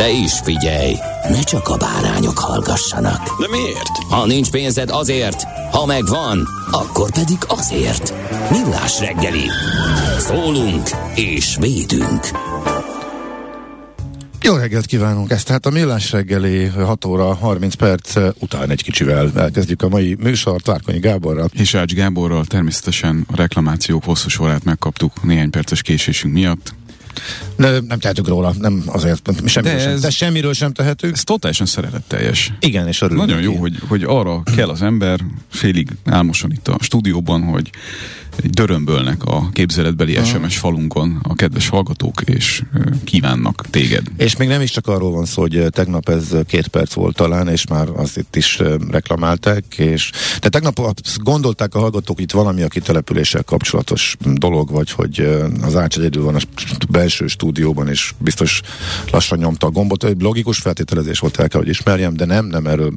De 0.00 0.10
is 0.10 0.32
figyelj, 0.44 0.94
ne 1.28 1.42
csak 1.42 1.68
a 1.68 1.76
bárányok 1.76 2.38
hallgassanak. 2.38 3.40
De 3.40 3.48
miért? 3.50 3.96
Ha 4.08 4.26
nincs 4.26 4.50
pénzed 4.50 4.90
azért, 4.90 5.42
ha 5.72 5.86
megvan, 5.86 6.48
akkor 6.70 7.10
pedig 7.10 7.36
azért. 7.46 8.14
Millás 8.50 9.00
reggeli. 9.00 9.44
Szólunk 10.18 10.88
és 11.14 11.56
védünk. 11.60 12.20
Jó 14.42 14.54
reggelt 14.54 14.86
kívánunk! 14.86 15.30
Ez 15.30 15.42
tehát 15.42 15.66
a 15.66 15.70
Millás 15.70 16.12
reggeli 16.12 16.66
6 16.66 17.04
óra 17.04 17.34
30 17.34 17.74
perc 17.74 18.16
után 18.38 18.70
egy 18.70 18.82
kicsivel 18.82 19.30
elkezdjük 19.36 19.82
a 19.82 19.88
mai 19.88 20.16
műsort 20.18 20.66
Várkonyi 20.66 20.98
Gáborral. 20.98 21.48
És 21.52 21.74
Ács 21.74 21.92
Gáborral 21.92 22.44
természetesen 22.44 23.26
a 23.32 23.36
reklamációk 23.36 24.04
hosszú 24.04 24.28
sorát 24.28 24.64
megkaptuk 24.64 25.22
néhány 25.22 25.50
perces 25.50 25.82
késésünk 25.82 26.34
miatt. 26.34 26.74
Ne, 27.56 27.78
nem 27.78 27.98
tehetünk 27.98 28.28
róla, 28.28 28.54
nem 28.58 28.82
azért, 28.86 29.30
semmiről, 29.46 29.76
De 29.76 29.82
sem, 29.82 29.92
ez- 29.92 30.00
de 30.00 30.10
semmiről 30.10 30.52
sem 30.52 30.72
tehetünk. 30.72 31.14
Ez 31.14 31.24
totálisan 31.24 31.66
szeretetteljes. 31.66 32.52
Igen, 32.60 32.88
és 32.88 33.00
örülünk. 33.02 33.26
Nagyon 33.26 33.42
jó, 33.42 33.54
hogy, 33.54 33.78
hogy 33.88 34.02
arra 34.02 34.42
kell 34.56 34.68
az 34.68 34.82
ember, 34.82 35.20
félig 35.50 35.88
álmosan 36.04 36.52
itt 36.52 36.68
a 36.68 36.76
stúdióban, 36.80 37.42
hogy 37.42 37.70
dörömbölnek 38.48 39.24
a 39.24 39.48
képzeletbeli 39.52 40.18
SMS 40.24 40.58
falunkon 40.58 41.18
a 41.22 41.34
kedves 41.34 41.68
hallgatók, 41.68 42.20
és 42.24 42.62
kívánnak 43.04 43.66
téged. 43.70 44.06
És 44.16 44.36
még 44.36 44.48
nem 44.48 44.60
is 44.60 44.70
csak 44.70 44.86
arról 44.86 45.10
van 45.10 45.24
szó, 45.24 45.40
hogy 45.40 45.66
tegnap 45.70 46.08
ez 46.08 46.28
két 46.46 46.68
perc 46.68 46.92
volt 46.92 47.16
talán, 47.16 47.48
és 47.48 47.66
már 47.66 47.88
azt 47.96 48.16
itt 48.16 48.36
is 48.36 48.58
reklamálták, 48.90 49.64
és 49.76 50.10
de 50.40 50.48
tegnap 50.48 50.78
azt 50.78 51.22
gondolták 51.22 51.74
a 51.74 51.78
hallgatók, 51.78 52.16
hogy 52.16 52.24
itt 52.24 52.32
valami 52.32 52.62
a 52.62 52.68
kitelepüléssel 52.68 53.42
kapcsolatos 53.42 54.16
dolog, 54.20 54.70
vagy 54.70 54.90
hogy 54.90 55.28
az 55.62 55.76
Ács 55.76 55.98
egyedül 55.98 56.22
van 56.22 56.34
a 56.34 56.40
belső 56.90 57.26
stúdióban, 57.26 57.88
és 57.88 58.12
biztos 58.18 58.60
lassan 59.10 59.38
nyomta 59.38 59.66
a 59.66 59.70
gombot. 59.70 60.04
Egy 60.04 60.20
logikus 60.20 60.58
feltételezés 60.58 61.18
volt, 61.18 61.38
el 61.38 61.48
kell, 61.48 61.60
hogy 61.60 61.68
ismerjem, 61.68 62.16
de 62.16 62.24
nem, 62.24 62.46
nem 62.46 62.66
erről 62.66 62.92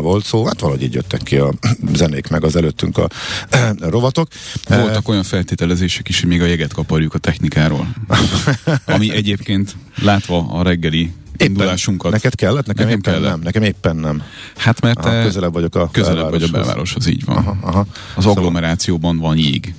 volt 0.00 0.24
szó. 0.24 0.44
Hát 0.44 0.60
valahogy 0.60 0.82
így 0.82 0.94
jöttek 0.94 1.22
ki 1.22 1.36
a 1.36 1.52
zenék, 1.94 2.28
meg 2.28 2.44
az 2.44 2.56
előttünk 2.56 2.98
a 2.98 3.08
rovatok. 3.80 4.28
Eh, 4.68 4.80
Voltak 4.80 5.08
olyan 5.08 5.22
feltételezések 5.22 6.08
is, 6.08 6.20
hogy 6.20 6.28
még 6.28 6.42
a 6.42 6.46
jeget 6.46 6.72
kaparjuk 6.72 7.14
a 7.14 7.18
technikáról. 7.18 7.88
Ami 8.86 9.10
egyébként 9.12 9.76
látva 10.02 10.46
a 10.50 10.62
reggeli 10.62 11.12
indulásunkat. 11.36 12.12
Neked 12.12 12.34
kellett? 12.34 12.66
Nekem, 12.66 12.84
Nekem 12.86 12.98
éppen 12.98 13.12
kellett. 13.14 13.30
nem. 13.30 13.40
Nekem 13.40 13.62
éppen 13.62 13.96
nem. 13.96 14.22
Hát 14.56 14.80
mert 14.80 14.98
Aha, 15.04 15.22
közelebb 15.22 15.52
vagyok 15.52 15.74
a 15.74 15.88
közelebb 15.90 16.30
vagy 16.30 16.42
a 16.42 16.48
belvároshoz. 16.48 17.06
így 17.06 17.24
van. 17.24 17.36
Aha, 17.36 17.56
aha. 17.60 17.78
Az 17.80 17.86
Szóval- 18.22 18.36
agglomerációban 18.36 19.18
van 19.18 19.36
jég. 19.36 19.74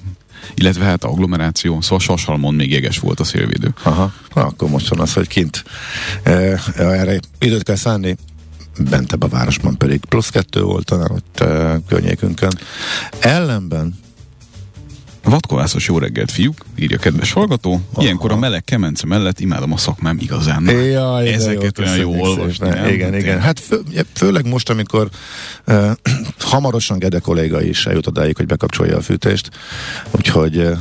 Illetve 0.55 0.83
hát 0.85 1.03
agglomeráció, 1.03 1.81
szóval 1.81 1.99
Sasalmon 1.99 2.53
még 2.53 2.71
jeges 2.71 2.99
volt 2.99 3.19
a 3.19 3.23
szélvédő. 3.23 3.73
Aha, 3.83 4.13
Na, 4.33 4.45
akkor 4.45 4.69
most 4.69 4.87
van 4.87 4.99
az, 4.99 5.13
hogy 5.13 5.27
kint 5.27 5.63
e, 6.23 6.61
erre 6.75 7.19
időt 7.39 7.63
kell 7.63 7.75
szánni, 7.75 8.15
bentebb 8.89 9.23
a 9.23 9.27
városban 9.27 9.77
pedig 9.77 9.99
plusz 10.09 10.29
kettő 10.29 10.61
volt 10.61 10.85
talán 10.85 11.11
ott 11.11 11.39
e, 11.39 11.79
környékünkön. 11.87 12.51
Ellenben 13.19 13.95
Vatkovászos 15.29 15.87
jó 15.87 15.97
reggelt, 15.97 16.31
fiúk, 16.31 16.65
írja 16.75 16.97
kedves 16.97 17.31
hallgató. 17.31 17.81
Ilyenkor 17.97 18.31
a 18.31 18.37
meleg 18.37 18.63
kemence 18.63 19.05
mellett 19.05 19.39
imádom 19.39 19.73
a 19.73 19.77
szakmám 19.77 20.17
igazán. 20.19 20.65
Jaj, 20.65 21.33
Ezeket 21.33 21.77
jó, 21.77 21.83
olyan 21.83 21.97
jó 21.97 22.21
olvasni. 22.21 22.67
Igen, 22.67 22.91
igen. 22.93 23.11
Tényleg. 23.11 23.41
Hát 23.41 23.59
fő, 23.59 23.81
főleg 24.13 24.47
most, 24.47 24.69
amikor 24.69 25.09
uh, 25.67 25.91
hamarosan 26.39 26.99
Gede 26.99 27.19
kolléga 27.19 27.61
is 27.61 27.85
eljut 27.85 28.07
odáig, 28.07 28.35
hogy 28.35 28.45
bekapcsolja 28.45 28.97
a 28.97 29.01
fűtést. 29.01 29.49
Úgyhogy 30.11 30.57
uh, 30.57 30.77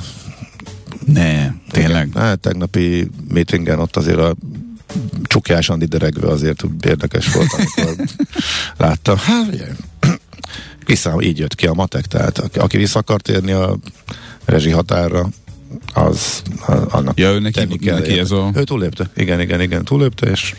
Ne, 1.07 1.51
tényleg. 1.71 2.07
Igen. 2.07 2.23
Hát, 2.23 2.39
tegnapi 2.39 3.11
meetingen 3.28 3.78
ott 3.78 3.97
azért 3.97 4.19
a 4.19 4.34
csukjás 5.23 5.69
Andi 5.69 5.84
deregve 5.84 6.28
azért 6.28 6.65
érdekes 6.81 7.33
volt, 7.33 7.53
amikor 7.53 8.05
láttam. 8.77 9.17
Hát, 9.17 9.75
kiszám, 10.84 11.21
így 11.28 11.39
jött 11.39 11.55
ki 11.55 11.67
a 11.67 11.73
matek, 11.73 12.07
tehát 12.07 12.39
aki, 12.39 12.59
aki 12.59 12.77
vissza 12.77 12.99
akar 12.99 13.21
térni 13.21 13.53
a 13.53 13.77
rezsi 14.47 14.71
határra, 14.71 15.29
az 15.95 16.43
a, 16.67 16.73
annak 16.97 17.19
Ja, 17.19 17.31
ő 17.33 17.39
neki- 17.39 17.53
tenni 17.59 17.77
kell 17.79 17.99
neki 17.99 18.19
ez 18.19 18.31
a- 18.31 18.51
Ő 18.55 18.62
túlépte, 18.65 19.11
igen, 19.17 19.41
igen, 19.41 19.61
igen, 19.61 19.84
túlépte, 19.84 20.27
és 20.31 20.55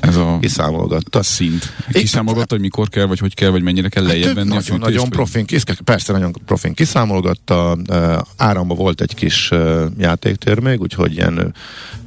Ez 0.00 0.16
a 0.16 0.38
kiszámolgatta. 0.40 1.22
szint. 1.22 1.72
Kiszámolgatta, 1.92 2.54
hogy 2.54 2.60
mikor 2.60 2.88
kell, 2.88 3.06
vagy 3.06 3.18
hogy 3.18 3.34
kell, 3.34 3.50
vagy 3.50 3.62
mennyire 3.62 3.88
kell 3.88 4.04
lejjebb 4.04 4.34
venni 4.34 4.40
a 4.50 4.54
nagyon, 4.54 4.62
fűtést? 4.62 4.80
nagyon 4.84 5.00
vagy- 5.00 5.10
profin, 5.10 5.44
kis, 5.46 5.62
persze 5.84 6.12
nagyon 6.12 6.32
profin 6.46 6.74
kiszámolgatta, 6.74 7.76
áramba 8.36 8.74
volt 8.74 9.00
egy 9.00 9.14
kis 9.14 9.50
játéktér 9.98 10.58
még, 10.58 10.80
úgyhogy 10.80 11.12
ilyen 11.12 11.54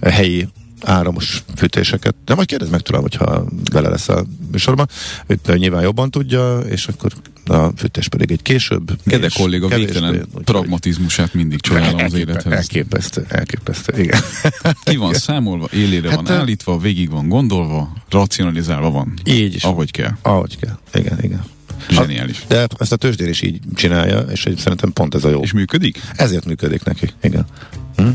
helyi 0.01 0.47
áramos 0.81 1.43
fűtéseket, 1.55 2.15
de 2.25 2.35
majd 2.35 2.47
kérdezd 2.47 2.71
meg 2.71 2.81
tőlem, 2.81 3.01
hogyha 3.01 3.45
bele 3.71 3.89
lesz 3.89 4.09
a 4.09 4.25
műsorban, 4.51 4.89
ő 5.27 5.57
nyilván 5.57 5.81
jobban 5.81 6.11
tudja, 6.11 6.59
és 6.59 6.87
akkor 6.87 7.11
a 7.45 7.71
fűtés 7.75 8.07
pedig 8.07 8.31
egy 8.31 8.41
később. 8.41 8.91
Gede 9.03 9.25
és 9.25 9.33
kolléga 9.33 9.67
végtelen 9.67 10.27
pragmatizmusát 10.43 11.33
mindig 11.33 11.61
csodálom 11.61 12.03
az 12.03 12.13
élethez. 12.13 12.53
Elképesztő, 12.53 13.25
elképesztő, 13.27 14.01
igen. 14.01 14.21
Ki 14.83 14.95
van 14.95 15.13
számolva, 15.13 15.67
élére 15.73 16.09
Hát, 16.09 16.27
van 16.27 16.37
állítva, 16.37 16.77
végig 16.77 17.09
van 17.09 17.27
gondolva, 17.27 17.93
racionalizálva 18.09 18.91
van. 18.91 19.13
Így 19.23 19.55
is. 19.55 19.63
Ahogy 19.63 19.91
kell. 19.91 20.11
Ahogy 20.21 20.57
kell. 20.57 20.77
Igen, 20.93 21.17
igen. 21.21 21.43
Zseniális. 21.89 22.43
De 22.47 22.67
ezt 22.77 22.91
a 22.91 22.95
tőzsdér 22.95 23.29
is 23.29 23.41
így 23.41 23.59
csinálja, 23.75 24.19
és 24.19 24.39
szerintem 24.57 24.93
pont 24.93 25.15
ez 25.15 25.23
a 25.23 25.29
jó. 25.29 25.41
És 25.41 25.53
működik? 25.53 25.99
Ezért 26.15 26.45
működik 26.45 26.83
neki, 26.83 27.09
igen. 27.21 27.45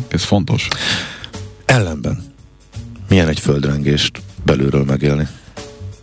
Ez 0.08 0.22
fontos. 0.22 0.68
Ellenben, 1.64 2.33
milyen 3.08 3.28
egy 3.28 3.40
földrengést 3.40 4.22
belülről 4.44 4.84
megélni? 4.84 5.26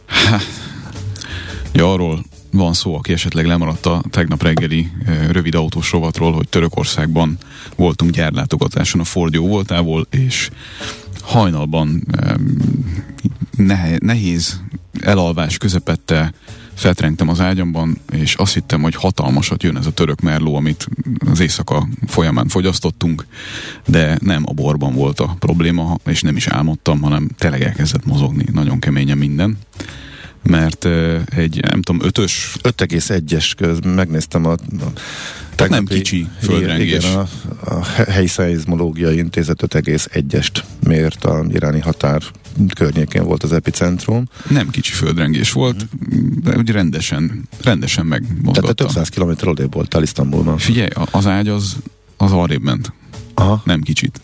Ja, 1.73 1.91
arról 1.91 2.23
van 2.51 2.73
szó, 2.73 2.95
aki 2.95 3.13
esetleg 3.13 3.45
lemaradt 3.45 3.85
a 3.85 4.03
tegnap 4.09 4.43
reggeli 4.43 4.91
rövid 5.29 5.55
autós 5.55 5.91
rovatról, 5.91 6.31
hogy 6.33 6.49
Törökországban 6.49 7.37
voltunk 7.75 8.11
gyárlátogatáson 8.11 9.01
a 9.01 9.03
Ford 9.03 9.33
jó 9.33 9.47
voltából, 9.47 10.07
és 10.09 10.49
hajnalban 11.21 12.07
nehéz 13.99 14.61
elalvás 15.01 15.57
közepette 15.57 16.33
feltrengtem 16.81 17.29
az 17.29 17.39
ágyamban, 17.39 17.97
és 18.11 18.35
azt 18.35 18.53
hittem, 18.53 18.81
hogy 18.81 18.95
hatalmasat 18.95 19.63
jön 19.63 19.77
ez 19.77 19.85
a 19.85 19.91
török 19.91 20.21
merló, 20.21 20.55
amit 20.55 20.87
az 21.31 21.39
éjszaka 21.39 21.87
folyamán 22.07 22.47
fogyasztottunk, 22.47 23.25
de 23.87 24.17
nem 24.21 24.43
a 24.45 24.53
borban 24.53 24.93
volt 24.93 25.19
a 25.19 25.35
probléma, 25.39 25.97
és 26.05 26.21
nem 26.21 26.35
is 26.35 26.47
álmodtam, 26.47 27.01
hanem 27.01 27.29
tényleg 27.37 27.61
elkezdett 27.61 28.05
mozogni, 28.05 28.45
nagyon 28.51 28.79
keményen 28.79 29.17
minden 29.17 29.57
mert 30.43 30.87
egy, 31.35 31.59
nem 31.71 31.81
tudom, 31.81 32.07
ötös 32.07 32.55
5,1-es 32.63 33.51
köz, 33.57 33.79
megnéztem 33.79 34.45
a, 34.45 34.51
a 34.51 35.67
nem 35.69 35.85
kicsi 35.85 36.27
földrengés. 36.41 37.03
Igen, 37.03 37.17
a, 37.17 37.27
a 37.75 37.83
helyi 37.85 38.27
szeizmológiai 38.27 39.17
intézet 39.17 39.63
5,1-est 39.67 40.63
mért 40.87 41.25
a 41.25 41.45
iráni 41.49 41.79
határ 41.79 42.21
környékén 42.75 43.23
volt 43.23 43.43
az 43.43 43.53
epicentrum. 43.53 44.27
nem 44.49 44.69
kicsi 44.69 44.91
földrengés 44.91 45.51
volt, 45.51 45.87
de 46.43 46.57
úgy 46.57 46.69
rendesen, 46.69 47.47
rendesen 47.63 48.07
Tehát 48.07 48.23
te 48.23 48.27
megmozgatta. 48.33 48.73
több 48.73 48.89
száz 48.89 49.09
kilométer 49.09 49.47
odébb 49.47 49.73
voltál 49.73 50.01
Isztambulban. 50.01 50.57
Figyelj, 50.57 50.89
az 51.11 51.27
ágy 51.27 51.47
az, 51.47 51.75
az 52.17 52.31
arrébb 52.31 52.61
ment, 52.61 52.93
Aha. 53.33 53.61
nem 53.65 53.81
kicsit. 53.81 54.21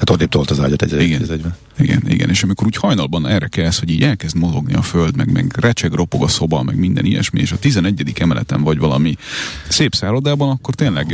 Hát 0.00 0.10
odébb 0.10 0.28
tolt 0.28 0.50
az 0.50 0.60
ágyat 0.60 0.82
egy 0.82 1.02
igen, 1.02 1.22
egyben. 1.30 1.54
igen, 1.78 2.02
igen, 2.08 2.28
és 2.28 2.42
amikor 2.42 2.66
úgy 2.66 2.76
hajnalban 2.76 3.26
erre 3.26 3.46
kelsz, 3.46 3.78
hogy 3.78 3.90
így 3.90 4.02
elkezd 4.02 4.36
mozogni 4.36 4.74
a 4.74 4.82
föld, 4.82 5.16
meg, 5.16 5.32
meg 5.32 5.54
recseg, 5.58 5.92
ropog 5.92 6.22
a 6.22 6.28
szoba, 6.28 6.62
meg 6.62 6.76
minden 6.76 7.04
ilyesmi, 7.04 7.40
és 7.40 7.52
a 7.52 7.58
11. 7.58 8.12
emeleten 8.20 8.62
vagy 8.62 8.78
valami 8.78 9.16
szép 9.68 9.94
szállodában, 9.94 10.50
akkor 10.50 10.74
tényleg 10.74 11.06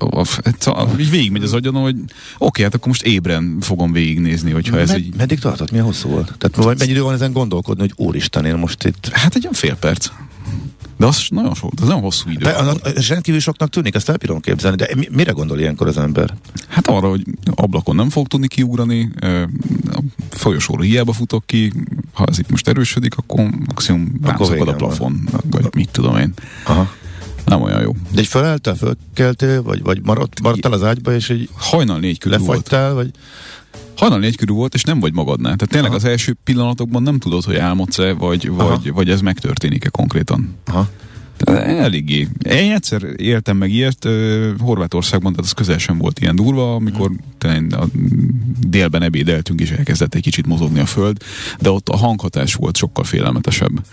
uh, 0.00 0.26
uh, 0.66 1.00
így 1.00 1.10
végigmegy 1.10 1.42
az 1.42 1.52
agyon, 1.52 1.74
hogy 1.74 1.96
oké, 2.38 2.62
hát 2.62 2.74
akkor 2.74 2.88
most 2.88 3.02
ébren 3.02 3.56
fogom 3.60 3.92
végignézni, 3.92 4.50
hogyha 4.50 4.78
ez 4.78 4.88
Med, 4.88 4.98
így... 4.98 5.14
Meddig 5.16 5.38
tartott? 5.38 5.70
Milyen 5.70 5.86
hosszú 5.86 6.08
volt? 6.08 6.34
Tehát 6.38 6.78
mennyi 6.78 6.90
idő 6.90 7.02
van 7.02 7.14
ezen 7.14 7.32
gondolkodni, 7.32 7.80
hogy 7.80 8.06
úristen, 8.06 8.44
én 8.44 8.54
most 8.54 8.84
itt... 8.84 9.08
Hát 9.12 9.34
egy 9.34 9.42
olyan 9.42 9.54
fél 9.54 9.74
perc. 9.74 10.08
De 11.00 11.06
az 11.06 11.26
nagyon 11.30 11.54
sok, 11.54 11.72
az 11.80 11.86
nagyon 11.86 12.02
hosszú 12.02 12.30
idő. 12.30 12.44
De, 12.44 12.52
az, 12.52 13.08
rendkívül 13.08 13.40
soknak 13.40 13.68
tűnik, 13.68 13.94
ezt 13.94 14.08
el 14.08 14.16
bírom 14.16 14.40
képzelni, 14.40 14.76
de 14.76 14.88
mire 15.10 15.32
gondol 15.32 15.58
ilyenkor 15.58 15.86
az 15.86 15.98
ember? 15.98 16.34
Hát 16.68 16.86
arra, 16.86 17.08
hogy 17.08 17.24
ablakon 17.54 17.94
nem 17.94 18.10
fog 18.10 18.26
tudni 18.26 18.48
kiugrani, 18.48 19.10
a 19.90 20.02
folyosóra 20.30 20.82
hiába 20.82 21.12
futok 21.12 21.46
ki, 21.46 21.72
ha 22.12 22.24
ez 22.28 22.38
itt 22.38 22.50
most 22.50 22.68
erősödik, 22.68 23.16
akkor 23.16 23.44
maximum 23.66 24.12
rámszakad 24.22 24.68
a 24.68 24.74
plafon, 24.74 25.28
van. 25.30 25.42
vagy 25.50 25.68
mit 25.74 25.90
tudom 25.90 26.16
én. 26.16 26.32
Aha. 26.64 26.90
Nem 27.44 27.62
olyan 27.62 27.80
jó. 27.80 27.96
De 28.10 28.20
egy 28.20 28.26
feleltel, 28.26 28.74
fölkeltél, 28.74 29.62
vagy, 29.62 29.82
vagy 29.82 30.00
maradt, 30.02 30.40
maradtál 30.40 30.72
az 30.72 30.82
ágyba, 30.82 31.14
és 31.14 31.30
egy 31.30 31.48
hajnal 31.56 31.98
négy 31.98 32.18
körül 32.18 32.38
lefagytál, 32.38 32.92
volt. 32.92 33.04
vagy 33.04 33.14
hajnal 34.00 34.18
négy 34.18 34.36
körül 34.36 34.54
volt, 34.54 34.74
és 34.74 34.82
nem 34.82 35.00
vagy 35.00 35.14
magadnál. 35.14 35.56
Tehát 35.56 35.68
tényleg 35.68 35.90
Aha. 35.90 35.98
az 35.98 36.04
első 36.04 36.36
pillanatokban 36.44 37.02
nem 37.02 37.18
tudod, 37.18 37.44
hogy 37.44 37.56
álmodsz-e, 37.56 38.12
vagy, 38.12 38.50
vagy, 38.50 38.92
vagy 38.92 39.10
ez 39.10 39.20
megtörténik-e 39.20 39.88
konkrétan. 39.88 40.54
Aha. 40.66 40.88
Eléggé. 41.44 42.28
Én 42.42 42.72
egyszer 42.72 43.02
éltem 43.16 43.56
meg 43.56 43.72
ilyet 43.72 44.04
uh, 44.04 44.58
Horvátországban, 44.58 45.32
tehát 45.32 45.46
az 45.46 45.52
közel 45.52 45.78
sem 45.78 45.98
volt 45.98 46.20
ilyen 46.20 46.36
durva, 46.36 46.74
amikor 46.74 47.10
hmm. 47.38 47.66
a 47.70 47.84
délben 48.66 49.02
ebédeltünk, 49.02 49.60
és 49.60 49.70
elkezdett 49.70 50.14
egy 50.14 50.22
kicsit 50.22 50.46
mozogni 50.46 50.80
a 50.80 50.86
föld, 50.86 51.16
de 51.60 51.70
ott 51.70 51.88
a 51.88 51.96
hanghatás 51.96 52.54
volt 52.54 52.76
sokkal 52.76 53.04
félelmetesebb. 53.04 53.86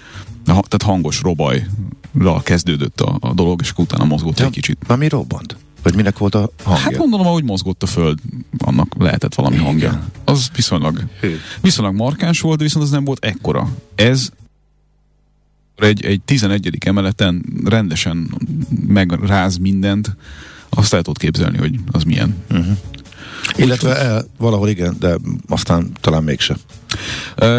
Tehát 0.46 0.84
hangos 0.84 1.22
robajra 1.22 2.42
kezdődött 2.44 3.02
a, 3.02 3.18
a 3.20 3.34
dolog, 3.34 3.60
és 3.62 3.74
utána 3.76 4.06
mozgott 4.06 4.40
ja, 4.40 4.46
egy 4.46 4.52
kicsit. 4.52 4.98
Mi 4.98 5.08
robbant? 5.10 5.58
Vagy 5.88 5.96
minek 5.96 6.18
volt 6.18 6.36
a 6.36 6.50
hangja? 6.64 6.84
Hát 6.84 6.98
gondolom, 6.98 7.28
ahogy 7.28 7.44
mozgott 7.44 7.84
a 7.84 7.86
föld, 7.86 8.20
annak 8.58 8.96
lehetett 8.98 9.36
valami 9.36 9.56
Igen. 9.56 9.66
hangja. 9.68 10.08
Az 10.26 10.50
viszonylag, 10.56 11.04
viszonylag 11.62 11.96
markáns 11.96 12.42
volt, 12.42 12.62
viszont 12.62 12.86
az 12.86 12.92
nem 12.92 13.04
volt 13.04 13.26
ekkora. 13.26 13.70
Ez 13.96 14.30
egy, 15.76 16.06
egy 16.06 16.22
11. 16.22 16.78
emeleten 16.86 17.46
rendesen 17.66 18.32
megráz 18.88 19.58
mindent, 19.58 20.16
azt 20.70 20.94
el 20.94 21.02
tudod 21.02 21.18
képzelni, 21.18 21.58
hogy 21.58 21.80
az 21.92 22.04
milyen. 22.04 22.36
Uh-huh. 22.52 22.78
Illetve 23.56 23.98
el, 23.98 24.26
valahol 24.38 24.70
igen, 24.70 24.96
de 25.00 25.18
aztán 25.48 25.92
talán 26.02 26.24
mégse. 26.24 26.58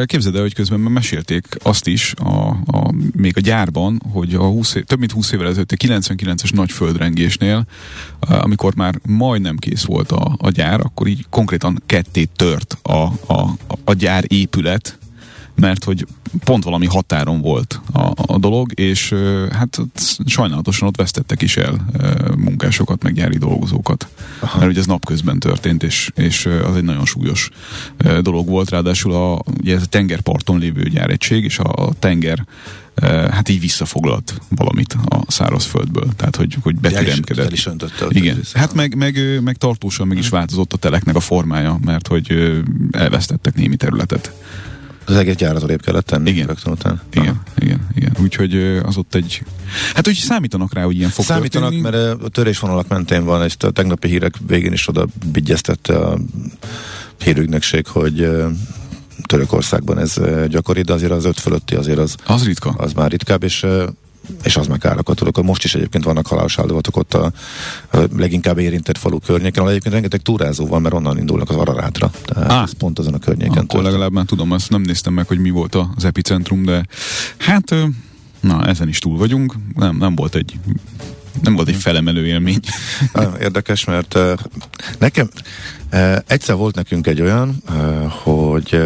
Képzeld 0.05 0.35
el, 0.35 0.41
hogy 0.41 0.55
közben 0.55 0.81
mesélték 0.81 1.47
azt 1.63 1.87
is, 1.87 2.15
a, 2.17 2.49
a, 2.67 2.93
még 3.17 3.37
a 3.37 3.41
gyárban, 3.41 4.03
hogy 4.13 4.35
a 4.35 4.43
20 4.43 4.75
év, 4.75 4.85
több 4.85 4.99
mint 4.99 5.13
20 5.13 5.33
évvel 5.33 5.47
ezelőtt 5.47 5.73
a 5.73 5.77
99-es 5.77 6.55
nagy 6.55 6.73
földrengésnél, 6.73 7.67
amikor 8.21 8.75
már 8.75 8.99
majdnem 9.07 9.57
kész 9.57 9.85
volt 9.85 10.13
a, 10.13 10.37
a 10.39 10.51
gyár, 10.51 10.81
akkor 10.81 11.07
így 11.07 11.27
konkrétan 11.31 11.83
ketté 11.87 12.25
tört 12.37 12.79
a, 12.83 13.03
a, 13.27 13.57
a 13.85 13.93
gyár 13.93 14.25
épület, 14.27 14.99
mert 15.59 15.85
hogy 15.85 16.07
pont 16.45 16.65
valami 16.65 16.87
határon 16.87 17.41
volt 17.41 17.81
a, 17.93 18.13
a 18.17 18.39
dolog, 18.39 18.81
és 18.81 19.15
hát 19.51 19.79
sajnálatosan 20.27 20.89
ott 20.89 20.97
vesztettek 20.97 21.43
is 21.43 21.57
el 21.57 21.87
munkásokat, 22.37 23.03
meg 23.03 23.15
gyári 23.15 23.39
dolgozókat. 23.39 24.09
Aha. 24.41 24.59
Mert 24.59 24.71
ugye 24.71 24.81
ez 24.81 24.87
napközben 24.87 25.39
történt, 25.39 25.83
és, 25.83 26.11
és 26.15 26.47
az 26.47 26.77
egy 26.77 26.85
nagyon 26.85 27.05
súlyos 27.05 27.51
dolog 28.21 28.49
volt, 28.49 28.71
ráadásul 28.71 29.13
a, 29.13 29.43
ugye 29.61 29.75
ez 29.75 29.83
a 29.83 29.87
tengerparton 29.87 30.59
lévő 30.59 30.83
gyáregység, 30.83 31.45
és 31.45 31.59
a 31.59 31.93
tenger 31.99 32.47
hát 33.31 33.49
így 33.49 33.61
visszafoglalt 33.61 34.41
valamit 34.49 34.97
a 35.09 35.23
szárazföldből. 35.27 36.09
Tehát, 36.17 36.37
hogy, 36.37 36.57
hogy 36.63 36.77
betüremkedett. 36.77 37.47
El 37.47 37.53
is, 37.53 37.67
el 37.67 37.77
is 38.11 38.17
Igen. 38.17 38.41
Hát 38.53 38.75
meg, 38.75 38.95
meg, 38.95 39.43
meg 39.43 39.57
tartósan 39.57 40.07
meg 40.07 40.19
is 40.19 40.29
változott 40.29 40.73
a 40.73 40.77
teleknek 40.77 41.17
a 41.17 41.21
formája, 41.21 41.79
mert 41.85 42.07
hogy 42.07 42.59
elvesztettek 42.91 43.55
némi 43.55 43.77
területet. 43.77 44.33
Az 45.09 45.17
egész 45.17 45.35
gyárat 45.35 45.63
odébb 45.63 45.83
kellett 45.83 46.07
tenni 46.07 46.31
igen. 46.31 46.47
rögtön 46.47 46.73
után. 46.73 47.01
Igen, 47.13 47.43
igen, 47.59 47.87
igen. 47.95 48.17
Úgyhogy 48.21 48.57
az 48.83 48.97
ott 48.97 49.15
egy... 49.15 49.43
Hát 49.95 50.09
úgy 50.09 50.15
számítanak 50.15 50.75
rá, 50.75 50.83
hogy 50.83 50.97
ilyen 50.97 51.11
fog 51.11 51.25
Számítanak, 51.25 51.71
történni. 51.71 51.97
mert 51.97 52.23
a 52.23 52.29
törésvonalak 52.29 52.89
mentén 52.89 53.25
van, 53.25 53.45
és 53.45 53.55
a 53.59 53.71
tegnapi 53.71 54.09
hírek 54.09 54.35
végén 54.47 54.73
is 54.73 54.89
oda 54.89 55.07
vigyeztette 55.33 55.99
a 55.99 56.19
hírügynökség, 57.25 57.87
hogy 57.87 58.29
Törökországban 59.27 59.99
ez 59.99 60.15
gyakori, 60.49 60.83
de 60.83 60.93
azért 60.93 61.13
az 61.13 61.25
öt 61.25 61.41
fölötti 61.41 61.75
azért 61.75 61.99
az, 61.99 62.15
az 62.27 62.45
ritka. 62.45 62.71
Az 62.71 62.93
már 62.93 63.11
ritkább, 63.11 63.43
és 63.43 63.67
és 64.43 64.57
az 64.57 64.67
meg 64.67 64.79
károkat 64.79 65.17
tudok. 65.17 65.43
Most 65.43 65.65
is 65.65 65.75
egyébként 65.75 66.05
vannak 66.05 66.27
halálos 66.27 66.59
áldozatok 66.59 66.97
ott 66.97 67.15
a, 67.15 67.33
a 67.93 67.99
leginkább 68.17 68.59
érintett 68.59 68.99
falu 68.99 69.19
környéken, 69.19 69.59
ahol 69.59 69.71
egyébként 69.71 69.95
rengeteg 69.95 70.21
túrázó 70.21 70.67
van, 70.67 70.83
mert 70.83 70.95
onnan 70.95 71.19
indulnak 71.19 71.51
az 71.51 71.57
Ararátra. 71.57 72.11
Tehát 72.25 72.51
ah, 72.51 72.63
ez 72.63 72.73
pont 72.73 72.99
azon 72.99 73.15
a 73.15 73.19
környéken. 73.19 73.65
Akkor 73.69 73.83
legalább 73.83 74.13
már 74.13 74.25
tudom, 74.25 74.53
ezt 74.53 74.71
nem 74.71 74.81
néztem 74.81 75.13
meg, 75.13 75.27
hogy 75.27 75.39
mi 75.39 75.51
volt 75.51 75.75
az 75.97 76.05
epicentrum, 76.05 76.65
de 76.65 76.87
hát 77.37 77.75
na, 78.41 78.67
ezen 78.67 78.89
is 78.89 78.99
túl 78.99 79.19
vagyunk. 79.19 79.55
Nem, 79.75 79.97
nem 79.97 80.15
volt 80.15 80.35
egy 80.35 80.59
nem 81.43 81.55
volt 81.55 81.69
egy 81.69 81.77
felemelő 81.77 82.27
élmény. 82.27 82.61
Érdekes, 83.41 83.85
mert 83.85 84.19
nekem 84.99 85.29
egyszer 86.27 86.57
volt 86.57 86.75
nekünk 86.75 87.07
egy 87.07 87.21
olyan, 87.21 87.63
hogy 88.23 88.81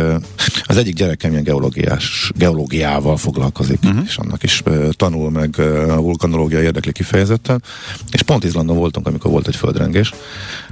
az 0.64 0.76
egyik 0.76 0.94
gyerekem 0.94 1.30
ilyen 1.30 1.42
geológiás, 1.42 2.30
geológiával 2.34 3.16
foglalkozik, 3.16 3.78
uh-huh. 3.84 4.04
és 4.06 4.16
annak 4.16 4.42
is 4.42 4.62
tanul 4.90 5.30
meg 5.30 5.58
a 5.88 6.00
vulkanológia 6.00 6.62
érdekli 6.62 6.92
kifejezetten, 6.92 7.62
és 8.10 8.22
pont 8.22 8.44
Izlandon 8.44 8.76
voltunk, 8.76 9.06
amikor 9.06 9.30
volt 9.30 9.48
egy 9.48 9.56
földrengés, 9.56 10.12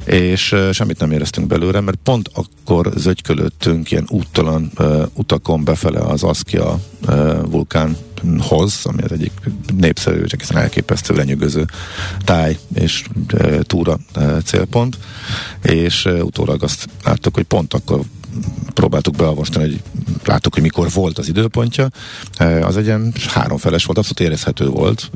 és 0.05 0.55
semmit 0.73 0.99
nem 0.99 1.11
éreztünk 1.11 1.47
belőle, 1.47 1.81
mert 1.81 1.99
pont 2.03 2.31
akkor 2.35 2.93
zögykölöttünk 2.97 3.91
ilyen 3.91 4.07
úttalan 4.09 4.71
utakon 5.15 5.65
befele 5.65 6.01
az 6.01 6.23
Aszkia 6.23 6.81
uh, 7.07 7.51
vulkán 7.51 7.97
hoz, 8.39 8.81
ami 8.83 9.03
az 9.03 9.13
egyik 9.13 9.33
népszerű, 9.77 10.25
csak 10.25 10.41
hiszen 10.41 10.57
elképesztő 10.57 11.15
lenyűgöző 11.15 11.67
táj 12.25 12.59
és 12.75 13.05
e, 13.27 13.63
túra 13.63 13.99
e, 14.15 14.41
célpont, 14.45 14.99
és 15.63 16.07
e, 16.07 16.20
utólag 16.23 16.63
azt 16.63 16.89
láttuk, 17.05 17.35
hogy 17.35 17.45
pont 17.45 17.75
akkor 17.75 18.01
próbáltuk 18.75 19.17
beavastani, 19.17 19.65
hogy 19.65 19.83
láttuk, 20.25 20.55
hogy 20.55 20.63
mikor 20.63 20.91
volt 20.91 21.19
az 21.19 21.29
időpontja. 21.29 21.89
Az 22.63 22.77
egy 22.77 22.85
ilyen 22.85 23.13
háromfeles 23.27 23.85
volt, 23.85 23.99
abszolút 23.99 24.21
érezhető 24.21 24.67
volt, 24.67 25.11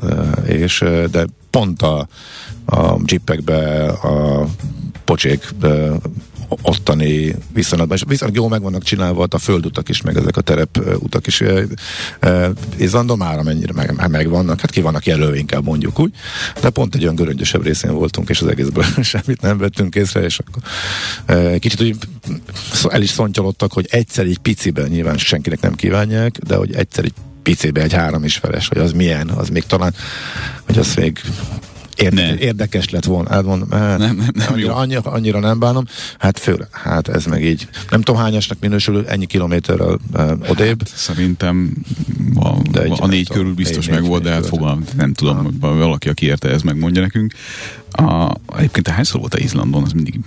és 0.45 0.83
de 1.11 1.25
pont 1.49 1.81
a, 1.81 2.07
a 2.65 2.99
jeepekbe, 3.05 3.87
a 3.87 4.47
pocsék 5.05 5.49
ottani 6.61 7.35
viszonylatban, 7.53 7.97
és 7.97 8.03
viszonylag 8.07 8.37
jól 8.37 8.49
meg 8.49 8.61
vannak 8.61 8.83
csinálva 8.83 9.27
a 9.29 9.37
földutak 9.37 9.89
is, 9.89 10.01
meg 10.01 10.17
ezek 10.17 10.37
a 10.37 10.41
tereputak 10.41 11.27
is. 11.27 11.43
Izlandon 12.77 13.17
már 13.17 13.37
amennyire 13.37 13.73
meg, 13.73 14.09
meg 14.09 14.29
vannak, 14.29 14.59
hát 14.59 14.71
ki 14.71 14.81
vannak 14.81 15.05
jelölve 15.05 15.37
inkább 15.37 15.63
mondjuk 15.63 15.99
úgy, 15.99 16.13
de 16.61 16.69
pont 16.69 16.95
egy 16.95 17.03
olyan 17.03 17.15
göröngyösebb 17.15 17.63
részén 17.63 17.93
voltunk, 17.93 18.29
és 18.29 18.41
az 18.41 18.47
egészből 18.47 18.85
semmit 19.01 19.41
nem 19.41 19.57
vettünk 19.57 19.95
észre, 19.95 20.23
és 20.23 20.39
akkor 20.39 20.61
kicsit 21.59 21.81
úgy 21.81 21.97
el 22.89 23.01
is 23.01 23.09
szontyolottak, 23.09 23.73
hogy 23.73 23.87
egyszer 23.89 24.25
egy 24.25 24.37
piciben 24.37 24.87
nyilván 24.87 25.17
senkinek 25.17 25.61
nem 25.61 25.75
kívánják, 25.75 26.37
de 26.37 26.55
hogy 26.55 26.75
egyszer 26.75 27.03
egy 27.03 27.13
picibe 27.43 27.81
egy 27.81 27.93
három 27.93 28.23
is 28.23 28.37
feles, 28.37 28.67
hogy 28.67 28.77
az 28.77 28.91
milyen, 28.91 29.29
az 29.29 29.49
még 29.49 29.63
talán, 29.63 29.93
hogy 30.65 30.77
az 30.77 30.95
még 30.95 31.21
Érde- 31.95 32.39
érdekes 32.39 32.89
lett 32.89 33.05
volna. 33.05 33.29
Hát 33.29 33.43
mondom, 33.43 33.71
hát, 33.71 33.97
nem, 33.97 34.15
nem, 34.15 34.29
nem 34.33 34.47
annyira, 34.53 34.75
annyira, 34.75 35.01
annyira, 35.01 35.39
nem 35.39 35.59
bánom. 35.59 35.85
Hát 36.17 36.39
főle, 36.39 36.67
hát 36.71 37.07
ez 37.07 37.25
meg 37.25 37.43
így. 37.43 37.67
Nem 37.89 38.01
tudom 38.01 38.21
hányasnak 38.21 38.59
minősül 38.59 39.07
ennyi 39.07 39.25
kilométerrel 39.25 39.99
uh, 40.13 40.31
odébb. 40.49 40.79
Hát, 40.79 40.91
szerintem 40.95 41.73
a, 42.35 42.49
de 42.71 42.81
egy, 42.81 42.93
a 42.99 43.07
négy 43.07 43.29
körül 43.29 43.53
biztos 43.53 43.85
négy, 43.85 43.99
meg 43.99 44.09
volt, 44.09 44.23
de 44.23 44.31
hát 44.31 44.45
fogalm, 44.45 44.83
nem 44.95 45.13
tudom, 45.13 45.43
hogy 45.43 45.59
valaki, 45.59 46.09
aki 46.09 46.25
érte, 46.25 46.49
ez 46.49 46.61
megmondja 46.61 47.01
nekünk. 47.01 47.33
A, 47.95 48.35
egyébként 48.55 48.85
te 48.85 48.91
hányszor 48.91 49.19
volt 49.19 49.33
a 49.33 49.37
Izlandon? 49.37 49.83
Az 49.83 49.91
mindig 49.91 50.19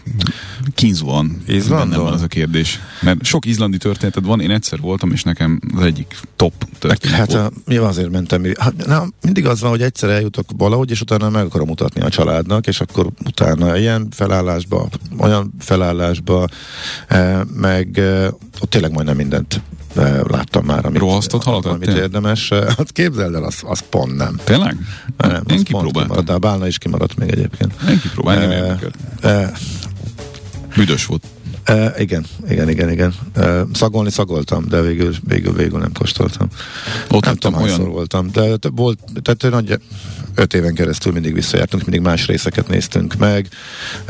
kínzóan 0.74 1.42
Izlandon? 1.46 1.88
bennem 1.88 2.04
van 2.04 2.12
az 2.12 2.22
a 2.22 2.26
kérdés. 2.26 2.78
Mert 3.00 3.24
sok 3.24 3.46
izlandi 3.46 3.76
történeted 3.76 4.24
van, 4.24 4.40
én 4.40 4.50
egyszer 4.50 4.80
voltam, 4.80 5.12
és 5.12 5.22
nekem 5.22 5.60
az 5.74 5.82
egyik 5.84 6.20
top 6.36 6.52
történet 6.78 7.18
Hát 7.18 7.32
a, 7.32 7.50
mi 7.64 7.76
azért 7.76 8.10
mentem. 8.10 8.44
Hát, 8.58 8.86
na, 8.86 9.06
mindig 9.22 9.46
az 9.46 9.60
van, 9.60 9.70
hogy 9.70 9.82
egyszer 9.82 10.10
eljutok 10.10 10.46
valahogy, 10.56 10.90
és 10.90 11.00
utána 11.00 11.30
meg 11.30 11.44
akarom 11.44 11.66
mutatni 11.66 12.00
a 12.00 12.08
családnak, 12.08 12.66
és 12.66 12.80
akkor 12.80 13.10
utána 13.24 13.78
ilyen 13.78 14.08
felállásba, 14.10 14.88
olyan 15.18 15.54
felállásba, 15.58 16.48
eh, 17.08 17.40
meg 17.54 17.98
eh, 17.98 18.26
ott 18.60 18.70
tényleg 18.70 18.92
majdnem 18.92 19.16
mindent 19.16 19.60
láttam 20.28 20.64
már, 20.64 20.86
amit, 20.86 21.00
Rohasztott 21.00 21.44
haladott, 21.44 21.72
amit 21.72 21.88
érdemes. 21.88 22.48
Hát 22.76 22.92
képzeld 22.92 23.34
el, 23.34 23.44
az, 23.44 23.62
az 23.62 23.80
pont 23.90 24.16
nem. 24.16 24.40
Tényleg? 24.44 24.76
Nem, 25.16 25.42
Én 25.50 25.64
kipróbáltam. 25.64 26.24
De 26.24 26.32
a 26.32 26.38
Bálna 26.38 26.66
is 26.66 26.78
kimaradt 26.78 27.16
még 27.16 27.30
egyébként. 27.30 27.74
Én 27.88 28.00
kipróbáltam, 28.00 28.50
e, 28.50 28.78
e, 29.28 29.52
Büdös 30.76 31.06
volt. 31.06 31.24
Uh, 31.70 32.00
igen, 32.00 32.24
igen, 32.48 32.68
igen, 32.68 32.90
igen. 32.90 33.14
Uh, 33.36 33.60
szagolni 33.72 34.10
szagoltam, 34.10 34.68
de 34.68 34.80
végül, 34.80 35.14
végül, 35.24 35.52
végül 35.52 35.78
nem 35.78 35.92
kóstoltam. 35.92 36.48
Ott 37.10 37.24
nem 37.24 37.36
tudom, 37.36 37.62
olyan... 37.62 37.90
voltam, 37.90 38.30
de 38.30 38.56
volt, 38.70 38.98
tehát 39.22 39.54
nagy, 39.54 39.80
öt 40.34 40.54
éven 40.54 40.74
keresztül 40.74 41.12
mindig 41.12 41.34
visszajártunk, 41.34 41.82
mindig 41.82 42.00
más 42.00 42.26
részeket 42.26 42.68
néztünk 42.68 43.14
meg. 43.16 43.48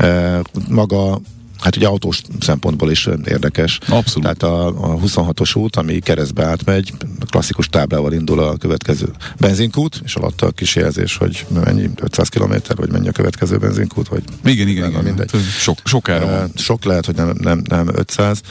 Uh, 0.01 0.39
maga 0.67 1.21
Hát 1.59 1.75
ugye 1.75 1.87
autós 1.87 2.21
szempontból 2.39 2.91
is 2.91 3.07
érdekes. 3.25 3.79
Abszolút. 3.87 4.23
Tehát 4.23 4.43
a, 4.43 4.67
a 4.67 4.97
26-os 4.99 5.57
út, 5.57 5.75
ami 5.75 5.99
keresztbe 5.99 6.45
átmegy, 6.45 6.93
klasszikus 7.29 7.67
táblával 7.67 8.13
indul 8.13 8.39
a 8.39 8.57
következő 8.57 9.05
benzinkút, 9.39 10.01
és 10.03 10.15
alatta 10.15 10.45
a 10.45 10.51
kis 10.51 10.75
jelzés, 10.75 11.17
hogy 11.17 11.45
mennyi, 11.65 11.89
500 12.01 12.29
km, 12.29 12.53
vagy 12.75 12.91
mennyi 12.91 13.07
a 13.07 13.11
következő 13.11 13.57
benzinkút, 13.57 14.07
vagy 14.07 14.23
Igen, 14.45 14.67
igen, 14.67 14.89
igen. 14.89 15.03
mindegy. 15.03 15.31
Hát, 15.31 15.41
Sok, 15.41 15.77
sokára 15.83 16.25
Eh, 16.25 16.39
van. 16.39 16.51
Sok 16.55 16.83
lehet, 16.83 17.05
hogy 17.05 17.15
nem, 17.15 17.33
nem, 17.39 17.61
nem 17.69 17.87
500, 17.95 18.41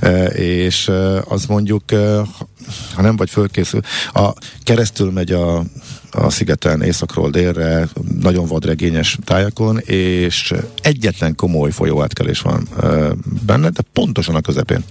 eh, 0.00 0.38
és 0.38 0.88
eh, 0.88 1.32
az 1.32 1.46
mondjuk, 1.46 1.82
ha 2.94 3.02
nem 3.02 3.16
vagy 3.16 3.30
fölkészül, 3.30 3.80
a 4.12 4.32
keresztül 4.62 5.10
megy 5.10 5.32
a, 5.32 5.64
a 6.10 6.30
szigeten 6.30 6.82
északról 6.82 7.30
délre, 7.30 7.88
nagyon 8.20 8.46
vadregényes 8.46 9.18
tájakon, 9.24 9.78
és 9.78 10.54
egyetlen 10.82 11.34
komoly 11.34 11.70
folyóátkelés 11.70 12.40
van 12.40 12.68
benne, 13.46 13.70
de 13.70 13.82
pontosan 13.92 14.34
a 14.34 14.40
közepén. 14.40 14.84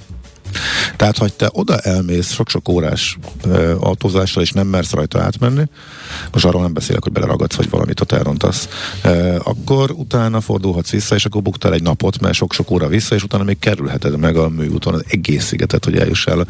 Tehát, 0.95 1.17
hogy 1.17 1.33
te 1.33 1.49
oda 1.51 1.77
elmész 1.77 2.31
sok-sok 2.31 2.69
órás 2.69 3.17
ö, 3.43 3.75
autózással, 3.79 4.43
és 4.43 4.51
nem 4.51 4.67
mersz 4.67 4.91
rajta 4.91 5.21
átmenni, 5.21 5.63
most 6.31 6.45
arról 6.45 6.61
nem 6.61 6.73
beszélek, 6.73 7.03
hogy 7.03 7.11
beleragadsz, 7.11 7.55
vagy 7.55 7.69
valamit 7.69 8.01
ott 8.01 8.11
elrontasz, 8.11 8.69
ö, 9.03 9.35
akkor 9.43 9.91
utána 9.91 10.41
fordulhatsz 10.41 10.89
vissza, 10.89 11.15
és 11.15 11.25
akkor 11.25 11.41
buktál 11.41 11.73
egy 11.73 11.83
napot, 11.83 12.19
mert 12.19 12.33
sok-sok 12.33 12.71
óra 12.71 12.87
vissza, 12.87 13.15
és 13.15 13.23
utána 13.23 13.43
még 13.43 13.59
kerülheted 13.59 14.17
meg 14.19 14.35
a 14.37 14.49
műúton 14.49 14.93
az 14.93 15.03
egész 15.07 15.45
szigetet, 15.45 15.85
hogy 15.85 15.97
eljuss 15.97 16.25
el 16.25 16.39
a 16.39 16.47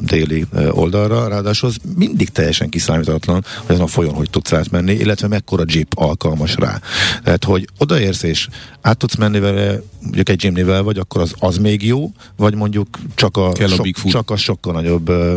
déli 0.00 0.46
ö, 0.52 0.68
oldalra. 0.68 1.28
Ráadásul 1.28 1.68
az 1.68 1.76
mindig 1.96 2.28
teljesen 2.28 2.68
kiszámíthatatlan, 2.68 3.44
hogy 3.66 3.74
azon 3.74 3.86
a 3.86 3.88
folyón 3.88 4.14
hogy 4.14 4.30
tudsz 4.30 4.52
átmenni, 4.52 4.92
illetve 4.92 5.28
mekkora 5.28 5.62
jeep 5.66 5.92
alkalmas 5.94 6.54
rá. 6.54 6.80
Tehát, 7.24 7.44
hogy 7.44 7.68
odaérsz, 7.78 8.22
és 8.22 8.48
át 8.80 8.96
tudsz 8.98 9.16
menni 9.16 9.38
vele, 9.38 9.80
mondjuk 10.02 10.28
egy 10.28 10.42
Jimny-vel 10.42 10.82
vagy, 10.82 10.98
akkor 10.98 11.20
az, 11.20 11.34
az 11.38 11.58
még 11.58 11.86
jó, 11.86 12.12
vagy 12.36 12.54
mondjuk 12.54 12.97
csak 13.14 13.36
a, 13.36 13.52
Kell 13.52 13.66
a 13.66 13.74
sok, 13.74 13.82
Bigfoot. 13.82 14.12
csak 14.12 14.30
a 14.30 14.36
sokkal 14.36 14.72
nagyobb 14.72 15.08
uh, 15.08 15.36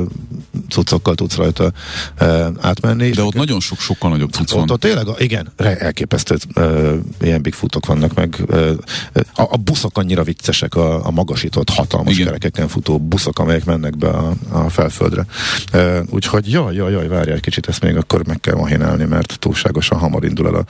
cuccokkal 0.70 1.16
tudsz 1.16 1.36
rajta 1.36 1.72
uh, 2.22 2.46
átmenni. 2.60 3.10
De 3.10 3.24
ott 3.24 3.34
nagyon 3.34 3.60
sok, 3.60 3.80
sokkal 3.80 4.10
nagyobb 4.10 4.32
cucc 4.32 4.52
van. 4.52 4.62
ott, 4.62 4.72
ott 4.72 4.80
tényleg, 4.80 5.08
a- 5.08 5.16
igen, 5.18 5.52
elképesztő 5.58 6.38
uh, 6.56 6.94
ilyen 7.22 7.42
Bigfootok 7.42 7.86
vannak 7.86 8.14
meg. 8.14 8.38
Uh, 8.50 8.70
a, 9.34 9.42
a 9.52 9.58
buszok 9.58 9.98
annyira 9.98 10.24
viccesek, 10.24 10.76
a, 10.76 11.06
a 11.06 11.12
magasított, 11.12 11.70
hatalmas 11.70 12.14
Igen. 12.14 12.26
kerekeken 12.26 12.68
futó 12.68 13.00
buszok, 13.00 13.40
amelyek 13.40 13.66
mennek 13.66 13.98
be 13.98 14.08
a, 14.08 14.34
a 14.52 14.70
felföldre. 14.70 15.26
Uh, 15.74 15.98
úgyhogy 16.10 16.52
jaj, 16.52 16.76
jaj, 16.76 16.92
jaj, 16.92 17.08
várjál 17.08 17.36
egy 17.36 17.42
kicsit, 17.42 17.68
ezt 17.68 17.84
még 17.84 17.96
akkor 17.96 18.28
meg 18.28 18.40
kell 18.40 18.56
mahinálni, 18.56 19.04
mert 19.06 19.40
túlságosan 19.40 19.98
hamar 20.00 20.24
indul 20.24 20.48
el 20.48 20.54
a, 20.56 20.66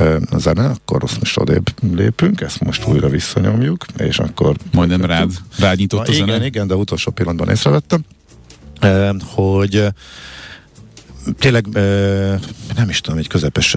uh, 0.00 0.16
a 0.30 0.38
zene, 0.38 0.64
akkor 0.64 1.02
azt 1.02 1.18
most 1.18 1.38
odébb 1.38 1.70
lépünk, 1.94 2.40
ezt 2.40 2.60
most 2.64 2.86
újra 2.86 3.08
visszanyomjuk, 3.08 3.84
és 3.96 4.18
akkor 4.18 4.56
Majdnem 4.72 5.04
rád, 5.04 5.30
rád 5.58 5.78
nyitott 5.78 6.08
Igen, 6.18 6.44
igen, 6.44 6.66
de 6.66 6.74
utolsó 6.74 7.10
pillanatban 7.10 7.48
észrevettem, 7.48 8.04
eh, 8.80 9.10
hogy 9.24 9.76
eh, 9.76 9.88
tényleg 11.38 11.66
eh, 11.72 12.40
nem 12.76 12.88
is 12.88 13.00
tudom, 13.00 13.18
egy 13.18 13.28
közepes, 13.28 13.76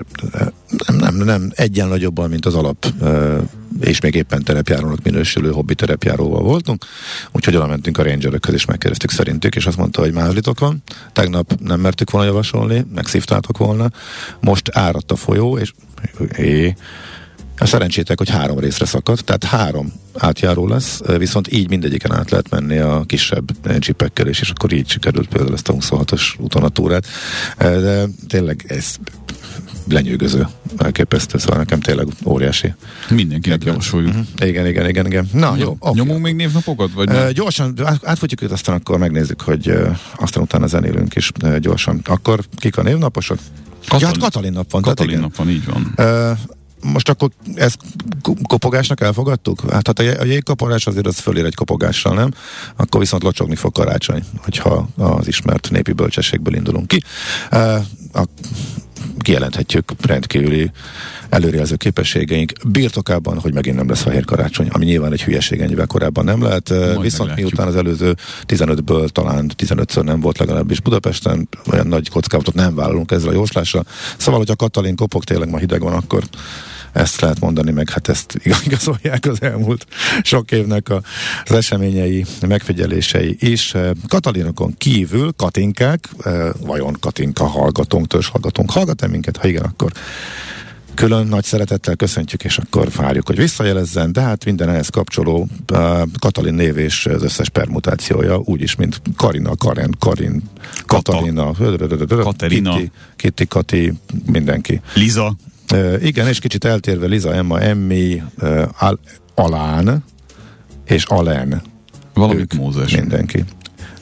nem, 0.87 0.95
nem, 0.95 1.15
nem, 1.15 1.51
egyen 1.55 1.99
jobban, 1.99 2.29
mint 2.29 2.45
az 2.45 2.55
alap 2.55 2.85
és 3.79 3.99
még 3.99 4.15
éppen 4.15 4.43
terepjárónak 4.43 5.03
minősülő 5.03 5.51
hobbi 5.51 5.75
terepjáróval 5.75 6.41
voltunk, 6.41 6.85
úgyhogy 7.31 7.55
oda 7.55 7.67
mentünk 7.67 7.97
a 7.97 8.03
rangerökhöz, 8.03 8.53
és 8.53 8.65
megkérdeztük 8.65 9.11
szerintük, 9.11 9.55
és 9.55 9.65
azt 9.65 9.77
mondta, 9.77 10.01
hogy 10.01 10.13
mázlitok 10.13 10.59
van. 10.59 10.83
Tegnap 11.13 11.53
nem 11.59 11.79
mertük 11.79 12.11
volna 12.11 12.27
javasolni, 12.27 12.85
megszívtátok 12.93 13.57
volna. 13.57 13.91
Most 14.39 14.69
áradt 14.73 15.11
a 15.11 15.15
folyó, 15.15 15.57
és 15.57 15.73
é, 16.37 16.75
a 17.61 17.65
szerencsétek, 17.65 18.17
hogy 18.17 18.29
három 18.29 18.59
részre 18.59 18.85
szakadt, 18.85 19.23
tehát 19.23 19.43
három 19.43 19.93
átjáró 20.17 20.67
lesz, 20.67 21.01
viszont 21.17 21.53
így 21.53 21.69
mindegyiken 21.69 22.13
át 22.13 22.29
lehet 22.29 22.49
menni 22.49 22.77
a 22.77 23.03
kisebb 23.05 23.51
csipekkel 23.79 24.27
is, 24.27 24.39
és 24.39 24.49
akkor 24.49 24.71
így 24.73 24.89
sikerült 24.89 25.27
például 25.27 25.53
ezt 25.53 25.69
a 25.69 25.73
26-os 25.73 26.21
úton 26.39 26.63
a 26.63 26.69
túrát. 26.69 27.05
De 27.57 28.05
tényleg 28.27 28.65
ez 28.67 28.95
lenyűgöző, 29.87 30.47
elképesztő, 30.77 31.37
szóval 31.37 31.57
nekem 31.57 31.79
tényleg 31.79 32.07
óriási. 32.25 32.73
Mindenkinek 33.09 33.63
javasoljuk. 33.63 34.09
Uh-huh. 34.09 34.25
Igen, 34.49 34.67
igen, 34.67 34.89
igen, 34.89 35.05
igen. 35.05 35.29
Na, 35.33 35.55
jó. 35.57 35.75
Okay. 35.79 35.93
Nyomunk 35.93 36.21
még 36.21 36.35
névnapokat? 36.35 36.91
Vagy 36.93 37.09
Uh, 37.09 37.29
gyorsan 37.29 37.73
át- 37.83 38.05
átfutjuk 38.07 38.41
őt, 38.41 38.51
aztán 38.51 38.75
akkor 38.75 38.97
megnézzük, 38.97 39.41
hogy 39.41 39.69
uh, 39.69 39.97
aztán 40.15 40.43
utána 40.43 40.67
zenélünk 40.67 41.15
is 41.15 41.31
uh, 41.43 41.57
gyorsan. 41.57 42.01
Akkor 42.05 42.39
kik 42.55 42.77
a 42.77 42.81
névnaposok? 42.83 43.37
Katalin. 43.87 43.99
Ja, 43.99 44.07
hát 44.07 44.17
Katalin 44.17 44.51
nap 44.51 44.71
van. 44.71 44.81
tehát 44.81 44.97
Katalin 44.97 45.17
igen. 45.17 45.21
nap 45.21 45.35
van, 45.35 45.49
így 45.49 45.65
van. 45.65 45.93
Uh, 46.31 46.37
most 46.83 47.09
akkor 47.09 47.29
ezt 47.55 47.77
ko- 48.21 48.37
kopogásnak 48.47 49.01
elfogadtuk? 49.01 49.61
Hát, 49.71 49.87
hát 49.87 49.99
a 49.99 50.23
jégkopogás 50.23 50.87
azért 50.87 51.07
az 51.07 51.19
fölér 51.19 51.45
egy 51.45 51.55
kopogással, 51.55 52.13
nem? 52.13 52.33
Akkor 52.75 52.99
viszont 52.99 53.23
locsogni 53.23 53.55
fog 53.55 53.71
karácsony, 53.71 54.23
hogyha 54.37 54.87
az 54.97 55.27
ismert 55.27 55.69
népi 55.69 55.91
bölcsességből 55.91 56.55
indulunk 56.55 56.87
ki. 56.87 57.03
A, 58.13 58.23
kijelenthetjük 59.21 59.91
rendkívüli 60.01 60.71
előrejelző 61.29 61.75
képességeink 61.75 62.51
birtokában, 62.67 63.39
hogy 63.39 63.53
megint 63.53 63.75
nem 63.75 63.89
lesz 63.89 64.01
fehér 64.01 64.25
karácsony, 64.25 64.67
ami 64.67 64.85
nyilván 64.85 65.11
egy 65.11 65.23
hülyeség, 65.23 65.59
ennyivel 65.59 65.87
korábban 65.87 66.25
nem 66.25 66.41
lehet. 66.41 66.69
Majd 66.69 67.01
Viszont 67.01 67.29
meglátjuk. 67.29 67.37
miután 67.37 67.67
az 67.67 67.75
előző 67.75 68.15
15-ből 68.47 69.09
talán 69.09 69.51
15-ször 69.57 70.03
nem 70.03 70.19
volt 70.19 70.37
legalábbis 70.37 70.81
Budapesten, 70.81 71.47
olyan 71.71 71.87
nagy 71.87 72.09
kockázatot 72.09 72.53
nem 72.53 72.75
vállalunk 72.75 73.11
ezzel 73.11 73.29
a 73.29 73.33
jóslásra. 73.33 73.83
Szóval, 74.17 74.39
hogyha 74.39 74.55
Katalin 74.55 74.95
kopog, 74.95 75.23
tényleg 75.23 75.49
ma 75.49 75.57
hideg 75.57 75.81
van, 75.81 75.93
akkor 75.93 76.23
ezt 76.93 77.21
lehet 77.21 77.39
mondani, 77.39 77.71
meg 77.71 77.89
hát 77.89 78.07
ezt 78.07 78.39
igazolják 78.65 79.25
az 79.25 79.41
elmúlt 79.41 79.85
sok 80.21 80.51
évnek 80.51 80.89
a, 80.89 81.01
az 81.43 81.51
eseményei, 81.51 82.25
megfigyelései 82.47 83.35
is. 83.39 83.73
Eh, 83.73 83.89
Katalinokon 84.07 84.73
kívül 84.77 85.33
Katinkák, 85.35 86.09
vajon 86.59 86.97
Katinka 86.99 87.45
hallgatónk, 87.45 88.07
törzs 88.07 88.27
hallgatónk, 88.27 88.71
hallgat-e 88.71 89.07
minket? 89.07 89.37
Ha 89.37 89.47
igen, 89.47 89.63
akkor 89.63 89.91
külön 90.93 91.27
nagy 91.27 91.43
szeretettel 91.43 91.95
köszöntjük, 91.95 92.43
és 92.43 92.57
akkor 92.57 92.91
várjuk, 92.95 93.27
hogy 93.27 93.37
visszajelezzen, 93.37 94.11
de 94.11 94.21
hát 94.21 94.45
minden 94.45 94.69
ehhez 94.69 94.89
kapcsoló 94.89 95.47
uh, 95.71 96.01
Katalin 96.19 96.53
név 96.53 96.77
és 96.77 97.05
az 97.05 97.23
összes 97.23 97.49
permutációja, 97.49 98.37
úgyis, 98.37 98.75
mint 98.75 99.01
Karina, 99.15 99.55
Karen, 99.55 99.95
Karin, 99.99 100.41
Katalina. 100.85 101.51
Kitty, 102.75 102.91
Kitty, 103.15 103.47
Kati, 103.47 103.93
mindenki. 104.25 104.81
Liza. 104.93 105.35
Igen, 106.01 106.27
és 106.27 106.39
kicsit 106.39 106.65
eltérve 106.65 107.05
Liza, 107.05 107.33
Emma, 107.33 107.59
Emmi, 107.59 108.21
Al- 108.79 108.99
Alán 109.35 110.03
és 110.85 111.03
Alen. 111.03 111.61
Valamit 112.13 112.53
Ők, 112.53 112.53
Mózes. 112.53 112.95
Mindenki. 112.95 113.43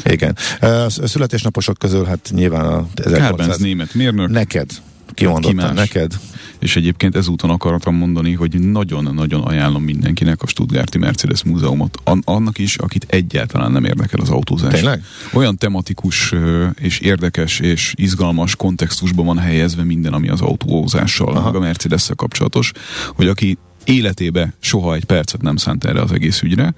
Igen. 0.05 0.35
A 0.59 0.89
születésnaposok 0.89 1.77
közül 1.77 2.05
hát 2.05 2.29
nyilván 2.33 2.65
a 2.65 2.87
Kárbenz 2.93 3.13
1800... 3.13 3.57
német 3.57 3.93
mérnök. 3.93 4.29
Neked. 4.29 4.69
Kimondottam 5.13 5.57
Ki 5.57 5.63
más? 5.65 5.75
neked. 5.75 6.19
És 6.59 6.75
egyébként 6.75 7.15
ezúton 7.15 7.49
akartam 7.49 7.95
mondani, 7.95 8.33
hogy 8.33 8.59
nagyon-nagyon 8.59 9.41
ajánlom 9.41 9.83
mindenkinek 9.83 10.41
a 10.41 10.47
Stuttgarti 10.47 10.97
Mercedes 10.97 11.43
Múzeumot. 11.43 11.97
An- 12.03 12.25
annak 12.25 12.57
is, 12.57 12.75
akit 12.75 13.05
egyáltalán 13.09 13.71
nem 13.71 13.85
érdekel 13.85 14.19
az 14.19 14.29
autózás. 14.29 14.73
Tényleg? 14.73 15.03
Olyan 15.33 15.57
tematikus 15.57 16.33
és 16.79 16.99
érdekes 16.99 17.59
és 17.59 17.93
izgalmas 17.95 18.55
kontextusban 18.55 19.25
van 19.25 19.37
helyezve 19.37 19.83
minden, 19.83 20.13
ami 20.13 20.29
az 20.29 20.41
autózással, 20.41 21.35
Aha. 21.35 21.45
meg 21.45 21.55
a 21.55 21.59
mercedes 21.59 22.09
kapcsolatos, 22.15 22.71
hogy 23.15 23.27
aki 23.27 23.57
életébe 23.83 24.53
soha 24.59 24.95
egy 24.95 25.05
percet 25.05 25.41
nem 25.41 25.55
szánt 25.55 25.85
erre 25.85 26.01
az 26.01 26.11
egész 26.11 26.41
ügyre, 26.41 26.73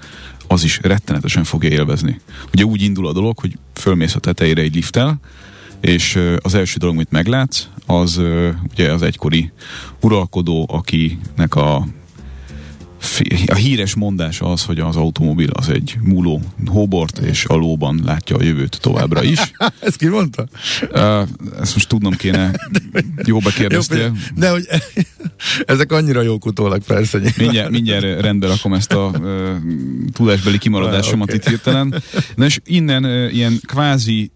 az 0.48 0.64
is 0.64 0.80
rettenetesen 0.82 1.44
fogja 1.44 1.70
élvezni. 1.70 2.20
Ugye 2.54 2.64
úgy 2.64 2.82
indul 2.82 3.08
a 3.08 3.14
dolog, 3.14 3.40
hogy 3.40 3.58
fölmész 3.74 4.16
a 4.16 4.20
tetejére 4.20 4.62
egy 4.62 4.76
lifttel, 4.76 5.20
és 5.82 6.20
az 6.42 6.56
első 6.56 6.78
dolog, 6.78 6.96
amit 6.96 7.12
meglátsz, 7.12 7.68
az 7.86 8.22
ugye 8.72 8.92
az 8.92 9.02
egykori 9.02 9.52
uralkodó, 10.02 10.68
akinek 10.72 11.56
a 11.56 11.88
a 13.46 13.56
híres 13.56 13.96
mondás 13.96 14.42
az, 14.42 14.64
hogy 14.64 14.80
az 14.80 14.96
automobil 14.96 15.50
az 15.50 15.70
egy 15.70 15.96
múló 16.04 16.42
hóbort, 16.66 17.18
és 17.18 17.46
a 17.46 17.56
lóban 17.56 18.02
látja 18.06 18.36
a 18.36 18.44
jövőt 18.44 18.80
továbbra 18.82 19.24
is. 19.24 19.40
Ezt 19.80 19.98
ki 19.98 20.08
mondta? 20.08 20.48
Ezt 21.62 21.74
most 21.74 21.88
tudnom 21.88 22.14
kéne, 22.14 22.52
jó 23.24 23.40
bekérdeztél. 23.40 24.16
de 24.36 24.50
hogy 24.50 24.68
ezek 25.66 25.92
annyira 25.92 26.22
jók 26.22 26.46
utólag 26.46 26.84
persze. 26.84 27.18
nyilván. 27.18 27.34
Mindjárt, 27.38 27.70
mindjárt 27.70 28.22
rendbe 28.22 28.48
rakom 28.48 28.74
ezt 28.74 28.92
a 28.92 29.12
uh, 29.14 29.50
tudásbeli 30.14 30.58
kimaradásomat 30.58 31.30
Ah, 31.30 31.36
itt 31.36 31.48
hirtelen. 31.48 32.04
Na 32.36 32.46
és 32.46 32.60
innen 32.66 33.06
uh, 33.06 33.34
ilyen 33.34 33.60
kvázi 33.66 34.32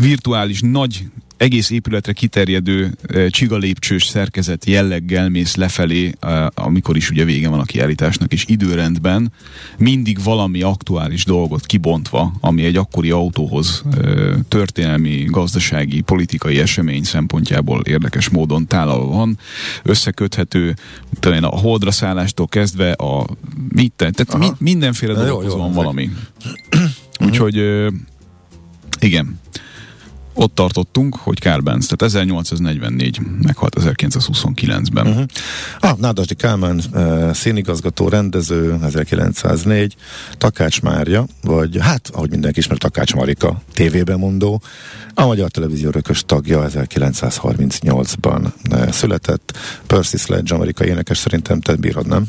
virtuális 0.00 0.60
nagy 0.60 1.04
egész 1.36 1.70
épületre 1.70 2.12
kiterjedő 2.12 2.94
e, 3.06 3.28
csigalépcsős 3.28 4.04
szerkezet 4.04 4.64
jelleggel 4.64 5.28
mész 5.28 5.54
lefelé, 5.54 6.14
e, 6.20 6.50
amikor 6.54 6.96
is 6.96 7.10
ugye 7.10 7.24
vége 7.24 7.48
van 7.48 7.60
a 7.60 7.64
kiállításnak, 7.64 8.32
és 8.32 8.44
időrendben 8.46 9.32
mindig 9.78 10.22
valami 10.22 10.62
aktuális 10.62 11.24
dolgot 11.24 11.66
kibontva, 11.66 12.32
ami 12.40 12.64
egy 12.64 12.76
akkori 12.76 13.10
autóhoz 13.10 13.82
e, 13.90 14.00
történelmi, 14.48 15.24
gazdasági, 15.24 16.00
politikai 16.00 16.58
esemény 16.58 17.02
szempontjából 17.02 17.80
érdekes 17.80 18.28
módon 18.28 18.66
tálalva 18.66 19.06
van, 19.06 19.38
összeköthető 19.82 20.76
talán 21.20 21.44
a 21.44 21.58
holdra 21.58 21.90
szállástól 21.90 22.46
kezdve 22.46 22.92
a 22.92 23.26
mit, 23.68 23.92
tehát 23.96 24.38
mi, 24.38 24.48
mindenféle 24.58 25.12
dologhoz 25.12 25.54
van 25.54 25.72
valami. 25.72 26.10
Úgyhogy 27.26 27.86
igen, 29.00 29.38
ott 30.40 30.54
tartottunk, 30.54 31.16
hogy 31.16 31.40
Karl 31.40 31.60
Benz, 31.60 31.86
tehát 31.86 32.02
1844, 32.02 33.20
meghalt 33.42 33.76
1929-ben. 33.80 35.06
Uh-huh. 35.06 35.24
Ah, 35.80 35.98
Nádasdi 35.98 36.34
Kálmán, 36.34 36.80
uh, 36.92 37.32
színigazgató, 37.32 38.08
rendező, 38.08 38.78
1904, 38.82 39.96
Takács 40.38 40.82
Mária, 40.82 41.26
vagy 41.42 41.78
hát, 41.80 42.10
ahogy 42.12 42.30
mindenki 42.30 42.58
ismer, 42.58 42.78
Takács 42.78 43.14
Marika, 43.14 43.62
tévében 43.72 44.18
mondó, 44.18 44.62
a 45.14 45.26
Magyar 45.26 45.50
Televízió 45.50 45.90
rökös 45.90 46.22
tagja 46.26 46.66
1938-ban 46.68 48.52
uh, 48.70 48.90
született, 48.90 49.58
Percy 49.86 50.16
Sledge, 50.16 50.54
amerikai 50.54 50.88
énekes, 50.88 51.18
szerintem 51.18 51.60
te 51.60 51.76
bírod, 51.76 52.06
nem? 52.06 52.28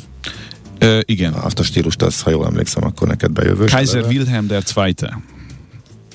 Uh, 0.82 1.00
igen. 1.06 1.34
Azt 1.34 1.60
a 1.60 1.63
stílust, 1.63 2.01
az, 2.01 2.22
ha 2.22 2.30
jól 2.30 2.46
emlékszem, 2.46 2.84
akkor 2.84 3.08
neked 3.08 3.32
bejövő. 3.32 3.65
Kaiser 3.65 4.06
Wilhelm 4.06 4.48
der 4.48 4.62
Zweite 4.62 5.22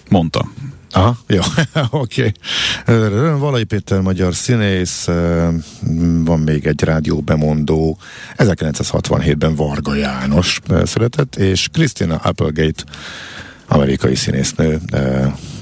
mondta. 0.09 0.49
Aha, 0.91 1.17
jó, 1.27 1.41
oké. 1.91 2.33
Okay. 2.87 3.39
Valai 3.39 3.65
Péter 3.65 4.01
magyar 4.01 4.35
színész, 4.35 5.05
van 6.25 6.41
még 6.41 6.67
egy 6.67 6.83
rádió 6.83 7.21
bemondó, 7.21 7.99
1967-ben 8.37 9.55
Varga 9.55 9.95
János 9.95 10.61
született, 10.85 11.37
és 11.37 11.69
Christina 11.73 12.17
Applegate, 12.17 12.85
amerikai 13.69 14.15
színésznő, 14.15 14.81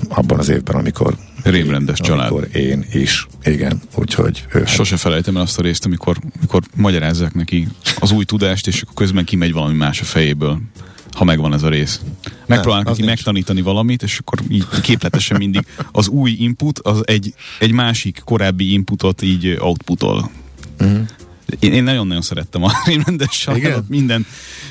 abban 0.09 0.39
az 0.39 0.49
évben, 0.49 0.77
amikor 0.77 1.17
Rémrendes 1.43 1.99
család. 2.01 2.31
Amikor 2.31 2.57
én 2.57 2.87
is, 2.93 3.27
igen, 3.45 3.81
úgyhogy... 3.95 4.47
Ő 4.53 4.65
Sose 4.67 4.97
felejtem 4.97 5.37
el 5.37 5.43
azt 5.43 5.59
a 5.59 5.63
részt, 5.63 5.85
amikor, 5.85 6.17
amikor 6.37 6.63
magyarázzák 6.77 7.35
neki 7.35 7.69
az 7.99 8.11
új 8.11 8.25
tudást, 8.25 8.67
és 8.67 8.83
akkor 8.83 8.95
közben 8.95 9.25
kimegy 9.25 9.53
valami 9.53 9.77
más 9.77 10.01
a 10.01 10.05
fejéből 10.05 10.59
ha 11.15 11.25
megvan 11.25 11.53
ez 11.53 11.63
a 11.63 11.69
rész. 11.69 12.01
Megpróbálnak 12.47 12.89
neki 12.89 13.03
megtanítani 13.03 13.61
valamit, 13.61 14.03
és 14.03 14.19
akkor 14.19 14.39
így 14.49 14.67
képletesen 14.83 15.37
mindig 15.37 15.67
az 15.93 16.09
új 16.09 16.31
input 16.31 16.79
az 16.79 17.03
egy, 17.07 17.35
egy 17.59 17.73
másik 17.73 18.21
korábbi 18.25 18.73
inputot 18.73 19.23
így 19.23 19.57
outputol. 19.61 20.31
Uh-huh. 20.81 21.07
Én, 21.59 21.73
én 21.73 21.83
nagyon-nagyon 21.83 22.23
szerettem 22.23 22.63
a 22.63 22.71
rendes 23.05 23.39
családot, 23.39 23.89
minden, 23.89 24.27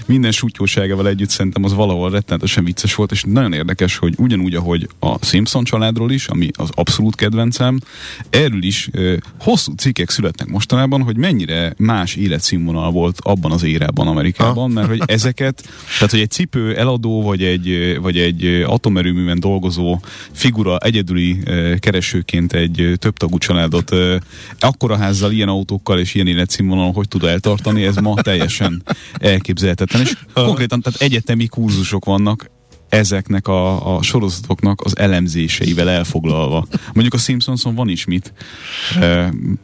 minden 0.05 0.31
sútyóságával 0.31 1.07
együtt 1.07 1.29
szerintem 1.29 1.63
az 1.63 1.73
valahol 1.73 2.09
rettenetesen 2.09 2.63
vicces 2.63 2.95
volt, 2.95 3.11
és 3.11 3.23
nagyon 3.27 3.53
érdekes, 3.53 3.97
hogy 3.97 4.13
ugyanúgy, 4.17 4.55
ahogy 4.55 4.89
a 4.99 5.25
Simpson 5.25 5.63
családról 5.63 6.11
is, 6.11 6.27
ami 6.27 6.49
az 6.57 6.69
abszolút 6.73 7.15
kedvencem, 7.15 7.79
erről 8.29 8.63
is 8.63 8.89
e, 8.93 9.19
hosszú 9.39 9.73
cikkek 9.73 10.09
születnek 10.09 10.47
mostanában, 10.47 11.01
hogy 11.01 11.17
mennyire 11.17 11.73
más 11.77 12.15
életszínvonal 12.15 12.91
volt 12.91 13.17
abban 13.21 13.51
az 13.51 13.63
érában 13.63 14.07
Amerikában, 14.07 14.67
ha. 14.67 14.73
mert 14.73 14.87
hogy 14.87 15.01
ezeket, 15.05 15.63
tehát 15.93 16.11
hogy 16.11 16.19
egy 16.19 16.31
cipő 16.31 16.77
eladó, 16.77 17.21
vagy 17.21 17.43
egy, 17.43 17.97
vagy 18.01 18.17
egy 18.17 18.63
atomerőműben 18.65 19.39
dolgozó 19.39 19.99
figura 20.31 20.77
egyedüli 20.77 21.37
e, 21.45 21.77
keresőként 21.77 22.53
egy 22.53 22.93
több 22.95 23.17
tagú 23.17 23.37
családot 23.37 23.91
e, 23.91 24.21
akkora 24.59 24.97
házzal, 24.97 25.31
ilyen 25.31 25.47
autókkal 25.47 25.99
és 25.99 26.15
ilyen 26.15 26.27
életszínvonalon 26.63 26.93
hogy 26.93 27.07
tud 27.07 27.23
eltartani, 27.23 27.83
ez 27.83 27.95
ma 27.95 28.21
teljesen 28.21 28.83
elképzelhetetlen 29.13 30.01
és 30.01 30.17
konkrétan 30.33 30.81
tehát 30.81 31.01
egyetemi 31.01 31.47
kurzusok 31.47 32.05
vannak 32.05 32.51
ezeknek 32.89 33.47
a, 33.47 33.95
a 33.95 34.01
sorozatoknak 34.01 34.81
az 34.81 34.97
elemzéseivel 34.97 35.89
elfoglalva. 35.89 36.67
Mondjuk 36.93 37.13
a 37.13 37.17
Simpsonson 37.17 37.75
van 37.75 37.89
is 37.89 38.05
mit, 38.05 38.33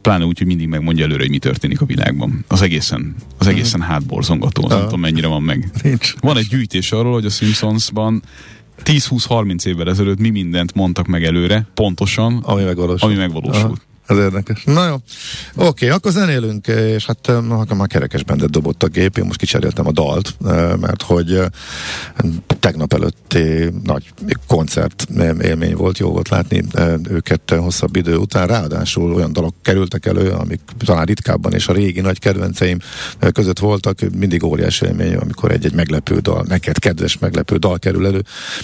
pláne 0.01 0.25
úgy, 0.25 0.37
hogy 0.37 0.47
mindig 0.47 0.67
megmondja 0.67 1.03
előre, 1.03 1.21
hogy 1.21 1.29
mi 1.29 1.37
történik 1.37 1.81
a 1.81 1.85
világban. 1.85 2.45
Az 2.47 2.61
egészen, 2.61 3.15
az 3.37 3.47
egészen 3.47 3.81
hátborzongató, 3.81 4.67
nem 4.67 4.83
tudom 4.83 4.99
mennyire 4.99 5.27
van 5.27 5.43
meg. 5.43 5.69
Nincs. 5.83 6.13
Van 6.19 6.37
egy 6.37 6.47
gyűjtés 6.47 6.91
arról, 6.91 7.13
hogy 7.13 7.25
a 7.25 7.29
Simpsonsban 7.29 8.23
10-20-30 8.83 9.65
évvel 9.65 9.89
ezelőtt 9.89 10.19
mi 10.19 10.29
mindent 10.29 10.73
mondtak 10.73 11.07
meg 11.07 11.23
előre, 11.23 11.67
pontosan, 11.73 12.37
ami 12.37 12.63
megvalósult. 12.63 13.03
Ami 13.03 13.15
megvalósult. 13.15 13.63
Aha. 13.63 13.88
Ez 14.09 14.17
érdekes. 14.17 14.63
Na 14.63 14.87
jó. 14.87 14.93
Oké, 14.93 15.03
okay, 15.55 15.89
akkor 15.89 16.11
zenélünk, 16.11 16.67
és 16.67 17.05
hát 17.05 17.27
na, 17.27 17.65
már 17.75 17.87
kerekes 17.87 18.23
bendet 18.23 18.49
dobott 18.49 18.83
a 18.83 18.87
gép, 18.87 19.17
én 19.17 19.25
most 19.25 19.39
kicseréltem 19.39 19.87
a 19.87 19.91
dalt, 19.91 20.35
mert 20.79 21.01
hogy 21.01 21.41
tegnap 22.59 22.93
előtti 22.93 23.69
nagy 23.83 24.13
koncert 24.47 25.07
élmény 25.41 25.75
volt, 25.75 25.97
jó 25.97 26.11
volt 26.11 26.29
látni 26.29 26.63
őket 27.09 27.55
hosszabb 27.57 27.95
idő 27.95 28.15
után, 28.15 28.47
ráadásul 28.47 29.13
olyan 29.13 29.33
dalok 29.33 29.55
kerültek 29.61 30.05
elő, 30.05 30.29
amik 30.29 30.61
talán 30.85 31.05
ritkábban 31.05 31.53
és 31.53 31.67
a 31.67 31.73
régi 31.73 32.01
nagy 32.01 32.19
kedvenceim 32.19 32.77
között 33.31 33.59
voltak, 33.59 33.99
mindig 34.17 34.43
óriási 34.43 34.85
élmény, 34.85 35.15
amikor 35.15 35.51
egy-egy 35.51 35.73
meglepő 35.73 36.19
dal, 36.19 36.45
neked 36.47 36.79
kedves 36.79 37.17
meglepő 37.17 37.57
dal 37.57 37.79
kerül 37.79 38.05
elő 38.05 38.23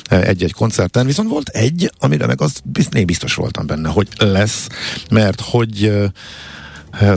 egy-egy 0.09 0.53
koncerten, 0.53 1.05
viszont 1.05 1.29
volt 1.29 1.47
egy, 1.49 1.91
amire 1.99 2.25
meg 2.25 2.41
az 2.41 2.61
biztos 3.05 3.33
voltam 3.33 3.65
benne, 3.65 3.89
hogy 3.89 4.07
lesz, 4.17 4.67
mert 5.09 5.34
mert 5.35 5.49
hogy 5.49 5.91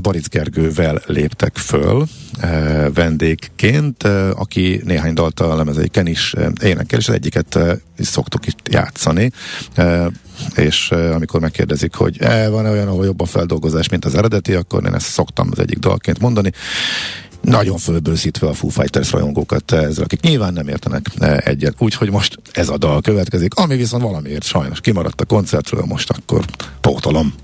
Baric 0.02 0.28
Gergővel 0.28 1.02
léptek 1.06 1.56
föl 1.56 2.06
vendégként, 2.94 4.02
aki 4.34 4.80
néhány 4.84 5.14
dalt 5.14 5.40
a 5.40 5.56
lemezeiken 5.56 6.06
is 6.06 6.34
énekel, 6.62 6.98
és 6.98 7.08
az 7.08 7.14
egyiket 7.14 7.58
is 7.98 8.06
szoktuk 8.06 8.46
itt 8.46 8.68
játszani 8.70 9.30
és 10.54 10.90
amikor 10.90 11.40
megkérdezik, 11.40 11.94
hogy 11.94 12.16
e, 12.20 12.48
van-e 12.48 12.70
olyan, 12.70 12.88
ahol 12.88 13.04
jobb 13.04 13.20
a 13.20 13.24
feldolgozás, 13.24 13.88
mint 13.88 14.04
az 14.04 14.14
eredeti, 14.14 14.54
akkor 14.54 14.84
én 14.84 14.94
ezt 14.94 15.06
szoktam 15.06 15.48
az 15.50 15.58
egyik 15.58 15.78
dalként 15.78 16.18
mondani. 16.18 16.52
Nagyon 17.40 17.78
fölbőszítve 17.78 18.48
a 18.48 18.52
Foo 18.52 18.70
Fighters 18.70 19.10
rajongókat 19.10 19.72
ezzel, 19.72 20.04
akik 20.04 20.20
nyilván 20.20 20.52
nem 20.52 20.68
értenek 20.68 21.06
egyet. 21.44 21.74
Úgyhogy 21.78 22.10
most 22.10 22.38
ez 22.52 22.68
a 22.68 22.78
dal 22.78 23.00
következik, 23.00 23.54
ami 23.54 23.76
viszont 23.76 24.02
valamiért 24.02 24.44
sajnos 24.44 24.80
kimaradt 24.80 25.20
a 25.20 25.24
koncertről, 25.24 25.84
most 25.84 26.10
akkor 26.10 26.44
pótolom. 26.80 27.34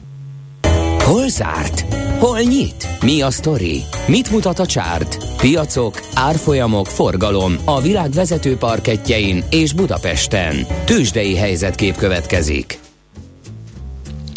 Hol 1.05 1.29
zárt? 1.29 1.81
Hol 2.19 2.41
nyit? 2.41 2.89
Mi 3.01 3.23
a 3.23 3.31
sztori? 3.31 3.83
Mit 4.07 4.31
mutat 4.31 4.59
a 4.59 4.67
csárt? 4.67 5.37
Piacok, 5.37 6.01
árfolyamok, 6.15 6.87
forgalom 6.87 7.57
a 7.65 7.81
világ 7.81 8.11
vezető 8.11 8.57
parketjein 8.57 9.45
és 9.51 9.73
Budapesten. 9.73 10.67
Tősdei 10.85 11.37
helyzetkép 11.37 11.97
következik. 11.97 12.79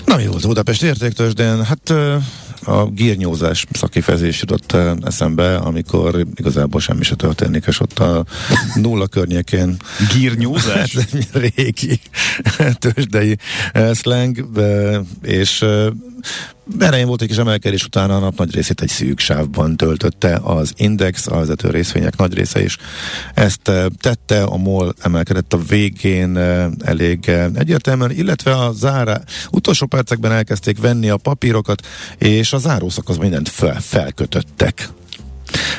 Na 0.06 0.20
jó, 0.20 0.34
az 0.34 0.46
Budapest 0.46 0.84
értéktősdén, 0.84 1.64
hát 1.64 1.94
a 2.64 2.86
gírnyózás 2.86 3.66
szakifejezés 3.72 4.40
jutott 4.40 4.78
eszembe, 5.02 5.56
amikor 5.56 6.26
igazából 6.36 6.82
semmi 6.82 7.04
se 7.04 7.16
történik, 7.16 7.66
és 7.68 7.80
ott 7.80 8.00
a 8.00 8.26
nulla 8.76 9.08
környékén 9.08 9.78
gírnyózás? 10.14 10.98
régi 11.34 12.00
tőzsdei 12.80 13.38
slang, 13.94 14.50
és 15.22 15.66
Erején 16.80 17.08
volt 17.08 17.22
egy 17.22 17.28
kis 17.28 17.38
emelkedés, 17.38 17.84
utána 17.84 18.16
a 18.16 18.20
nap 18.20 18.38
nagy 18.38 18.54
részét 18.54 18.82
egy 18.82 18.90
szűk 18.90 19.20
sávban 19.20 19.78
töltötte 19.78 20.40
az 20.44 20.74
Index, 20.78 21.28
a 21.28 21.36
vezető 21.36 21.70
részvények 21.70 22.18
nagy 22.18 22.34
része 22.34 22.64
is. 22.64 22.78
Ezt 23.34 23.68
eh, 23.68 23.86
tette, 24.02 24.44
a 24.44 24.58
MOL 24.58 24.94
emelkedett 25.02 25.54
a 25.54 25.60
végén 25.68 26.38
eh, 26.38 26.68
elég 26.84 27.30
eh, 27.30 27.46
egyértelműen, 27.56 28.12
illetve 28.12 28.56
a 28.56 28.72
zára 28.72 29.22
utolsó 29.52 29.86
percekben 29.86 30.32
elkezdték 30.32 30.80
venni 30.80 31.10
a 31.10 31.18
papírokat, 31.18 31.88
és 32.18 32.54
a 32.54 32.58
zárószakaszban 32.58 33.26
mindent 33.26 33.50
fel, 33.50 33.82
felkötöttek 33.82 34.90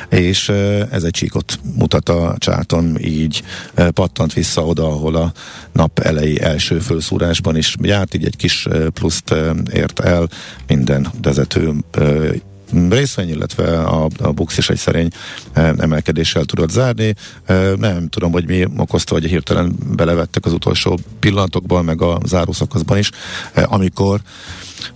és 0.08 0.48
ez 0.90 1.02
egy 1.02 1.10
csíkot 1.10 1.60
mutat 1.76 2.08
a 2.08 2.34
csáton, 2.38 2.98
így 3.00 3.42
pattant 3.74 4.32
vissza 4.32 4.66
oda, 4.66 4.86
ahol 4.86 5.16
a 5.16 5.32
nap 5.72 5.98
elejé 5.98 6.40
első 6.40 6.78
fölszúrásban 6.78 7.56
is 7.56 7.74
járt, 7.82 8.14
így 8.14 8.24
egy 8.24 8.36
kis 8.36 8.68
pluszt 8.92 9.34
ért 9.72 10.00
el 10.00 10.28
minden 10.66 11.08
vezető 11.22 11.72
részvény, 12.88 13.28
illetve 13.28 13.82
a, 13.82 14.08
a 14.18 14.32
Bux 14.32 14.58
is 14.58 14.70
egy 14.70 14.76
szerény 14.76 15.08
emelkedéssel 15.54 16.44
tudott 16.44 16.70
zárni. 16.70 17.14
Nem 17.76 18.08
tudom, 18.08 18.32
hogy 18.32 18.46
mi 18.46 18.64
okozta, 18.76 19.14
hogy 19.14 19.24
hirtelen 19.24 19.76
belevettek 19.96 20.46
az 20.46 20.52
utolsó 20.52 20.98
pillanatokban, 21.20 21.84
meg 21.84 22.02
a 22.02 22.20
zárószakaszban 22.24 22.98
is, 22.98 23.10
amikor 23.54 24.20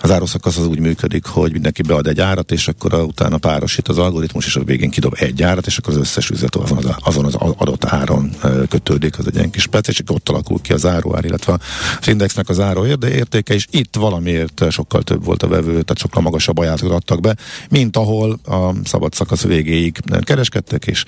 az 0.00 0.10
áruszakasz 0.10 0.56
az 0.56 0.66
úgy 0.66 0.78
működik, 0.78 1.24
hogy 1.24 1.52
mindenki 1.52 1.82
bead 1.82 2.06
egy 2.06 2.20
árat, 2.20 2.52
és 2.52 2.68
akkor 2.68 2.94
a, 2.94 3.02
utána 3.02 3.38
párosít 3.38 3.88
az 3.88 3.98
algoritmus, 3.98 4.46
és 4.46 4.56
a 4.56 4.64
végén 4.64 4.90
kidob 4.90 5.14
egy 5.18 5.42
árat, 5.42 5.66
és 5.66 5.78
akkor 5.78 5.92
az 5.92 5.98
összes 6.00 6.30
üzlet 6.30 6.56
azon 6.56 6.78
az, 6.78 6.94
azon 6.98 7.24
az 7.24 7.34
adott 7.34 7.84
áron 7.84 8.36
kötődik, 8.68 9.18
az 9.18 9.26
egy 9.26 9.34
ilyen 9.34 9.50
kis 9.50 9.66
perc, 9.66 9.88
és 9.88 9.98
akkor 9.98 10.16
ott 10.16 10.28
alakul 10.28 10.60
ki 10.60 10.72
az 10.72 10.86
áruár, 10.86 11.24
illetve 11.24 11.58
az 12.00 12.08
indexnek 12.08 12.48
az 12.48 12.60
áru 12.60 12.86
értéke, 12.86 13.54
és 13.54 13.66
itt 13.70 13.96
valamiért 13.96 14.64
sokkal 14.70 15.02
több 15.02 15.24
volt 15.24 15.42
a 15.42 15.48
vevő, 15.48 15.70
tehát 15.70 15.98
sokkal 15.98 16.22
magasabb 16.22 16.58
ajánlatot 16.58 16.92
adtak 16.92 17.20
be, 17.20 17.36
mint 17.68 17.96
ahol 17.96 18.38
a 18.44 18.74
szabad 18.84 19.12
szakasz 19.12 19.42
végéig 19.42 19.98
kereskedtek, 20.20 20.86
és 20.86 21.04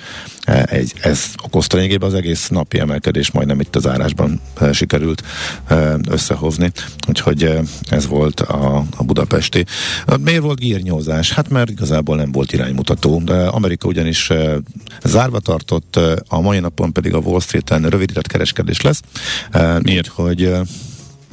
egy, 0.64 0.92
ez 1.00 1.24
okozta 1.44 1.76
lényegében 1.76 2.08
az 2.08 2.14
egész 2.14 2.48
napi 2.48 2.78
emelkedés 2.78 3.30
majdnem 3.30 3.60
itt 3.60 3.76
az 3.76 3.86
árásban 3.86 4.40
sikerült 4.72 5.22
összehozni, 6.08 6.72
úgyhogy 7.08 7.58
ez 7.90 8.06
volt 8.06 8.40
a, 8.40 8.63
a 8.96 9.04
budapesti. 9.04 9.64
Miért 10.20 10.42
volt 10.42 10.58
gírnyózás? 10.58 11.32
Hát 11.32 11.48
mert 11.48 11.70
igazából 11.70 12.16
nem 12.16 12.32
volt 12.32 12.52
iránymutató, 12.52 13.20
de 13.24 13.34
Amerika 13.34 13.88
ugyanis 13.88 14.30
zárva 15.04 15.40
tartott, 15.40 16.00
a 16.28 16.40
mai 16.40 16.58
napon 16.58 16.92
pedig 16.92 17.14
a 17.14 17.18
Wall 17.18 17.40
Street-en 17.40 17.88
rövidített 17.88 18.26
kereskedés 18.26 18.80
lesz. 18.80 19.00
Miért? 19.82 20.06
Hogy 20.06 20.52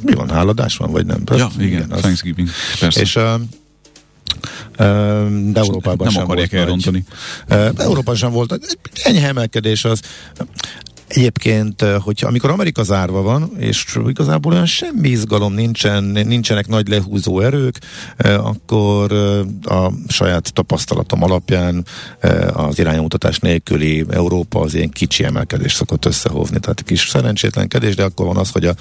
mi 0.01 0.13
van, 0.13 0.29
háladás 0.29 0.77
van, 0.77 0.91
vagy 0.91 1.05
nem? 1.05 1.23
Ja, 1.25 1.51
igen, 1.57 1.67
igen 1.67 1.91
az, 1.91 1.99
Thanksgiving, 1.99 2.49
persze. 2.79 3.01
És 3.01 3.13
de 4.73 5.59
Európában 5.59 5.97
nem 5.97 6.09
sem 6.09 6.23
akarják 6.23 6.51
volt 6.51 6.63
elrontani. 6.63 7.05
Nagy, 7.47 7.73
Európában 7.77 8.15
sem 8.15 8.31
volt. 8.31 8.77
Enyhe 9.03 9.27
emelkedés 9.27 9.85
az. 9.85 10.01
Egyébként, 11.13 11.81
hogy 11.81 12.23
amikor 12.25 12.49
Amerika 12.49 12.83
zárva 12.83 13.21
van, 13.21 13.51
és 13.57 13.99
igazából 14.07 14.51
olyan 14.51 14.65
semmi 14.65 15.09
izgalom 15.09 15.53
nincsen, 15.53 16.03
nincsenek 16.03 16.67
nagy 16.67 16.87
lehúzó 16.87 17.39
erők, 17.39 17.79
akkor 18.17 19.11
a 19.61 19.91
saját 20.07 20.53
tapasztalatom 20.53 21.23
alapján 21.23 21.85
az 22.53 22.79
iránymutatás 22.79 23.39
nélküli 23.39 24.05
Európa 24.09 24.59
az 24.59 24.73
ilyen 24.73 24.89
kicsi 24.89 25.23
emelkedés 25.23 25.73
szokott 25.73 26.05
összehozni. 26.05 26.59
Tehát 26.59 26.83
kis 26.83 27.07
szerencsétlenkedés, 27.09 27.95
de 27.95 28.03
akkor 28.03 28.25
van 28.25 28.37
az, 28.37 28.51
hogy 28.51 28.65
a 28.65 28.75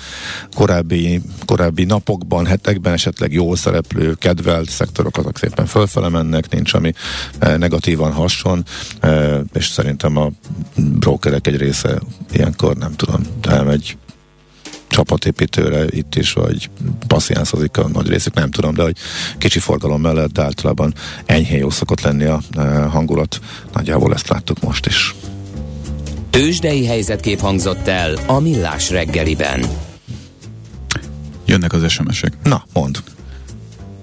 korábbi, 0.55 1.23
korábbi 1.45 1.85
napokban, 1.85 2.47
hetekben 2.47 2.93
esetleg 2.93 3.33
jól 3.33 3.57
szereplő, 3.57 4.15
kedvelt 4.15 4.69
szektorok 4.69 5.19
azok 5.19 5.39
szépen 5.39 5.67
fölfele 5.67 6.09
mennek, 6.09 6.51
nincs 6.51 6.75
ami 6.75 6.93
negatívan 7.39 8.13
hason, 8.13 8.65
és 9.53 9.67
szerintem 9.67 10.17
a 10.17 10.31
brokerek 10.77 11.47
egy 11.47 11.57
része 11.57 12.01
ilyenkor 12.33 12.77
nem 12.77 12.95
tudom, 12.97 13.23
elmegy 13.43 13.97
csapatépítőre 14.89 15.85
itt 15.89 16.15
is, 16.15 16.33
vagy 16.33 16.71
passziánszozik 17.07 17.77
a 17.77 17.89
nagy 17.89 18.09
részük, 18.09 18.35
nem 18.35 18.51
tudom, 18.51 18.75
de 18.75 18.83
hogy 18.83 18.97
kicsi 19.39 19.59
forgalom 19.59 20.01
mellett 20.01 20.33
de 20.33 20.43
általában 20.43 20.95
enyhén 21.27 21.59
jó 21.59 21.71
szokott 21.71 22.01
lenni 22.01 22.25
a 22.25 22.41
e, 22.57 22.63
hangulat. 22.81 23.41
Nagyjából 23.73 24.15
ezt 24.15 24.29
láttuk 24.29 24.61
most 24.61 24.87
is. 24.87 25.15
Tőzsdei 26.31 26.87
helyzetkép 26.87 27.41
hangzott 27.41 27.89
el 27.89 28.19
a 28.27 28.39
Millás 28.39 28.91
reggeliben. 28.91 29.65
Jönnek 31.47 31.73
az 31.73 31.91
SMS-ek. 31.91 32.33
Na, 32.43 32.65
mond. 32.73 33.03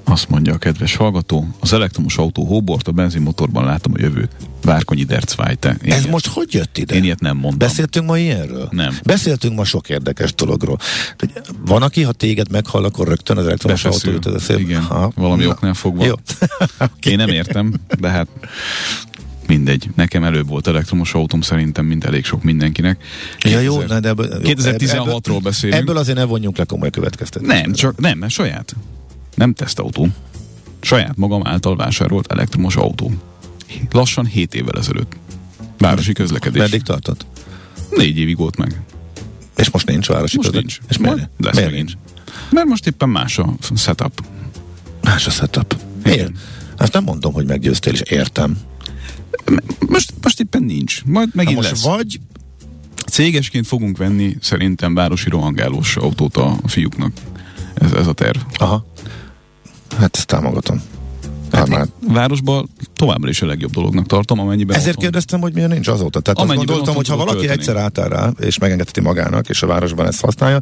Azt 0.09 0.29
mondja 0.29 0.53
a 0.53 0.57
kedves 0.57 0.95
hallgató, 0.95 1.47
az 1.59 1.73
elektromos 1.73 2.17
autó 2.17 2.45
hóbort 2.45 2.87
a 2.87 2.91
benzinmotorban 2.91 3.65
látom 3.65 3.93
a 3.95 3.99
jövőt. 4.01 4.31
Várkonyi 4.61 5.03
Dercvájte. 5.03 5.69
Ez 5.69 5.77
ilyet, 5.81 6.09
most 6.09 6.27
hogy 6.27 6.53
jött 6.53 6.77
ide? 6.77 6.95
Én 6.95 7.03
ilyet 7.03 7.19
nem 7.19 7.37
mondtam. 7.37 7.67
Beszéltünk 7.67 8.07
ma 8.07 8.17
ilyenről? 8.17 8.67
Nem. 8.71 8.97
Beszéltünk 9.03 9.55
ma 9.55 9.63
sok 9.63 9.89
érdekes 9.89 10.33
dologról. 10.33 10.77
Van, 11.65 11.81
aki, 11.81 12.01
ha 12.01 12.11
téged 12.11 12.51
meghall, 12.51 12.83
akkor 12.83 13.07
rögtön 13.07 13.37
az 13.37 13.45
elektromos 13.45 13.85
autó 13.85 14.11
jut 14.11 14.25
az 14.25 14.49
Igen, 14.57 14.81
ha, 14.81 15.11
valami 15.15 15.43
na. 15.43 15.49
oknál 15.49 15.73
fogva. 15.73 16.05
Jó. 16.05 16.13
okay. 16.79 17.11
Én 17.11 17.17
nem 17.17 17.29
értem, 17.29 17.73
de 17.99 18.09
hát 18.09 18.27
mindegy. 19.47 19.89
Nekem 19.95 20.23
előbb 20.23 20.47
volt 20.47 20.67
elektromos 20.67 21.13
autóm 21.13 21.41
szerintem, 21.41 21.85
mint 21.85 22.03
elég 22.03 22.25
sok 22.25 22.43
mindenkinek. 22.43 23.03
2000, 23.37 23.63
ja, 23.63 23.71
jó, 23.71 23.81
na, 23.81 23.99
de 23.99 24.09
ebből, 24.09 24.39
2016-ról 24.43 25.39
beszélünk. 25.43 25.81
Ebből 25.81 25.97
azért 25.97 26.17
ne 26.17 26.23
vonjunk 26.23 26.57
le 26.57 26.63
komoly 26.63 26.89
következtetést. 26.89 27.51
Nem, 27.51 27.73
csak 27.73 27.99
nem, 27.99 28.17
mert 28.17 28.31
saját. 28.31 28.75
Nem 29.37 29.53
tesztautó. 29.53 30.07
Saját 30.79 31.17
magam 31.17 31.47
által 31.47 31.75
vásárolt 31.75 32.31
elektromos 32.31 32.75
autó. 32.75 33.11
Lassan 33.91 34.25
7 34.25 34.53
évvel 34.53 34.77
ezelőtt. 34.77 35.15
Városi 35.77 36.13
közlekedés. 36.13 36.61
Meddig 36.61 36.81
tartott? 36.81 37.25
Négy 37.89 38.17
évig 38.17 38.37
volt 38.37 38.57
meg. 38.57 38.81
És 39.55 39.69
most 39.69 39.87
nincs 39.87 40.07
városi 40.07 40.35
most 40.35 40.47
közlekedés? 40.49 40.79
Nincs. 40.79 40.91
És 40.91 40.97
miért? 40.97 41.29
Lesz 41.37 41.55
miért 41.55 41.71
nincs? 41.71 41.93
Mert 42.51 42.67
most 42.67 42.87
éppen 42.87 43.09
más 43.09 43.37
a 43.37 43.55
setup. 43.75 44.23
Más 45.01 45.27
a 45.27 45.29
setup. 45.29 45.77
Miért? 46.03 46.31
Azt 46.77 46.93
nem 46.93 47.03
mondom, 47.03 47.33
hogy 47.33 47.45
meggyőztél, 47.45 47.93
és 47.93 48.01
értem. 48.01 48.57
Most, 49.87 50.13
most 50.21 50.39
éppen 50.39 50.63
nincs. 50.63 51.03
Majd 51.05 51.29
megint 51.33 51.55
most 51.55 51.69
lesz. 51.69 51.83
vagy 51.83 52.19
Cégesként 53.11 53.67
fogunk 53.67 53.97
venni 53.97 54.37
szerintem 54.41 54.93
városi 54.93 55.29
rohangálós 55.29 55.95
autót 55.95 56.37
a 56.37 56.57
fiúknak. 56.65 57.11
Ez, 57.73 57.91
ez 57.91 58.07
a 58.07 58.13
terv. 58.13 58.37
Aha. 58.53 58.85
Hát 59.99 60.15
ezt 60.15 60.27
támogatom. 60.27 60.81
Hát 61.51 61.67
már... 61.69 61.87
Városban 62.07 62.69
továbbra 62.97 63.29
is 63.29 63.41
a 63.41 63.45
legjobb 63.45 63.71
dolognak 63.71 64.05
tartom, 64.05 64.39
amennyiben 64.39 64.75
Ezért 64.75 64.89
otthon... 64.89 65.03
kérdeztem, 65.03 65.39
hogy 65.39 65.53
miért 65.53 65.69
nincs 65.69 65.87
azóta. 65.87 66.19
Tehát 66.19 66.39
azt 66.39 66.55
gondoltam, 66.55 66.95
hogy 66.95 67.07
ha 67.07 67.15
valaki 67.15 67.37
költeni. 67.37 67.59
egyszer 67.59 67.75
átáll 67.75 68.07
rá, 68.07 68.31
és 68.39 68.57
megengedheti 68.57 69.01
magának, 69.01 69.49
és 69.49 69.61
a 69.61 69.67
városban 69.67 70.05
ezt 70.05 70.21
használja, 70.21 70.59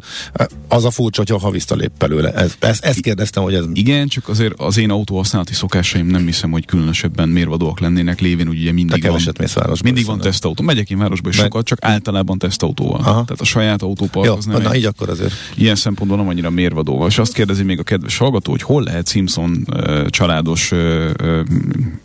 az 0.68 0.84
a 0.84 0.90
furcsa, 0.90 1.22
hogyha 1.26 1.38
ha 1.46 1.50
visszalép 1.50 1.90
belőle. 1.98 2.32
Ez, 2.32 2.56
ezt, 2.58 2.84
ezt 2.84 3.00
kérdeztem, 3.00 3.42
hogy 3.42 3.54
ez... 3.54 3.64
Igen, 3.72 4.08
csak 4.08 4.28
azért 4.28 4.54
az 4.56 4.78
én 4.78 4.90
autóhasználati 4.90 5.54
szokásaim 5.54 6.06
nem 6.06 6.24
hiszem, 6.24 6.50
hogy 6.50 6.64
különösebben 6.64 7.28
mérvadóak 7.28 7.80
lennének, 7.80 8.20
lévén 8.20 8.48
ugye 8.48 8.72
mindig 8.72 9.02
Te 9.02 9.10
van, 9.10 9.20
mész 9.38 9.52
városba. 9.52 9.84
Mindig 9.84 10.06
van 10.06 10.18
tesztautó. 10.18 10.62
Megyek 10.62 10.90
én 10.90 10.98
városba 10.98 11.28
is 11.28 11.36
Meg... 11.36 11.44
sokat, 11.44 11.64
csak 11.64 11.78
általában 11.80 12.38
tesztautóval. 12.38 13.00
Aha. 13.00 13.24
Tehát 13.24 13.40
a 13.40 13.44
saját 13.44 13.82
autópark 13.82 14.26
Jó, 14.26 14.36
az 14.36 14.44
nem 14.44 14.62
na, 14.62 14.76
így 14.76 14.84
akkor 14.84 15.08
azért. 15.08 15.32
Ilyen 15.54 15.76
szempontból 15.76 16.18
nem 16.18 16.28
annyira 16.28 16.50
mérvadóval. 16.50 17.08
És 17.08 17.18
azt 17.18 17.32
kérdezi 17.32 17.62
még 17.62 17.78
a 17.78 17.82
kedves 17.82 18.16
hallgató, 18.16 18.50
hogy 18.50 18.62
hol 18.62 18.82
lehet 18.82 19.08
Simpson 19.08 19.66
uh, 19.70 20.06
családos 20.06 20.72
uh, 20.72 21.10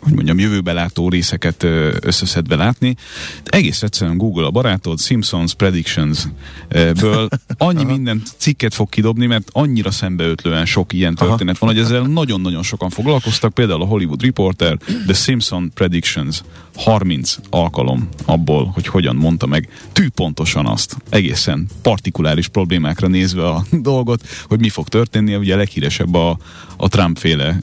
hogy 0.00 0.12
mondjam, 0.24 0.50
jövőbe 0.50 0.72
látó 0.72 1.08
részeket 1.08 1.62
összeszedve 2.00 2.56
látni. 2.56 2.96
De 3.42 3.50
egész 3.50 3.82
egyszerűen 3.82 4.16
Google 4.16 4.46
a 4.46 4.50
barátod, 4.50 5.00
Simpsons 5.00 5.54
Predictions-ből 5.54 7.28
annyi 7.58 7.84
minden 7.84 8.22
cikket 8.36 8.74
fog 8.74 8.88
kidobni, 8.88 9.26
mert 9.26 9.48
annyira 9.52 9.90
szembeötlően 9.90 10.66
sok 10.66 10.92
ilyen 10.92 11.14
történet 11.14 11.58
van, 11.58 11.68
hogy 11.68 11.78
ezzel 11.78 12.02
nagyon-nagyon 12.02 12.62
sokan 12.62 12.90
foglalkoztak, 12.90 13.54
például 13.54 13.82
a 13.82 13.86
Hollywood 13.86 14.22
Reporter, 14.22 14.78
The 15.06 15.14
Simpson 15.14 15.70
Predictions 15.74 16.42
30 16.76 17.36
alkalom 17.50 18.08
abból, 18.24 18.70
hogy 18.74 18.86
hogyan 18.86 19.16
mondta 19.16 19.46
meg 19.46 19.68
tű 19.92 20.08
pontosan 20.08 20.66
azt, 20.66 20.96
egészen 21.08 21.66
partikuláris 21.82 22.48
problémákra 22.48 23.06
nézve 23.06 23.48
a 23.48 23.64
dolgot, 23.90 24.28
hogy 24.46 24.60
mi 24.60 24.68
fog 24.68 24.88
történni, 24.88 25.34
ugye 25.34 25.54
a 25.54 25.56
leghíresebb 25.56 26.14
a, 26.14 26.38
a 26.76 26.88
Trump 26.88 27.18
féle 27.18 27.58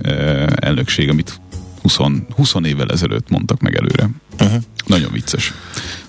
elnökség, 0.55 1.09
amit 1.09 1.41
20, 1.97 2.11
20 2.35 2.53
évvel 2.63 2.89
ezelőtt 2.89 3.29
mondtak 3.29 3.59
meg 3.61 3.75
előre. 3.75 4.09
Uh-huh. 4.39 4.61
Nagyon 4.85 5.11
vicces. 5.11 5.53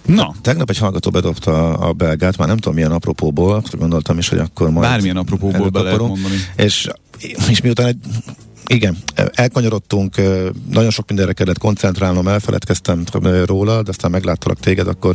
Na. 0.07 0.35
Tegnap 0.43 0.71
egy 0.71 0.79
hallgató 0.79 1.11
bedobta 1.11 1.73
a 1.73 1.93
belgát, 1.93 2.37
már 2.37 2.49
nem 2.49 2.57
tudom 2.57 2.75
milyen 2.75 2.93
apropóból, 2.93 3.63
gondoltam 3.79 4.19
is, 4.19 4.29
hogy 4.29 4.39
akkor 4.39 4.71
majd... 4.71 4.89
Bármilyen 4.89 5.17
apropóból 5.17 5.69
be 5.69 5.81
lehet 5.81 5.99
mondani. 5.99 6.37
És, 6.57 6.89
és 7.49 7.61
miután 7.61 7.87
egy 7.87 7.97
igen, 8.67 8.97
elkanyarodtunk, 9.15 10.17
nagyon 10.71 10.91
sok 10.91 11.09
mindenre 11.09 11.33
kellett 11.33 11.59
koncentrálnom, 11.59 12.29
elfeledkeztem 12.29 13.05
róla, 13.45 13.83
de 13.83 13.91
aztán 13.91 14.11
megláttalak 14.11 14.61
téged, 14.61 14.89
akkor 14.89 15.15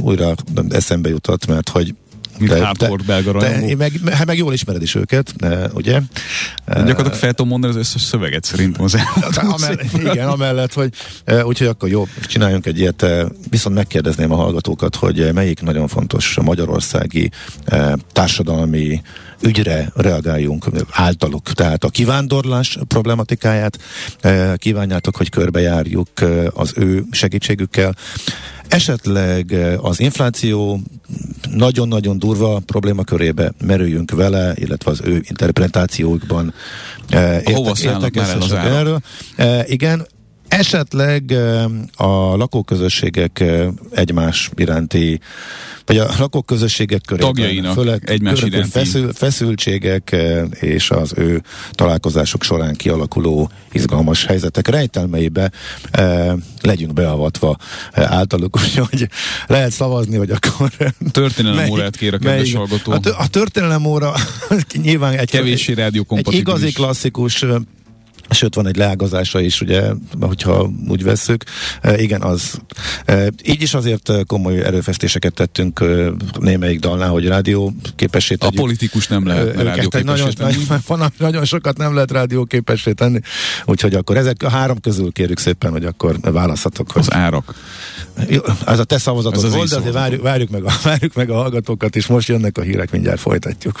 újra 0.00 0.34
eszembe 0.68 1.08
jutott, 1.08 1.46
mert 1.46 1.68
hogy 1.68 1.94
mint 2.38 2.50
te, 2.50 2.64
hardcore 2.64 3.02
te, 3.02 3.06
belga 3.06 3.38
te, 3.38 3.74
meg, 3.76 3.92
hát 4.12 4.26
meg 4.26 4.36
jól 4.36 4.52
ismered 4.52 4.82
is 4.82 4.94
őket, 4.94 5.34
ugye? 5.72 6.00
De 6.66 6.74
gyakorlatilag 6.74 7.14
fel 7.14 7.30
tudom 7.30 7.48
mondani 7.48 7.72
az 7.72 7.78
összes 7.78 8.02
szöveget 8.02 8.44
szerintem 8.44 8.84
az 8.84 8.96
amellett, 9.36 9.92
Igen, 9.98 10.28
amellett, 10.28 10.72
hogy 10.72 10.92
úgyhogy 11.44 11.66
akkor 11.66 11.88
jó, 11.88 12.06
csináljunk 12.26 12.66
egy 12.66 12.78
ilyet, 12.78 13.06
viszont 13.50 13.76
megkérdezném 13.76 14.32
a 14.32 14.36
hallgatókat, 14.36 14.96
hogy 14.96 15.32
melyik 15.32 15.62
nagyon 15.62 15.88
fontos 15.88 16.38
magyarországi 16.42 17.30
társadalmi 18.12 19.02
ügyre 19.40 19.92
reagáljunk 19.94 20.66
általuk. 20.90 21.52
Tehát 21.52 21.84
a 21.84 21.88
kivándorlás 21.88 22.78
problematikáját 22.88 23.78
kívánjátok, 24.56 25.16
hogy 25.16 25.28
körbejárjuk 25.28 26.08
az 26.52 26.72
ő 26.76 27.04
segítségükkel, 27.10 27.94
Esetleg 28.68 29.52
eh, 29.52 29.84
az 29.84 30.00
infláció 30.00 30.80
nagyon-nagyon 31.50 32.18
durva 32.18 32.60
problémakörébe 32.66 33.52
merüljünk 33.64 34.10
vele, 34.10 34.52
illetve 34.54 34.90
az 34.90 35.00
ő 35.04 35.22
interpretációkban. 35.28 36.54
Eh, 37.08 37.40
Hova 37.44 37.72
értek, 37.82 37.92
értek 37.92 38.16
el 38.16 38.40
az 38.40 38.52
erről. 38.52 39.00
E, 39.36 39.64
igen, 39.66 40.06
esetleg 40.58 41.34
a 41.96 42.36
lakóközösségek 42.36 43.44
egymás 43.90 44.50
iránti 44.56 45.20
vagy 45.86 45.98
a 45.98 46.08
lakóközösségek 46.18 47.00
körében 47.06 47.32
Tagjainak 47.32 47.72
fölött, 47.74 48.08
egymás 48.08 48.42
iránti- 48.42 48.70
feszül, 48.70 49.12
feszültségek 49.12 50.16
és 50.60 50.90
az 50.90 51.12
ő 51.16 51.42
találkozások 51.70 52.42
során 52.42 52.74
kialakuló 52.74 53.50
izgalmas 53.72 54.24
helyzetek 54.24 54.68
rejtelmeibe 54.68 55.50
legyünk 56.60 56.92
beavatva 56.92 57.56
általuk, 57.92 58.56
úgyhogy 58.62 59.08
lehet 59.46 59.72
szavazni, 59.72 60.16
hogy 60.16 60.30
akkor 60.30 60.70
Történelem 61.10 61.56
melyik- 61.56 61.72
órát 61.72 61.96
kér 61.96 62.14
a 62.14 62.18
kedves 62.18 62.36
melyik- 62.36 62.56
hallgató. 62.56 62.92
A, 62.92 63.22
a 63.22 63.28
történelem 63.28 63.84
óra 63.84 64.14
nyilván 64.82 65.18
egy 65.18 65.30
Kevéssé 65.30 65.72
egy 65.72 65.78
rádiókompatibilis. 65.78 66.40
igazi 66.40 66.72
klasszikus 66.72 67.44
Sőt, 68.30 68.54
van 68.54 68.66
egy 68.66 68.76
leágazása 68.76 69.40
is, 69.40 69.60
ugye, 69.60 69.82
hogyha 70.20 70.70
úgy 70.88 71.02
vesszük. 71.02 71.44
E, 71.80 72.00
igen, 72.00 72.22
az. 72.22 72.60
E, 73.04 73.30
így 73.44 73.62
is 73.62 73.74
azért 73.74 74.08
e, 74.08 74.22
komoly 74.26 74.64
erőfeszítéseket 74.64 75.34
tettünk 75.34 75.80
e, 75.80 75.86
némelyik 76.38 76.80
dalnál, 76.80 77.08
hogy 77.08 77.26
rádió 77.26 77.72
képessé 77.96 78.36
A 78.38 78.50
politikus 78.54 79.08
nem 79.08 79.26
lehet 79.26 79.46
Őket, 79.46 79.62
rádió 79.62 79.88
egy 79.90 80.04
nagyon, 80.04 80.28
nagyon, 80.38 81.12
nagyon 81.18 81.44
sokat 81.44 81.76
nem 81.76 81.94
lehet 81.94 82.10
rádióképessé 82.10 82.92
tenni, 82.92 83.20
úgyhogy 83.64 83.94
akkor 83.94 84.16
ezek 84.16 84.42
a 84.42 84.48
három 84.48 84.80
közül 84.80 85.12
kérjük 85.12 85.38
szépen, 85.38 85.70
hogy 85.70 85.84
akkor 85.84 86.16
választhatok. 86.20 86.90
Hogy 86.90 87.02
Az 87.02 87.14
árak. 87.14 87.54
jó, 88.28 88.40
ez 88.66 88.78
a 88.78 88.84
te 88.84 88.98
szavazatod 88.98 89.52
volt, 89.54 89.68
de 89.68 89.76
azért 89.76 89.94
várjuk, 89.94 90.22
várjuk, 90.22 90.50
meg 90.50 90.64
a, 90.64 90.72
várjuk 90.82 91.14
meg 91.14 91.30
a 91.30 91.34
hallgatókat, 91.34 91.96
és 91.96 92.06
most 92.06 92.28
jönnek 92.28 92.58
a 92.58 92.62
hírek, 92.62 92.90
mindjárt 92.90 93.20
folytatjuk. 93.20 93.80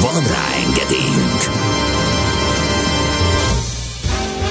Van 0.00 0.22
rá 0.22 0.46
engedélyünk! 0.66 1.42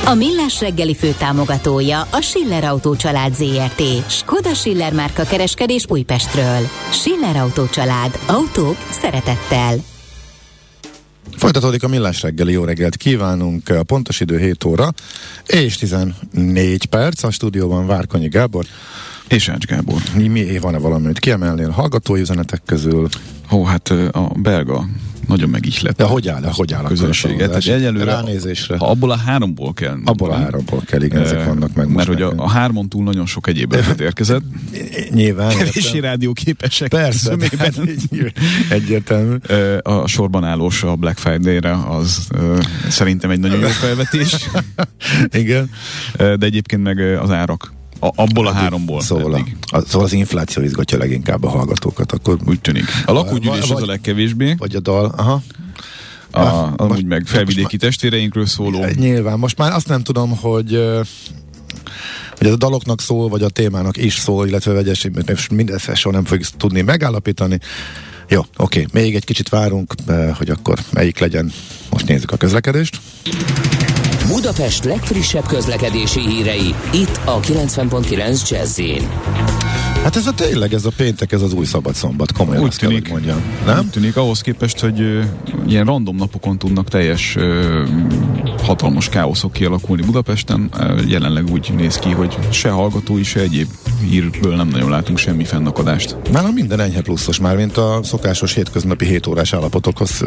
A 0.05 0.13
Millás 0.13 0.59
reggeli 0.59 0.95
főtámogatója 0.95 2.01
a 2.01 2.21
Schiller 2.21 2.63
Autó 2.63 2.95
család 2.95 3.35
ZRT. 3.35 4.09
Skoda 4.09 4.53
Schiller 4.53 4.93
márka 4.93 5.23
kereskedés 5.23 5.85
Újpestről. 5.87 6.67
Schiller 6.91 7.35
Autó 7.35 7.65
család. 7.65 8.19
Autók 8.27 8.75
szeretettel. 8.89 9.75
Folytatódik 11.37 11.83
a 11.83 11.87
millás 11.87 12.21
reggeli, 12.21 12.51
jó 12.51 12.63
reggelt 12.63 12.95
kívánunk, 12.95 13.69
a 13.69 13.83
pontos 13.83 14.19
idő 14.19 14.39
7 14.39 14.63
óra 14.63 14.89
és 15.45 15.75
14 15.75 16.85
perc, 16.85 17.23
a 17.23 17.31
stúdióban 17.31 17.87
Várkonyi 17.87 18.27
Gábor. 18.27 18.65
És 19.27 19.49
Ács 19.49 19.65
Gábor. 19.65 20.01
Mi, 20.15 20.27
mi 20.27 20.57
van-e 20.57 20.77
valamit 20.77 21.19
kiemelnél 21.19 21.69
hallgatói 21.69 22.19
üzenetek 22.19 22.61
közül? 22.65 23.07
Ó, 23.51 23.63
hát 23.63 23.89
a 24.11 24.31
belga 24.35 24.87
nagyon 25.27 25.49
megihlet. 25.49 25.95
De 25.95 26.03
hogy 26.03 26.27
áll, 26.27 26.43
hogy 26.53 26.73
áll 26.73 26.83
a 26.83 26.87
közönséget. 26.87 27.47
Tehát 27.47 27.67
egyelőre 27.67 28.05
Ránézésre. 28.11 28.77
Ha 28.77 28.89
abból 28.89 29.11
a 29.11 29.17
háromból 29.17 29.73
kell. 29.73 29.97
Abból 30.05 30.31
a 30.31 30.35
háromból 30.35 30.81
kell, 30.85 31.01
igen, 31.01 31.21
ezek 31.21 31.45
vannak 31.45 31.73
meg 31.73 31.85
most 31.85 31.95
Mert 31.95 32.07
hogy 32.07 32.21
a, 32.21 32.43
a 32.43 32.49
hármon 32.49 32.89
túl 32.89 33.03
nagyon 33.03 33.25
sok 33.25 33.47
egyéb 33.47 33.73
ötlet 33.73 34.01
érkezett. 34.01 34.41
Nyilván. 35.09 35.49
Kevéssé 35.57 35.79
értem. 35.87 36.01
rádióképesek. 36.01 36.89
Persze, 36.89 37.35
hát 37.57 37.79
egyértelmű. 38.69 39.35
A 39.81 40.07
sorban 40.07 40.43
állós 40.43 40.83
a 40.83 40.95
Black 40.95 41.17
Friday-re 41.17 41.77
az 41.89 42.27
szerintem 42.89 43.29
egy 43.29 43.39
nagyon 43.39 43.59
jó 43.59 43.67
felvetés. 43.81 44.49
Igen. 45.31 45.69
De 46.17 46.37
egyébként 46.39 46.83
meg 46.83 46.99
az 46.99 47.31
árak. 47.31 47.75
A, 47.99 48.11
abból 48.15 48.47
a 48.47 48.51
háromból. 48.51 49.01
Szóval, 49.01 49.33
a, 49.33 49.37
eddig. 49.37 49.57
a, 49.61 49.79
szóval 49.81 50.05
az 50.05 50.13
infláció 50.13 50.63
izgatja 50.63 50.97
leginkább 50.97 51.43
a 51.43 51.49
hallgatókat, 51.49 52.11
akkor 52.11 52.37
Úgy 52.45 52.61
tűnik. 52.61 52.85
A 53.05 53.11
lakógyűlés 53.11 53.69
az 53.69 53.81
a 53.81 53.85
legkevésbé, 53.85 54.55
vagy 54.57 54.75
a 54.75 54.79
dal, 54.79 55.13
aha. 55.17 55.41
a, 56.31 56.39
most- 56.39 56.79
amúgy 56.79 57.05
meg 57.05 57.25
felvidéki 57.25 57.77
testvéreinkről 57.77 58.45
szóló. 58.45 58.85
Nyilván, 58.95 59.39
most 59.39 59.57
már 59.57 59.73
azt 59.73 59.87
nem 59.87 60.03
tudom, 60.03 60.37
hogy 60.37 60.79
hogy 62.37 62.47
ez 62.47 62.53
a 62.53 62.57
daloknak 62.57 63.01
szól, 63.01 63.29
vagy 63.29 63.43
a 63.43 63.49
témának 63.49 63.97
is 63.97 64.15
szól, 64.15 64.47
illetve 64.47 64.73
vegyes, 64.73 65.07
mert 65.13 65.49
mindezt 65.49 65.95
soha 65.95 66.15
nem 66.15 66.25
fogjuk 66.25 66.47
tudni 66.57 66.81
megállapítani. 66.81 67.59
Jó, 68.29 68.41
oké, 68.57 68.85
még 68.93 69.15
egy 69.15 69.25
kicsit 69.25 69.49
várunk, 69.49 69.93
ö, 70.07 70.29
hogy 70.37 70.49
akkor 70.49 70.79
melyik 70.91 71.19
legyen. 71.19 71.51
Most 71.89 72.07
nézzük 72.07 72.31
a 72.31 72.37
közlekedést. 72.37 72.99
Budapest 74.27 74.83
legfrissebb 74.83 75.45
közlekedési 75.45 76.19
hírei, 76.19 76.75
itt 76.93 77.19
a 77.25 77.39
90.9 77.39 78.49
jazz 78.49 78.79
Hát 80.03 80.15
ez 80.15 80.27
a 80.27 80.33
tényleg, 80.33 80.73
ez 80.73 80.85
a 80.85 80.91
péntek, 80.97 81.31
ez 81.31 81.41
az 81.41 81.53
új 81.53 81.65
szabad 81.65 81.95
szombat, 81.95 82.31
komolyan 82.31 82.61
Úgy 82.61 82.67
azt 82.67 82.77
kell, 82.77 82.89
tűnik. 82.89 83.03
hogy 83.03 83.11
mondjam. 83.11 83.41
Nem? 83.65 83.79
Úgy 83.79 83.89
tűnik 83.89 84.17
ahhoz 84.17 84.41
képest, 84.41 84.79
hogy 84.79 85.01
ö, 85.01 85.21
ilyen 85.67 85.85
random 85.85 86.15
napokon 86.15 86.57
tudnak 86.57 86.87
teljes 86.89 87.35
ö, 87.35 87.83
hatalmas 88.63 89.09
káoszok 89.09 89.53
kialakulni 89.53 90.01
Budapesten. 90.01 90.69
Ö, 90.79 91.01
jelenleg 91.07 91.49
úgy 91.51 91.71
néz 91.77 91.95
ki, 91.95 92.11
hogy 92.11 92.37
se 92.49 92.69
hallgatói, 92.69 93.23
se 93.23 93.39
egyéb 93.39 93.67
hírből 94.09 94.55
nem 94.55 94.67
nagyon 94.67 94.89
látunk 94.89 95.17
semmi 95.17 95.43
fennakadást. 95.43 96.15
Nálam 96.31 96.53
minden 96.53 96.79
enyhe 96.79 97.01
pluszos 97.01 97.39
már, 97.39 97.55
mint 97.55 97.77
a 97.77 97.99
szokásos 98.03 98.53
hétköznapi 98.53 99.05
7 99.05 99.27
órás 99.27 99.53
állapotokhoz 99.53 100.23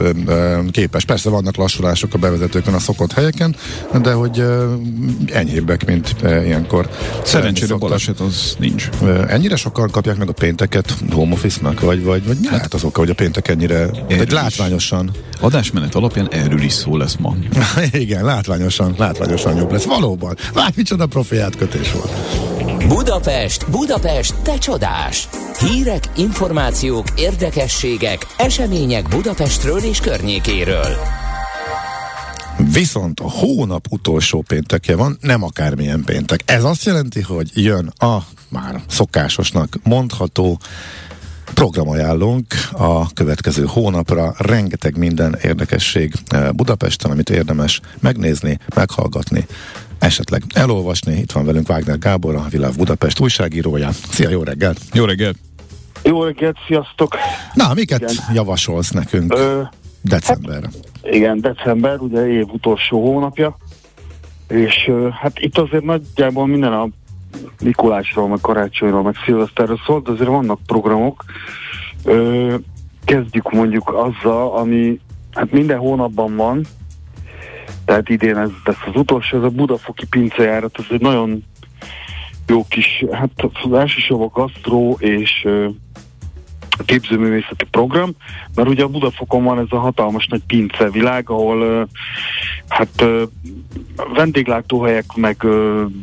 képes. 0.71 1.05
Persze 1.05 1.31
vannak 1.31 1.57
lassulások 1.57 2.15
a 2.15 2.19
bevezetőkön 2.19 2.75
a 2.75 2.79
szokott 2.79 3.13
helyeken, 3.13 3.57
de 4.03 4.13
hogy 4.13 4.45
enyhébbek, 5.33 5.87
mint 5.87 6.17
ilyenkor. 6.23 6.89
Szerencsére 7.25 7.75
baleset 7.75 8.21
az 8.21 8.57
nincs. 8.59 8.89
Ennyire 9.29 9.57
sokan 9.57 9.91
kapják 9.91 10.17
meg 10.17 10.29
a 10.29 10.33
pénteket 10.33 10.95
home 11.11 11.33
office-nak, 11.33 11.81
vagy, 11.81 12.05
vagy, 12.05 12.27
vagy 12.27 12.37
mi 12.41 12.47
lehet 12.51 12.75
az 12.75 12.85
oka, 12.85 12.99
hogy 12.99 13.11
a 13.11 13.15
péntek 13.15 13.49
ennyire, 13.49 13.91
egy 14.09 14.27
is. 14.27 14.33
látványosan, 14.33 15.11
Adásmenet 15.41 15.95
alapján 15.95 16.29
erről 16.31 16.63
is 16.63 16.73
szó 16.73 16.97
lesz 16.97 17.17
ma. 17.19 17.35
igen, 17.93 18.25
látványosan, 18.25 18.95
látványosan 18.99 19.57
jobb 19.57 19.73
lesz. 19.73 19.85
Valóban. 19.85 20.37
Lát, 20.55 20.77
micsoda 20.77 21.07
profi 21.07 21.39
átkötés 21.39 21.93
volt. 21.93 22.13
Budapest, 22.89 23.60
Budapest, 23.69 24.35
te 24.43 24.59
csodás! 24.59 25.29
Hírek, 25.59 26.05
információk, 26.17 27.07
érdekességek, 27.17 28.27
események 28.37 29.09
Budapestről 29.09 29.79
és 29.79 30.01
környékéről. 30.01 30.97
Viszont 32.73 33.21
a 33.21 33.31
hónap 33.31 33.87
utolsó 33.91 34.45
péntekje 34.47 34.97
van, 34.97 35.19
nem 35.21 35.43
akármilyen 35.43 36.03
péntek. 36.05 36.41
Ez 36.45 36.65
azt 36.65 36.85
jelenti, 36.85 37.21
hogy 37.21 37.51
jön 37.55 37.93
a 37.99 38.19
már 38.49 38.83
szokásosnak 38.89 39.77
mondható 39.83 40.59
programajánlónk 41.55 42.55
a 42.73 43.13
következő 43.13 43.65
hónapra. 43.65 44.35
Rengeteg 44.39 44.97
minden 44.97 45.39
érdekesség 45.43 46.15
eh, 46.29 46.51
Budapesten, 46.51 47.11
amit 47.11 47.31
érdemes 47.31 47.81
megnézni, 48.01 48.59
meghallgatni, 48.75 49.47
esetleg 50.01 50.43
elolvasni. 50.55 51.17
Itt 51.17 51.33
van 51.33 51.45
velünk 51.45 51.69
Wagner 51.69 51.99
Gábor, 51.99 52.35
a 52.35 52.47
Világ 52.51 52.73
Budapest 52.77 53.21
újságírója. 53.21 53.91
Szia, 53.93 54.29
jó 54.29 54.43
reggelt! 54.43 54.81
Jó 54.93 55.05
reggelt! 55.05 55.37
Jó 56.03 56.23
reggelt, 56.25 56.57
sziasztok! 56.67 57.17
Na, 57.55 57.75
miket 57.75 58.01
Igen. 58.01 58.15
javasolsz 58.33 58.91
nekünk 58.91 59.35
Ö, 59.35 59.63
decemberre? 60.03 60.69
igen, 61.03 61.41
december, 61.41 61.99
ugye 61.99 62.27
év 62.29 62.47
utolsó 62.53 63.03
hónapja, 63.03 63.57
és 64.49 64.91
hát 65.21 65.39
itt 65.39 65.59
azért 65.59 65.85
nagyjából 65.85 66.47
minden 66.47 66.73
a 66.73 66.89
Mikulásról, 67.63 68.29
meg 68.29 68.39
karácsonyról, 68.41 69.03
meg 69.03 69.15
szilveszterről 69.25 69.81
szólt, 69.87 70.05
de 70.05 70.11
azért 70.11 70.29
vannak 70.29 70.61
programok. 70.67 71.25
Ö, 72.05 72.55
kezdjük 73.05 73.51
mondjuk 73.53 73.93
azzal, 73.95 74.57
ami 74.57 75.01
hát 75.31 75.53
minden 75.53 75.79
hónapban 75.79 76.37
van, 76.37 76.67
tehát 77.91 78.09
idén 78.09 78.37
ez 78.37 78.51
lesz 78.65 78.87
az 78.87 78.97
utolsó, 78.97 79.37
ez 79.37 79.43
a 79.43 79.49
Budafoki 79.49 80.07
pincejárat, 80.07 80.79
ez 80.79 80.85
egy 80.91 81.01
nagyon 81.01 81.45
jó 82.47 82.65
kis, 82.69 83.05
hát 83.13 83.31
az 83.63 83.73
elsősorban 83.73 84.31
gasztró 84.33 84.97
és 84.99 85.49
képzőművészeti 86.85 87.65
program, 87.71 88.11
mert 88.55 88.69
ugye 88.69 88.83
a 88.83 88.89
Budafokon 88.89 89.45
van 89.45 89.59
ez 89.59 89.67
a 89.69 89.79
hatalmas 89.79 90.27
nagy 90.27 90.43
pince 90.47 90.91
világ, 90.91 91.31
ahol 91.31 91.89
hát 92.69 93.05
vendéglátóhelyek, 94.15 95.15
meg 95.15 95.47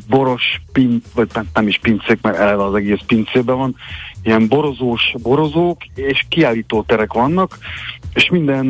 boros 0.09 0.61
pin, 0.71 1.01
vagy 1.13 1.29
nem, 1.53 1.67
is 1.67 1.79
pincék, 1.81 2.21
mert 2.21 2.37
eleve 2.37 2.63
az 2.63 2.73
egész 2.73 3.01
pincében 3.05 3.57
van, 3.57 3.75
ilyen 4.23 4.47
borozós 4.47 5.13
borozók 5.21 5.85
és 5.95 6.25
kiállítóterek 6.29 7.13
vannak, 7.13 7.57
és 8.13 8.29
minden 8.29 8.65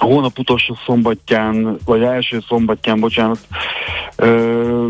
a 0.00 0.04
hónap 0.04 0.38
utolsó 0.38 0.76
szombatján, 0.86 1.78
vagy 1.84 2.02
első 2.02 2.42
szombatján, 2.48 3.00
bocsánat, 3.00 3.38
ö, 4.16 4.86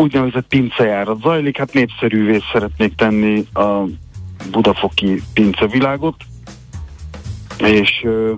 úgynevezett 0.00 0.46
pincejárat 0.48 1.20
zajlik, 1.22 1.58
hát 1.58 1.72
népszerűvé 1.72 2.38
szeretnék 2.52 2.94
tenni 2.94 3.44
a 3.54 3.82
budafoki 4.50 5.22
pincevilágot, 5.32 6.14
és 7.58 8.00
ö, 8.04 8.32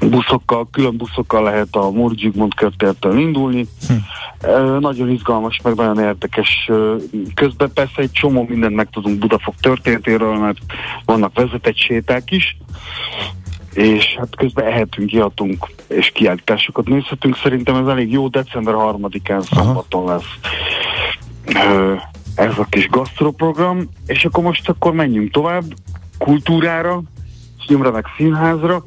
buszokkal, 0.00 0.68
külön 0.70 0.96
buszokkal 0.96 1.42
lehet 1.42 1.68
a 1.70 1.90
Móri 1.90 2.18
Zsigmond 2.18 2.54
körtértől 2.54 3.18
indulni. 3.18 3.66
Hm. 3.88 3.94
Ö, 4.48 4.78
nagyon 4.80 5.10
izgalmas, 5.10 5.60
meg 5.62 5.74
nagyon 5.74 5.98
érdekes. 5.98 6.70
Közben 7.34 7.70
persze 7.74 8.02
egy 8.02 8.12
csomó 8.12 8.46
mindent 8.48 8.74
megtudunk 8.74 9.18
Budafok 9.18 9.54
történetéről, 9.60 10.38
mert 10.38 10.58
vannak 11.04 11.34
vezetett 11.34 11.76
séták 11.76 12.30
is, 12.30 12.56
és 13.78 14.14
hát 14.16 14.36
közben 14.36 14.66
ehetünk, 14.66 15.12
ihatunk, 15.12 15.66
és 15.88 16.10
kiállításokat 16.10 16.88
nézhetünk. 16.88 17.36
Szerintem 17.36 17.74
ez 17.74 17.86
elég 17.86 18.12
jó, 18.12 18.28
december 18.28 18.74
3-án 18.76 19.54
szombaton 19.54 20.06
lesz 20.06 20.38
ö, 21.44 21.94
ez 22.34 22.58
a 22.58 22.66
kis 22.70 22.88
gasztroprogram, 22.88 23.88
és 24.06 24.24
akkor 24.24 24.44
most 24.44 24.68
akkor 24.68 24.92
menjünk 24.92 25.30
tovább 25.30 25.64
kultúrára, 26.18 27.02
filmre 27.66 27.90
meg 27.90 28.04
színházra. 28.16 28.84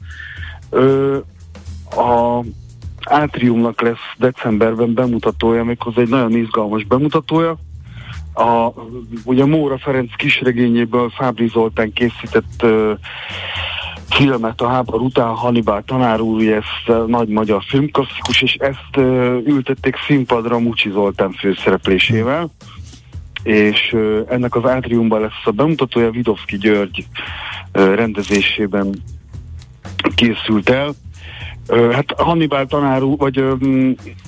Ö, 0.70 1.18
a 1.90 2.44
Átriumnak 3.04 3.82
lesz 3.82 4.16
decemberben 4.18 4.94
bemutatója, 4.94 5.64
méghozzá 5.64 6.02
egy 6.02 6.10
nagyon 6.10 6.36
izgalmas 6.36 6.84
bemutatója. 6.84 7.58
A, 8.34 8.72
ugye 9.24 9.46
Móra 9.46 9.78
Ferenc 9.78 10.16
kisregényéből 10.16 11.10
Fábri 11.10 11.48
Zoltán 11.48 11.94
készített 11.94 12.64
ö, 12.64 12.94
filmet 14.12 14.62
a 14.62 14.68
háború 14.68 15.06
után, 15.06 15.36
Hannibal 15.36 15.84
tanár 15.86 16.20
úr, 16.20 16.48
ez 16.48 16.64
uh, 16.88 17.08
nagy 17.08 17.28
magyar 17.28 17.64
filmklasszikus, 17.64 18.42
és 18.42 18.54
ezt 18.54 18.98
uh, 18.98 19.06
ültették 19.46 19.96
színpadra 20.08 20.60
Mucsi 20.60 20.90
Zoltán 20.90 21.32
főszereplésével, 21.32 22.50
és 23.44 23.94
uh, 23.94 24.20
ennek 24.30 24.56
az 24.56 24.66
átriumban 24.66 25.22
lesz 25.22 25.44
a 25.44 25.52
bemutatója, 25.52 26.12
Vidovszki 26.12 26.58
György 26.58 27.06
rendezésében 27.72 29.04
készült 30.16 30.70
el. 30.70 30.94
Hát 31.72 32.12
Hannibal 32.18 32.66
tanár 32.66 33.04
úr, 33.04 33.18
vagy 33.18 33.44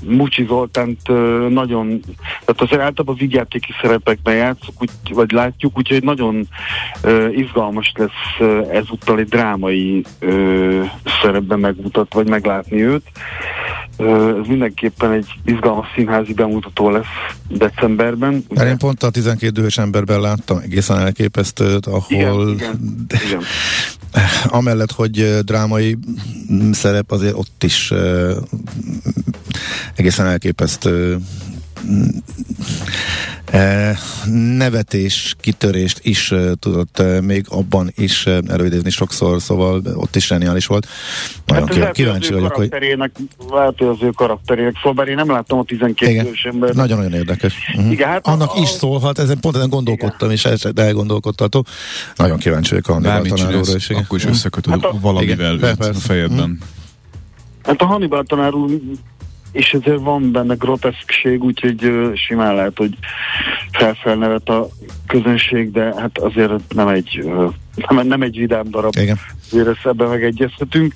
Mucsi 0.04 0.46
Zoltánt 0.46 1.08
nagyon, 1.50 2.00
tehát 2.46 2.62
azért 2.62 2.82
általában 2.82 3.16
vigyátéki 3.16 3.72
szerepekben 3.82 4.36
játszunk, 4.36 4.82
úgy, 4.82 4.90
vagy 5.14 5.32
látjuk, 5.32 5.78
úgyhogy 5.78 6.04
nagyon 6.04 6.48
izgalmas 7.32 7.92
lesz 7.96 8.50
ezúttal 8.72 9.20
egy 9.20 9.28
drámai 9.28 10.04
szerepben 11.22 11.60
megmutat, 11.60 12.14
vagy 12.14 12.30
meglátni 12.30 12.84
őt. 12.84 13.04
Ez 13.98 14.48
mindenképpen 14.48 15.12
egy 15.12 15.28
izgalmas 15.46 15.88
színházi 15.96 16.34
bemutató 16.34 16.90
lesz 16.90 17.06
decemberben. 17.48 18.46
Mert 18.54 18.70
én 18.70 18.78
pont 18.78 19.04
a 19.04 19.10
12 19.10 19.52
dühös 19.52 19.78
emberben 19.78 20.22
láttam 20.22 20.58
egészen 20.58 21.00
elképesztőt, 21.00 21.86
ahol 21.86 22.04
Igen, 22.10 22.50
igen, 22.50 23.06
igen. 23.26 23.42
amellett, 24.60 24.92
hogy 24.92 25.40
drámai 25.42 25.98
mm, 26.52 26.72
szerep, 26.72 27.12
azért 27.12 27.33
ott 27.34 27.63
is 27.63 27.91
egészen 29.96 30.26
elképesztő 30.26 31.17
mm, 31.86 32.08
nevetés, 34.58 35.36
kitörést 35.39 36.00
is 36.04 36.34
tudott 36.60 37.04
még 37.22 37.46
abban 37.50 37.91
is 37.96 38.26
előidézni 38.48 38.89
sokszor, 38.89 39.41
szóval 39.41 39.82
ott 39.93 40.15
is 40.15 40.26
zseniális 40.28 40.65
volt. 40.65 40.88
Nagyon 41.46 41.67
Hát 41.82 41.91
kíváncsi 41.91 42.34
vagyok, 42.34 42.54
hogy... 42.56 42.69
lehet, 43.50 43.74
hogy 43.78 43.88
az 43.88 43.98
ő 44.02 44.10
karakterének 44.10 44.74
szól, 44.84 44.93
bár 44.93 45.08
én 45.08 45.15
nem 45.15 45.32
láttam 45.32 45.60
a 45.60 45.63
12 45.63 46.12
igen, 46.12 46.26
éves 46.26 46.43
ember. 46.43 46.74
nagyon-nagyon 46.74 47.13
érdekes. 47.13 47.54
Uh-huh. 47.76 47.91
Igen, 47.91 48.08
hát 48.10 48.28
Annak 48.28 48.52
a- 48.56 48.60
is 48.60 48.69
szólhat, 48.69 49.19
ezen 49.19 49.39
pont 49.39 49.56
ezen 49.56 49.69
gondolkodtam, 49.69 50.32
és 50.32 50.46
ez 50.46 50.62
elgondolkodtató. 50.76 51.65
Nagyon 52.15 52.38
kíváncsi 52.38 52.69
vagyok 52.69 52.88
a 52.88 52.91
Hannibal 52.91 53.13
Bármit 53.13 53.34
tanár 53.34 53.48
úrra 53.54 53.63
csinálsz, 53.63 53.84
is. 53.84 53.89
igen. 53.89 54.04
akkor 54.04 54.17
is 54.17 54.26
összekötöd 54.26 54.72
Hát 54.74 54.84
a- 54.84 54.98
valamivel 55.02 55.54
Igen, 55.56 55.69
őt 55.69 55.80
a 55.86 55.93
fejedben. 55.93 56.60
Hát 57.63 57.82
a 57.82 57.86
Hannibal 57.86 58.23
tanár 58.23 58.54
úr 58.54 58.80
és 59.54 59.73
ezért 59.73 59.99
van 59.99 60.32
benne 60.32 60.56
groteszkség, 60.56 61.43
úgyhogy 61.43 61.84
ö, 61.84 62.12
simán 62.15 62.56
lehet, 62.56 62.78
hogy 62.78 62.97
felfelnevet 63.71 64.49
a 64.49 64.67
közönség, 65.08 65.71
de 65.71 65.93
hát 65.97 66.17
azért 66.17 66.73
nem 66.73 66.88
egy, 66.88 67.30
nem, 67.88 68.08
nem 68.08 68.21
egy 68.21 68.38
vidám 68.38 68.69
darab, 68.69 68.95
Igen. 68.95 69.19
azért 69.45 69.67
ezt 69.67 69.86
ebben 69.86 70.10
megegyeztetünk. 70.10 70.93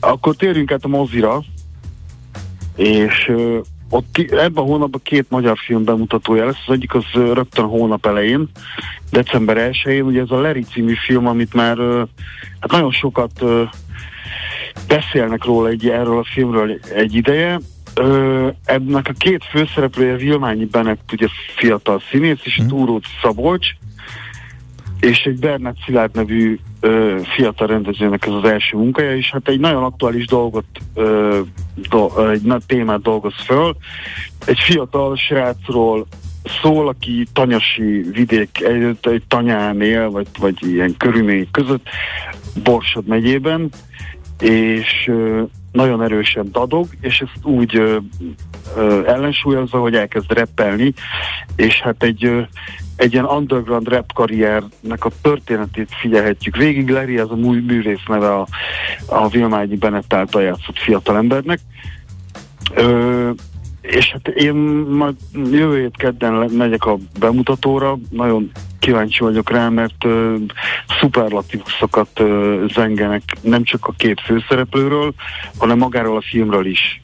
Akkor 0.00 0.36
térjünk 0.36 0.72
át 0.72 0.84
a 0.84 0.88
mozira, 0.88 1.42
és 2.76 3.32
ott 3.90 4.18
ebben 4.18 4.64
a 4.64 4.66
hónapban 4.66 5.00
két 5.04 5.30
magyar 5.30 5.58
film 5.58 5.84
bemutatója 5.84 6.44
lesz, 6.44 6.62
az 6.66 6.74
egyik 6.74 6.94
az 6.94 7.04
rögtön 7.12 7.64
hónap 7.64 8.06
elején, 8.06 8.48
december 9.10 9.70
1-én, 9.70 10.02
ugye 10.02 10.20
ez 10.20 10.30
a 10.30 10.40
Leri 10.40 10.62
című 10.62 10.94
film, 11.06 11.26
amit 11.26 11.54
már 11.54 11.76
hát 12.60 12.70
nagyon 12.70 12.92
sokat 12.92 13.44
beszélnek 14.88 15.44
róla 15.44 15.68
egy, 15.68 15.88
erről 15.88 16.18
a 16.18 16.24
filmről 16.24 16.78
egy 16.94 17.14
ideje. 17.14 17.60
Ö, 17.94 18.48
ennek 18.64 19.08
a 19.08 19.12
két 19.18 19.44
főszereplője 19.50 20.16
Vilmányi 20.16 20.64
Benett, 20.64 21.12
ugye 21.12 21.26
fiatal 21.56 22.02
színész, 22.10 22.40
és 22.42 22.58
Mhm. 22.58 22.68
Túróci 22.68 23.10
Szabolcs, 23.22 23.68
és 25.00 25.24
egy 25.24 25.38
Bernát 25.38 25.76
Szilárd 25.84 26.14
nevű 26.14 26.58
ö, 26.80 27.16
fiatal 27.36 27.66
rendezőnek 27.66 28.26
ez 28.26 28.32
az 28.32 28.44
első 28.44 28.76
munkája, 28.76 29.16
és 29.16 29.30
hát 29.30 29.48
egy 29.48 29.60
nagyon 29.60 29.82
aktuális 29.82 30.26
dolgot, 30.26 30.64
ö, 30.94 31.40
do, 31.88 32.28
egy 32.28 32.42
nagy 32.42 32.62
témát 32.66 33.02
dolgoz 33.02 33.34
föl. 33.44 33.76
Egy 34.46 34.58
fiatal 34.58 35.16
srácról 35.16 36.06
szól, 36.62 36.88
aki 36.88 37.26
tanyasi 37.32 38.02
vidék, 38.12 38.62
egy, 38.62 38.96
egy 39.00 39.22
tanyán 39.28 39.80
él, 39.82 40.10
vagy, 40.10 40.26
vagy 40.38 40.54
ilyen 40.60 40.96
körülmények 40.96 41.50
között, 41.50 41.88
Borsod 42.62 43.06
megyében, 43.06 43.70
és 44.40 45.10
nagyon 45.72 46.02
erősen 46.02 46.48
dadog, 46.52 46.86
és 47.00 47.20
ezt 47.20 47.44
úgy 47.44 47.76
ö, 47.76 47.96
ö, 48.76 49.06
ellensúlyozza, 49.06 49.78
hogy 49.78 49.94
elkezd 49.94 50.32
reppelni, 50.32 50.94
és 51.56 51.80
hát 51.80 52.02
egy, 52.02 52.24
ö, 52.24 52.40
egy 52.96 53.12
ilyen 53.12 53.24
underground 53.24 53.88
rap 53.88 54.12
karriernek 54.12 55.04
a 55.04 55.10
történetét 55.22 55.88
figyelhetjük 56.00 56.56
végig. 56.56 56.88
Larry, 56.90 57.18
ez 57.18 57.30
a 57.30 57.36
mű, 57.36 57.62
művész 57.62 58.06
neve 58.06 58.34
a, 58.34 58.46
a 59.06 59.28
Vilmányi 59.28 59.76
Bennett 59.76 60.12
által 60.12 60.42
játszott 60.42 60.78
fiatalembernek. 60.78 61.60
És 63.90 64.10
hát 64.10 64.28
én 64.28 64.54
majd 64.88 65.14
jövő 65.50 65.80
hét 65.80 65.96
kedden 65.96 66.32
megyek 66.50 66.84
a 66.84 66.98
bemutatóra, 67.18 67.98
nagyon 68.10 68.50
kíváncsi 68.78 69.22
vagyok 69.22 69.50
rá, 69.50 69.68
mert 69.68 70.04
ö, 70.04 70.34
szuperlatívuszokat 71.00 72.08
ö, 72.20 72.64
zengenek 72.74 73.22
nem 73.40 73.64
csak 73.64 73.86
a 73.86 73.92
két 73.96 74.20
főszereplőről, 74.20 75.14
hanem 75.58 75.78
magáról 75.78 76.16
a 76.16 76.22
filmről 76.30 76.66
is. 76.66 77.02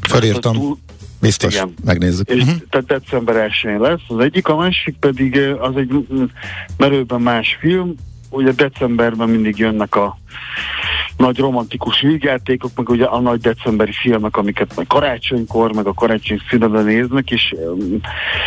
Felírtam, 0.00 0.52
Túl- 0.52 0.78
biztos, 1.20 1.54
Igen. 1.54 1.74
megnézzük. 1.84 2.28
És 2.28 2.44
Mhm. 2.44 2.50
tehát 2.70 2.86
december 2.86 3.36
1 3.36 3.52
lesz 3.78 4.00
az 4.08 4.18
egyik, 4.18 4.48
a 4.48 4.56
másik 4.56 4.96
pedig 5.00 5.38
az 5.60 5.76
egy 5.76 6.06
merőben 6.76 7.20
más 7.20 7.56
film. 7.60 7.94
Ugye 8.30 8.52
decemberben 8.52 9.28
mindig 9.28 9.58
jönnek 9.58 9.94
a 9.94 10.18
nagy 11.16 11.38
romantikus 11.38 12.00
vígjátékok, 12.00 12.70
meg 12.76 12.88
ugye 12.88 13.04
a 13.04 13.20
nagy 13.20 13.40
decemberi 13.40 13.92
filmek, 13.92 14.36
amiket 14.36 14.76
meg 14.76 14.86
karácsonykor, 14.86 15.72
meg 15.72 15.86
a 15.86 15.92
karácsony 15.92 16.40
szünetben 16.50 16.84
néznek, 16.84 17.30
és 17.30 17.54
ö, 17.56 17.74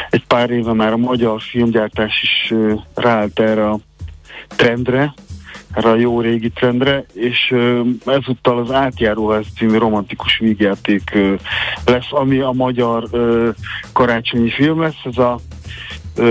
egy 0.10 0.26
pár 0.26 0.50
éve 0.50 0.74
már 0.74 0.91
a 0.93 0.98
magyar 0.98 1.41
filmgyártás 1.41 2.22
is 2.22 2.54
ráállt 2.96 3.39
erre 3.39 3.69
a 3.69 3.80
trendre, 4.48 5.13
erre 5.74 5.89
a 5.89 5.96
jó 5.96 6.22
régi 6.22 6.50
trendre, 6.50 7.06
és 7.13 7.56
ezúttal 8.06 8.58
az 8.58 8.72
Átjáróház 8.72 9.46
című 9.58 9.78
romantikus 9.78 10.38
vígjáték 10.38 11.17
lesz, 11.86 12.12
ami 12.12 12.39
a 12.39 12.52
magyar 12.52 13.10
karácsonyi 13.93 14.50
film 14.50 14.82
lesz, 14.82 15.02
ez 15.04 15.17
a 15.17 15.39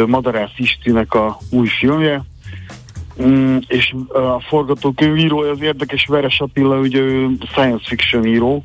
Madarász 0.07 0.55
Istinek 0.57 1.15
a 1.15 1.39
új 1.51 1.67
filmje, 1.67 2.23
Mm, 3.23 3.57
és 3.67 3.95
a 4.09 4.41
forgatókönyvírója 4.41 5.51
az 5.51 5.61
érdekes, 5.61 6.07
Veres 6.07 6.41
Attila, 6.41 6.79
ugye 6.79 6.99
ő 6.99 7.29
science 7.53 7.85
fiction 7.87 8.27
író, 8.27 8.63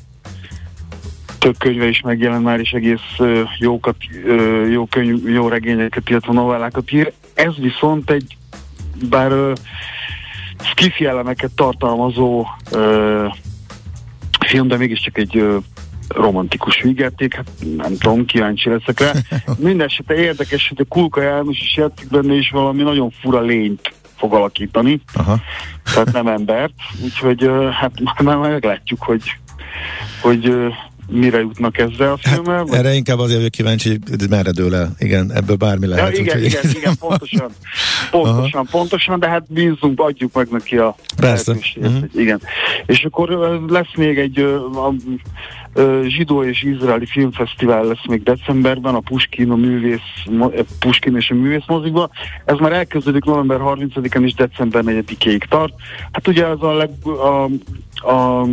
több 1.39 1.57
könyve 1.57 1.87
is 1.87 2.01
megjelent 2.01 2.43
már, 2.43 2.59
és 2.59 2.71
egész 2.71 3.15
ö, 3.17 3.41
jókat, 3.59 3.95
ö, 4.25 4.65
jó, 4.65 4.85
könyv, 4.85 5.29
jó 5.29 5.47
regényeket, 5.47 6.09
illetve 6.09 6.33
novellákat 6.33 6.91
ír. 6.91 7.13
Ez 7.33 7.55
viszont 7.57 8.09
egy, 8.09 8.37
bár 9.09 9.31
ö, 9.31 9.53
skifi 10.59 11.05
elemeket 11.05 11.51
tartalmazó 11.55 12.45
ö, 12.71 13.25
film, 14.45 14.67
de 14.67 14.77
mégiscsak 14.77 15.17
egy 15.17 15.37
ö, 15.37 15.57
romantikus 16.07 16.81
vígjáték, 16.81 17.35
hát 17.35 17.49
nem 17.77 17.97
tudom, 17.97 18.25
kíváncsi 18.25 18.69
leszek 18.69 18.99
rá. 18.99 19.11
Mindenesetre 19.67 20.15
érdekes, 20.15 20.67
hogy 20.67 20.81
a 20.81 20.93
Kulka 20.93 21.21
János 21.21 21.59
is 21.59 21.77
játszik 21.77 22.09
benne, 22.09 22.35
és 22.35 22.49
valami 22.49 22.83
nagyon 22.83 23.09
fura 23.09 23.41
lényt 23.41 23.91
fog 24.17 24.33
alakítani, 24.33 25.01
Aha. 25.13 25.39
tehát 25.93 26.11
nem 26.11 26.27
embert, 26.27 26.73
úgyhogy 27.03 27.49
hát 27.71 27.91
már 28.23 28.37
meglátjuk, 28.37 29.03
hogy, 29.03 29.21
hogy 30.21 30.53
mire 31.09 31.39
jutnak 31.39 31.77
ezzel 31.77 32.11
a 32.11 32.17
filmmel. 32.17 32.63
vagy- 32.63 32.77
Erre 32.79 32.93
inkább 32.93 33.19
azért 33.19 33.37
vagyok 33.37 33.51
kíváncsi, 33.51 33.99
hogy 34.09 34.29
merre 34.29 34.51
dől 34.51 34.75
el. 34.75 34.89
Igen, 34.99 35.31
ebből 35.33 35.55
bármi 35.55 35.87
Ja, 35.87 35.95
lehet. 35.95 36.17
igen, 36.17 36.37
úgyhogy- 36.37 36.45
igen, 36.45 36.71
igen, 36.75 36.97
pontosan. 36.99 37.51
Pontosan, 38.11 38.65
pontosan, 38.71 39.19
de 39.19 39.27
hát 39.29 39.43
bízunk, 39.53 39.99
adjuk 39.99 40.33
meg 40.33 40.47
neki 40.49 40.77
a 40.77 40.95
Persze. 41.17 41.51
lehetőséget, 41.51 41.89
Mhm. 41.91 41.99
hogy 41.99 42.09
Igen. 42.21 42.41
És 42.85 43.03
akkor 43.03 43.29
lesz 43.67 43.95
még 43.95 44.17
egy 44.17 44.39
a, 44.39 44.93
zsidó 46.07 46.43
és 46.43 46.63
izraeli 46.63 47.05
filmfesztivál 47.05 47.85
lesz 47.85 48.05
még 48.07 48.23
decemberben, 48.23 48.95
a 48.95 48.99
Puskin, 48.99 49.51
a 49.51 49.55
művész, 49.55 50.25
ö, 50.25 50.61
Puskin 50.79 51.15
és 51.15 51.29
a 51.29 51.33
művész 51.33 51.65
mozikba. 51.67 52.09
Ez 52.45 52.57
már 52.57 52.71
elkezdődik 52.73 53.23
november 53.23 53.59
30-án 53.61 54.23
és 54.23 54.33
december 54.33 54.83
4-ig 54.85 55.43
tart. 55.49 55.73
Hát 56.11 56.27
ugye 56.27 56.45
ez 56.45 56.61
a, 56.61 56.73
leg, 56.73 56.89
a, 57.03 57.43
a 58.11 58.45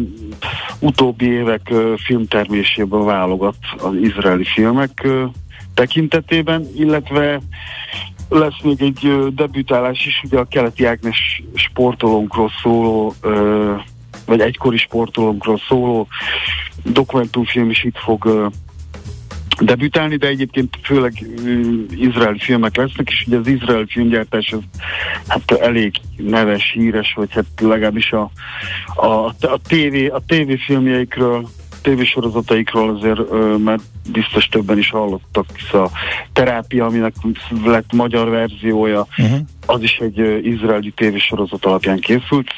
utóbbi 0.78 1.26
évek 1.26 1.72
filmterméséből 1.96 3.04
válogat 3.04 3.56
az 3.78 3.94
izraeli 3.94 4.44
filmek 4.44 5.06
tekintetében, 5.74 6.66
illetve 6.76 7.40
lesz 8.28 8.60
még 8.62 8.82
egy 8.82 9.32
debütálás 9.34 10.06
is, 10.06 10.20
ugye 10.24 10.38
a 10.38 10.44
keleti 10.44 10.84
Ágnes 10.84 11.42
sportolónkról 11.54 12.50
szóló, 12.62 13.14
vagy 14.26 14.40
egykori 14.40 14.76
sportolónkról 14.76 15.60
szóló 15.68 16.08
dokumentumfilm 16.84 17.70
is 17.70 17.84
itt 17.84 17.98
fog 17.98 18.50
debütálni, 19.60 20.16
de 20.16 20.26
egyébként 20.26 20.78
főleg 20.82 21.12
ö, 21.44 21.50
izraeli 21.90 22.38
filmek 22.38 22.76
lesznek, 22.76 23.08
és 23.10 23.24
ugye 23.26 23.36
az 23.36 23.46
izraeli 23.46 23.86
filmgyártás 23.88 24.52
az 24.52 24.60
hát 25.28 25.50
elég 25.50 25.94
neves, 26.16 26.70
híres, 26.72 27.12
vagy 27.16 27.32
hát 27.32 27.44
legalábbis 27.60 28.12
a, 28.12 28.30
a, 28.94 29.06
a, 29.26 29.60
TV, 29.68 30.14
a 30.14 30.20
tévéfilmjeikről 30.26 31.48
tévésorozataikról 31.82 32.96
azért 32.96 33.18
ö, 33.30 33.56
már 33.56 33.78
biztos 34.12 34.48
többen 34.48 34.78
is 34.78 34.90
hallottak, 34.90 35.46
hisz 35.56 35.72
a 35.72 35.90
terápia, 36.32 36.86
aminek 36.86 37.14
lett 37.64 37.92
magyar 37.92 38.28
verziója, 38.28 39.06
Uh-huh. 39.18 39.38
az 39.66 39.82
is 39.82 39.96
egy 39.96 40.20
ö, 40.20 40.36
izraeli 40.36 40.90
tévésorozat 40.90 41.64
alapján 41.64 42.00
készült. 42.00 42.50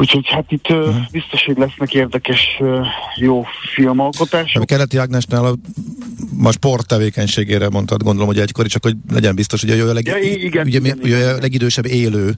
Úgyhogy 0.00 0.28
hát 0.28 0.44
itt 0.48 0.70
ö, 0.70 0.90
biztos, 1.10 1.44
hogy 1.44 1.56
lesznek 1.58 1.94
érdekes, 1.94 2.40
ö, 2.60 2.80
jó 3.16 3.44
filmalkotások. 3.74 4.62
A 4.62 4.64
keleti 4.64 4.96
Ágnesnál 4.96 5.44
a, 5.44 5.54
a 6.42 6.52
sport 6.52 6.86
tevékenységére 6.86 7.68
mondtad, 7.68 8.02
gondolom, 8.02 8.28
hogy 8.28 8.38
egykori, 8.38 8.68
csak 8.68 8.82
hogy 8.82 8.96
legyen 9.12 9.34
biztos, 9.34 9.60
hogy 9.60 9.70
a, 9.80 9.92
leg, 9.92 10.06
Ja, 10.06 10.16
igen, 10.16 10.66
ugye, 10.66 10.78
igen, 10.78 10.98
ugye 11.02 11.16
igen. 11.16 11.38
legidősebb 11.40 11.86
élő 11.86 12.34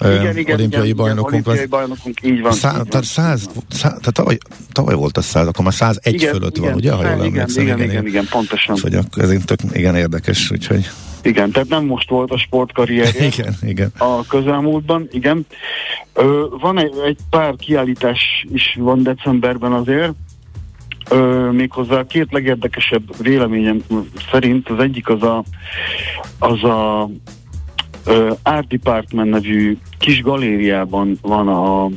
Igen, 0.00 0.36
igen, 0.36 0.54
olimpiai 0.54 0.84
igen, 0.84 0.96
bajnokunk. 0.96 1.32
Igen, 1.32 1.44
olimpiai 1.46 1.66
bajnokunk, 1.66 2.22
így 2.22 2.40
van. 2.40 2.52
szá, 2.52 2.70
így 2.70 2.76
van. 2.76 2.86
tehát, 2.86 3.06
száz, 3.06 3.48
szá, 3.68 3.88
tehát 3.88 4.12
tavaly, 4.12 4.38
tavaly 4.72 4.94
volt 4.94 5.16
a 5.16 5.22
száz, 5.22 5.46
akkor 5.46 5.64
már 5.64 5.74
101 5.74 6.14
igen, 6.14 6.32
fölött 6.32 6.56
igen, 6.56 6.68
van, 6.68 6.78
ugye? 6.78 6.92
Ha 6.92 7.10
jól 7.10 7.24
igen, 7.24 7.48
igen, 7.48 7.66
igen, 7.66 7.90
igen, 7.90 8.06
igen, 8.06 8.26
pontosan. 8.30 8.78
Hogy 8.82 8.94
akkor 8.94 9.22
ez 9.22 9.34
tök, 9.44 9.60
igen 9.72 9.96
érdekes, 9.96 10.50
úgyhogy 10.50 10.90
Igen, 11.22 11.50
tehát 11.50 11.68
nem 11.68 11.84
most 11.84 12.08
volt 12.08 12.30
a 12.30 12.38
sportkarrierje. 12.38 13.26
igen, 13.32 13.54
igen. 13.62 13.92
a 13.98 14.26
közelmúltban, 14.26 15.08
igen. 15.10 15.46
Ö, 16.14 16.44
van 16.60 16.78
egy, 16.78 16.94
egy 17.06 17.18
pár 17.30 17.54
kiállítás 17.56 18.46
is 18.52 18.76
van 18.78 19.02
decemberben 19.02 19.72
azért, 19.72 20.12
Ö, 21.10 21.50
méghozzá 21.50 22.06
két 22.06 22.32
legérdekesebb 22.32 23.22
véleményem 23.22 23.82
szerint 24.30 24.68
az 24.68 24.78
egyik 24.78 25.08
az 25.08 25.22
a, 25.22 25.44
az 26.38 26.64
a 26.64 27.10
ö, 28.06 28.32
Art 28.42 28.66
Department 28.66 29.30
nevű 29.30 29.76
kis 29.98 30.22
galériában 30.22 31.18
van 31.22 31.48
a 31.48 31.88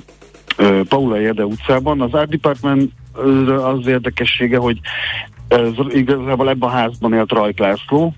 ö, 0.58 0.82
Paula 0.88 1.20
Jede 1.20 1.46
utcában. 1.46 2.02
Az 2.02 2.14
Art 2.14 2.30
Department 2.30 2.92
az 3.48 3.88
érdekessége, 3.88 4.58
hogy 4.58 4.80
ez 5.48 5.70
igazából 5.90 6.50
ebben 6.50 6.70
a 6.70 6.72
házban 6.72 7.14
élt 7.14 7.32
Rajk 7.32 7.60
László, 7.60 8.14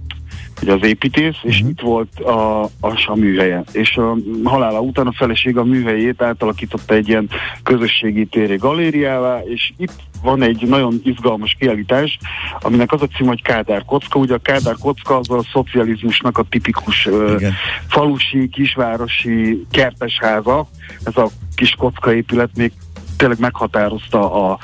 ugye 0.62 0.74
az 0.74 0.84
építész, 0.84 1.36
és 1.44 1.60
Mhm. 1.60 1.70
itt 1.70 1.80
volt 1.80 2.20
a, 2.20 2.64
a, 2.64 2.70
a 3.06 3.16
műhelye. 3.16 3.64
És 3.72 3.96
a 3.98 4.16
halála 4.44 4.80
után 4.80 5.08
a 5.08 5.14
feleség 5.14 5.58
a 5.58 5.64
műhelyét 5.64 6.22
átalakította 6.22 6.94
egy 6.94 7.08
ilyen 7.08 7.30
közösségi 7.64 8.26
téri 8.26 8.56
galériává, 8.56 9.40
és 9.40 9.72
itt 9.78 9.94
van 10.24 10.42
egy 10.42 10.62
nagyon 10.68 11.02
izgalmas 11.04 11.56
kiállítás, 11.60 12.18
aminek 12.60 12.92
az 12.92 13.02
a 13.02 13.08
cím, 13.08 13.28
hogy 13.28 13.42
Kádár 13.42 13.86
kocka. 13.86 14.20
Ugye 14.20 14.34
a 14.34 14.38
Kádár 14.38 14.76
kocka 14.80 15.18
az 15.18 15.30
a 15.30 15.44
szocializmusnak 15.52 16.38
a 16.38 16.44
tipikus 16.50 17.06
Igen. 17.06 17.54
falusi, 17.88 18.50
kisvárosi 18.50 19.66
kertesháza. 19.72 20.68
Ez 21.04 21.18
a 21.18 21.30
kis 21.56 21.76
kocka 21.78 22.14
épület 22.14 22.50
még 22.56 22.72
tényleg 23.18 23.40
meghatározta 23.40 24.50
a, 24.50 24.58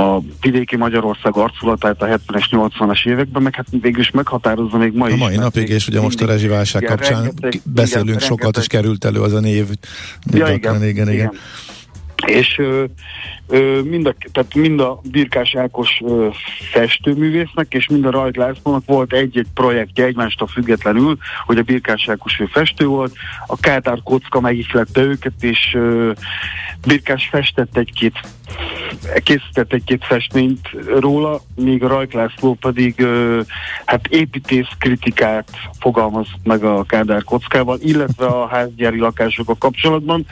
a 0.00 0.20
vidéki 0.40 0.76
Magyarország 0.76 1.36
arculatát 1.36 2.02
a 2.02 2.06
70-es, 2.06 2.44
80-as 2.50 3.06
években, 3.06 3.42
meg 3.42 3.54
hát 3.54 3.66
végül 3.80 4.00
is 4.00 4.10
meghatározza 4.10 4.76
még 4.76 4.92
ma 4.92 5.04
A 5.04 5.08
is. 5.08 5.14
mai 5.18 5.30
mert 5.36 5.42
napig, 5.42 5.68
és 5.68 5.88
ugye 5.88 6.00
most 6.00 6.20
a 6.20 6.26
rezsiválság 6.26 6.82
igen, 6.82 6.96
kapcsán 6.96 7.22
rengeteg- 7.22 7.62
beszélünk 7.64 8.08
igen, 8.08 8.20
sokat, 8.20 8.56
és 8.56 8.66
rengeteg- 8.66 8.70
került 8.70 9.04
elő 9.04 9.20
az 9.20 9.32
a 9.32 9.40
név. 9.40 9.66
Ja, 10.32 10.48
gyakran, 10.48 10.76
igen, 10.76 10.88
igen, 10.88 11.12
igen. 11.12 11.32
És 12.26 12.58
ö, 12.58 12.84
ö, 13.48 13.80
mind, 13.82 14.06
a, 14.06 14.14
tehát 14.32 14.54
mind 14.54 14.80
a 14.80 15.00
Birkás 15.10 15.54
Ákos 15.54 16.00
ö, 16.04 16.28
festőművésznek, 16.72 17.74
és 17.74 17.86
mind 17.86 18.04
a 18.04 18.10
Rajk 18.10 18.36
Lászlónak 18.36 18.82
volt 18.86 19.12
egy-egy 19.12 19.46
projektje 19.54 20.04
egymástól 20.04 20.46
függetlenül, 20.46 21.18
hogy 21.46 21.58
a 21.58 21.62
Birkás 21.62 22.08
Ákos 22.08 22.40
ő 22.40 22.46
festő 22.46 22.86
volt, 22.86 23.12
a 23.46 23.56
Kátár 23.56 23.98
Kocka 24.04 24.40
megihlette 24.40 25.00
őket, 25.00 25.32
és 25.40 25.74
ö, 25.74 26.12
Birkás 26.86 27.28
festett 27.30 27.76
egy-két 27.76 28.20
készített 29.22 29.72
egy-két 29.72 30.04
festményt 30.04 30.68
róla, 30.98 31.40
míg 31.54 31.84
a 31.84 31.88
Rajk 31.88 32.12
László 32.12 32.54
pedig 32.54 33.06
hát 33.84 34.06
építész 34.06 34.68
kritikát 34.78 35.48
fogalmazott 35.80 36.44
meg 36.44 36.64
a 36.64 36.82
Kádár 36.82 37.24
kockával, 37.24 37.78
illetve 37.80 38.26
a 38.26 38.46
házgyári 38.46 38.98
lakásokkal 38.98 39.56
kapcsolatban, 39.58 40.26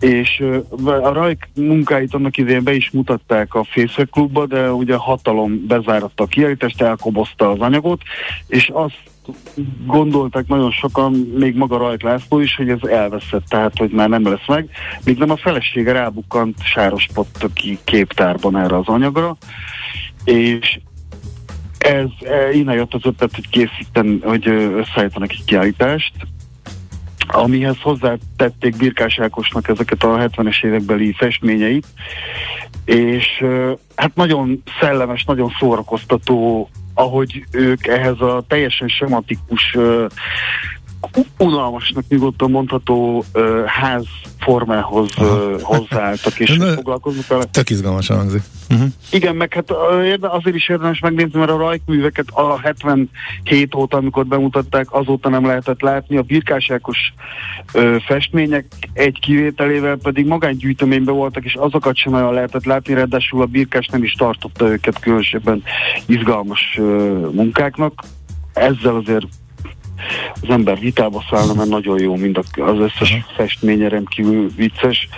és 0.00 0.42
a 0.80 1.12
Rajk 1.12 1.48
munkáit 1.54 2.14
annak 2.14 2.36
idején 2.36 2.64
be 2.64 2.74
is 2.74 2.90
mutatták 2.90 3.54
a 3.54 3.64
Facebook 3.64 4.10
klubba, 4.10 4.46
de 4.46 4.72
ugye 4.72 4.94
a 4.94 5.00
hatalom 5.00 5.66
bezáratta 5.66 6.22
a 6.22 6.26
kiállítást, 6.26 6.82
elkobozta 6.82 7.50
az 7.50 7.60
anyagot, 7.60 8.02
és 8.46 8.70
azt 8.72 9.00
gondolták 9.86 10.46
nagyon 10.46 10.70
sokan, 10.70 11.12
még 11.12 11.56
maga 11.56 11.76
Rajk 11.76 12.02
László 12.02 12.40
is, 12.40 12.56
hogy 12.56 12.68
ez 12.68 12.82
elveszett, 12.82 13.44
tehát 13.48 13.76
hogy 13.78 13.90
már 13.90 14.08
nem 14.08 14.24
lesz 14.24 14.46
meg, 14.46 14.68
míg 15.04 15.18
nem 15.18 15.30
a 15.30 15.36
felesége 15.36 15.92
rábukkant 15.92 16.62
Sáros 16.62 17.08
Pottoki 17.14 17.78
képtárban 17.84 18.56
erre 18.56 18.76
az 18.76 18.86
anyagra, 18.86 19.36
és 20.24 20.80
ez 21.78 22.06
e, 22.20 22.52
innen 22.52 22.74
jött 22.74 22.94
az 22.94 23.04
ötlet, 23.04 23.34
hogy 23.34 23.48
készíten, 23.48 24.20
hogy 24.24 24.48
összeállítanak 24.48 25.30
egy 25.30 25.44
kiállítást, 25.44 26.12
amihez 27.26 27.80
hozzátették 27.80 28.76
Birkás 28.76 29.18
Ákosnak 29.18 29.68
ezeket 29.68 30.02
a 30.02 30.16
70-es 30.16 30.64
évekbeli 30.64 31.12
festményeit, 31.12 31.86
és 32.84 33.44
hát 33.94 34.14
nagyon 34.14 34.62
szellemes, 34.80 35.24
nagyon 35.24 35.50
szórakoztató, 35.58 36.68
ahogy 36.98 37.44
ők 37.50 37.86
ehhez 37.86 38.20
a 38.20 38.44
teljesen 38.48 38.88
sematikus, 38.88 39.76
unalmasnak 41.38 42.04
nyugodtan 42.08 42.50
mondható 42.50 43.24
ö, 43.32 43.62
házformához 43.66 45.08
ö, 45.20 45.56
hozzáálltak, 45.62 46.40
és 46.40 46.56
Na, 46.56 46.72
foglalkoznak 46.72 47.26
vele. 47.26 47.44
Tök 47.44 47.70
izgalmasan 47.70 48.16
hangzik. 48.16 48.42
Uh-huh. 48.70 48.88
Igen, 49.10 49.36
meg 49.36 49.54
hát 49.54 49.70
azért 50.20 50.56
is 50.56 50.68
érdemes 50.68 51.00
megnézni, 51.00 51.38
mert 51.38 51.50
a 51.50 51.56
rajkműveket 51.56 52.28
a 52.30 52.58
77 52.60 53.74
óta, 53.74 53.96
amikor 53.96 54.26
bemutatták, 54.26 54.92
azóta 54.92 55.28
nem 55.28 55.46
lehetett 55.46 55.80
látni. 55.80 56.16
A 56.16 56.22
birkásákos 56.22 56.98
ö, 57.72 57.96
festmények 58.06 58.66
egy 58.92 59.18
kivételével 59.20 59.96
pedig 59.96 60.26
magángyűjteményben 60.26 61.14
voltak, 61.14 61.44
és 61.44 61.54
azokat 61.54 61.96
sem 61.96 62.12
nagyon 62.12 62.34
lehetett 62.34 62.64
látni, 62.64 62.94
ráadásul 62.94 63.42
a 63.42 63.46
birkás 63.46 63.86
nem 63.86 64.02
is 64.02 64.12
tartotta 64.12 64.68
őket 64.68 64.98
különösebben 64.98 65.62
izgalmas 66.06 66.74
ö, 66.78 67.28
munkáknak. 67.32 68.02
Ezzel 68.52 68.96
azért 68.96 69.26
az 70.40 70.48
ember 70.48 70.78
vitába 70.78 71.24
szállna, 71.30 71.54
mert 71.54 71.68
nagyon 71.68 72.00
jó, 72.00 72.16
mind 72.16 72.38
az 72.56 72.78
összes 72.78 73.16
festménye 73.36 73.88
rendkívül 73.88 74.48
vicces. 74.56 75.08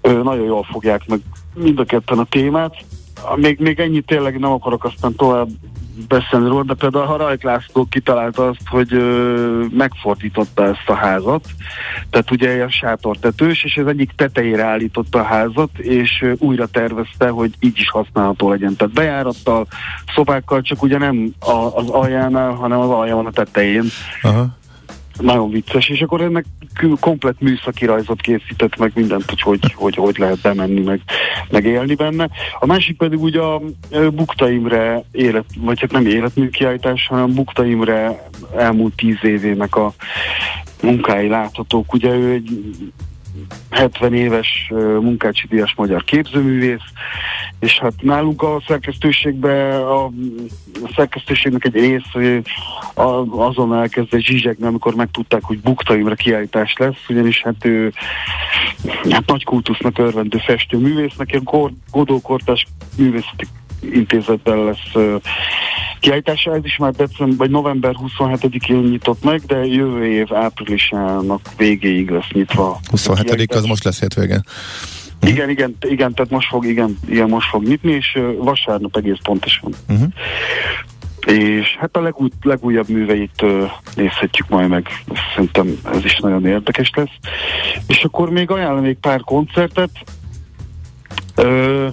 Ö, 0.00 0.22
nagyon 0.22 0.46
jól 0.46 0.66
fogják 0.70 1.06
meg 1.06 1.20
mind 1.54 1.78
a 1.78 1.84
ketten 1.84 2.18
a 2.18 2.24
témát. 2.24 2.74
Még, 3.36 3.58
még 3.58 3.80
ennyit 3.80 4.06
tényleg 4.06 4.38
nem 4.38 4.52
akarok 4.52 4.84
aztán 4.84 5.14
tovább 5.14 5.48
beszélni 6.08 6.48
róla, 6.48 6.62
de 6.62 6.74
például 6.74 7.04
a 7.04 7.16
Rajk 7.16 7.42
László 7.42 7.86
kitalálta 7.90 8.48
azt, 8.48 8.68
hogy 8.68 8.92
ö, 8.92 9.64
megfordította 9.70 10.64
ezt 10.64 10.84
a 10.88 10.94
házat, 10.94 11.46
tehát 12.10 12.30
ugye 12.30 12.54
ilyen 12.54 12.70
sátortetős, 12.70 13.64
és 13.64 13.76
az 13.76 13.86
egyik 13.86 14.12
tetejére 14.16 14.64
állította 14.64 15.18
a 15.18 15.24
házat, 15.24 15.78
és 15.78 16.10
ö, 16.22 16.32
újra 16.38 16.66
tervezte, 16.66 17.28
hogy 17.28 17.54
így 17.60 17.78
is 17.78 17.90
használható 17.90 18.50
legyen. 18.50 18.76
Tehát 18.76 18.94
bejárattal, 18.94 19.66
szobákkal, 20.14 20.62
csak 20.62 20.82
ugye 20.82 20.98
nem 20.98 21.34
a, 21.38 21.50
az 21.50 21.88
aljánál, 21.88 22.52
hanem 22.52 22.78
az 22.78 22.90
alja 22.90 23.16
van 23.16 23.26
a 23.26 23.30
tetején. 23.30 23.84
Aha. 24.22 24.56
Nagyon 25.20 25.50
vicces, 25.50 25.88
és 25.88 26.00
akkor 26.00 26.20
ennek 26.20 26.44
komplet 27.00 27.40
műszaki 27.40 27.86
rajzot 27.86 28.20
készített 28.20 28.76
meg 28.76 28.92
mindent, 28.94 29.28
hogy 29.28 29.40
hogy, 29.40 29.72
hogy, 29.74 29.94
hogy 29.94 30.18
lehet 30.18 30.40
bemenni, 30.40 30.80
meg, 30.80 31.00
meg 31.50 31.64
élni 31.64 31.94
benne. 31.94 32.28
A 32.58 32.66
másik 32.66 32.96
pedig 32.96 33.22
ugye 33.22 33.40
a 33.40 33.60
Bukta 34.14 34.50
élet, 35.12 35.44
vagy 35.58 35.80
hát 35.80 35.92
nem 35.92 36.06
életműkiállítás, 36.06 37.06
hanem 37.06 37.34
Bukta 37.34 37.64
elmúlt 38.56 38.94
tíz 38.96 39.18
évének 39.22 39.76
a 39.76 39.92
munkái 40.82 41.28
láthatók. 41.28 41.92
Ugye 41.92 42.10
ő 42.10 42.32
egy 42.32 42.50
70 43.70 44.14
éves 44.14 44.72
munkácsi 45.00 45.46
díjas 45.46 45.74
magyar 45.76 46.04
képzőművész, 46.04 46.84
és 47.60 47.78
hát 47.78 48.02
nálunk 48.02 48.42
a 48.42 48.62
szerkesztőségben 48.66 49.80
a, 49.82 50.04
a 50.04 50.92
szerkesztőségnek 50.96 51.64
egy 51.64 51.74
rész 51.74 52.38
azon 53.30 53.74
elkezdett 53.74 54.20
zsizsegni, 54.20 54.66
amikor 54.66 54.94
megtudták, 54.94 55.42
hogy 55.42 55.60
Bukta 55.60 55.96
Imre 55.96 56.14
kiállítás 56.14 56.74
lesz, 56.78 57.08
ugyanis 57.08 57.42
hát 57.42 57.64
ő 57.64 57.92
hát 59.10 59.26
nagy 59.26 59.44
kultusznak 59.44 59.98
örvendő 59.98 60.38
festőművésznek, 60.38 61.30
ilyen 61.30 61.72
Godó 61.90 62.20
Kortás 62.20 62.66
művészeti 62.96 63.46
intézetben 63.80 64.64
lesz 64.64 65.20
kiállítása, 66.04 66.54
ez 66.54 66.64
is 66.64 66.76
már 66.76 66.92
december, 66.92 67.36
vagy 67.36 67.50
november 67.50 67.94
27-én 68.18 68.76
nyitott 68.76 69.24
meg, 69.24 69.40
de 69.40 69.56
jövő 69.56 70.06
év 70.06 70.34
áprilisának 70.34 71.40
végéig 71.56 72.10
lesz 72.10 72.28
nyitva. 72.32 72.70
a 72.70 72.78
27 72.90 73.24
kiállítás. 73.24 73.58
az 73.58 73.64
most 73.64 73.84
lesz 73.84 74.00
hétvégén. 74.00 74.42
Igen, 75.26 75.50
igen, 75.50 75.76
igen, 75.80 76.14
tehát 76.14 76.30
most 76.30 76.48
fog, 76.48 76.66
igen, 76.66 76.98
igen, 77.08 77.28
most 77.28 77.48
fog 77.48 77.62
nyitni, 77.62 77.92
és 77.92 78.18
vasárnap 78.38 78.96
egész 78.96 79.18
pontosan. 79.22 79.74
Uh-huh. 79.88 80.08
És 81.26 81.76
hát 81.80 81.96
a 81.96 82.00
legúj, 82.00 82.28
legújabb 82.42 82.88
műveit 82.88 83.42
ö, 83.42 83.64
nézhetjük 83.94 84.48
majd 84.48 84.68
meg, 84.68 84.88
szerintem 85.34 85.78
ez 85.92 86.04
is 86.04 86.18
nagyon 86.18 86.46
érdekes 86.46 86.90
lesz. 86.94 87.32
És 87.86 88.04
akkor 88.04 88.30
még 88.30 88.50
ajánlanék 88.50 88.98
pár 88.98 89.20
koncertet. 89.20 89.90
Ö, 91.34 91.88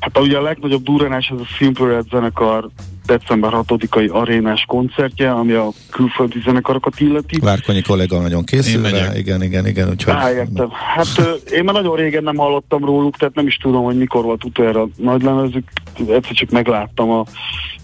hát 0.00 0.18
ugye 0.18 0.36
a 0.36 0.42
legnagyobb 0.42 0.82
durranás 0.82 1.30
az 1.30 1.40
a 1.40 1.44
Simple 1.44 1.86
Red 1.86 2.06
zenekar 2.10 2.68
december 3.06 3.50
6-ai 3.54 4.10
arénás 4.10 4.64
koncertje, 4.66 5.30
ami 5.30 5.52
a 5.52 5.68
külföldi 5.90 6.40
zenekarokat 6.44 7.00
illeti. 7.00 7.38
Várkonyi 7.40 7.82
kollega 7.82 8.20
nagyon 8.20 8.44
készül 8.44 8.86
Én 8.86 8.90
rá. 8.90 9.16
Igen, 9.16 9.42
igen, 9.42 9.66
igen. 9.66 9.88
Úgyhogy 9.88 10.14
Á, 10.14 10.32
értem. 10.32 10.68
Hát 10.70 11.40
én 11.52 11.64
már 11.64 11.74
nagyon 11.74 11.96
régen 11.96 12.22
nem 12.22 12.36
hallottam 12.36 12.84
róluk, 12.84 13.16
tehát 13.16 13.34
nem 13.34 13.46
is 13.46 13.56
tudom, 13.56 13.84
hogy 13.84 13.96
mikor 13.96 14.24
volt 14.24 14.44
utoljára 14.44 14.88
nagy 14.96 15.22
lemezük. 15.22 15.68
Egyszer 15.98 16.32
csak 16.32 16.50
megláttam 16.50 17.10
a, 17.10 17.24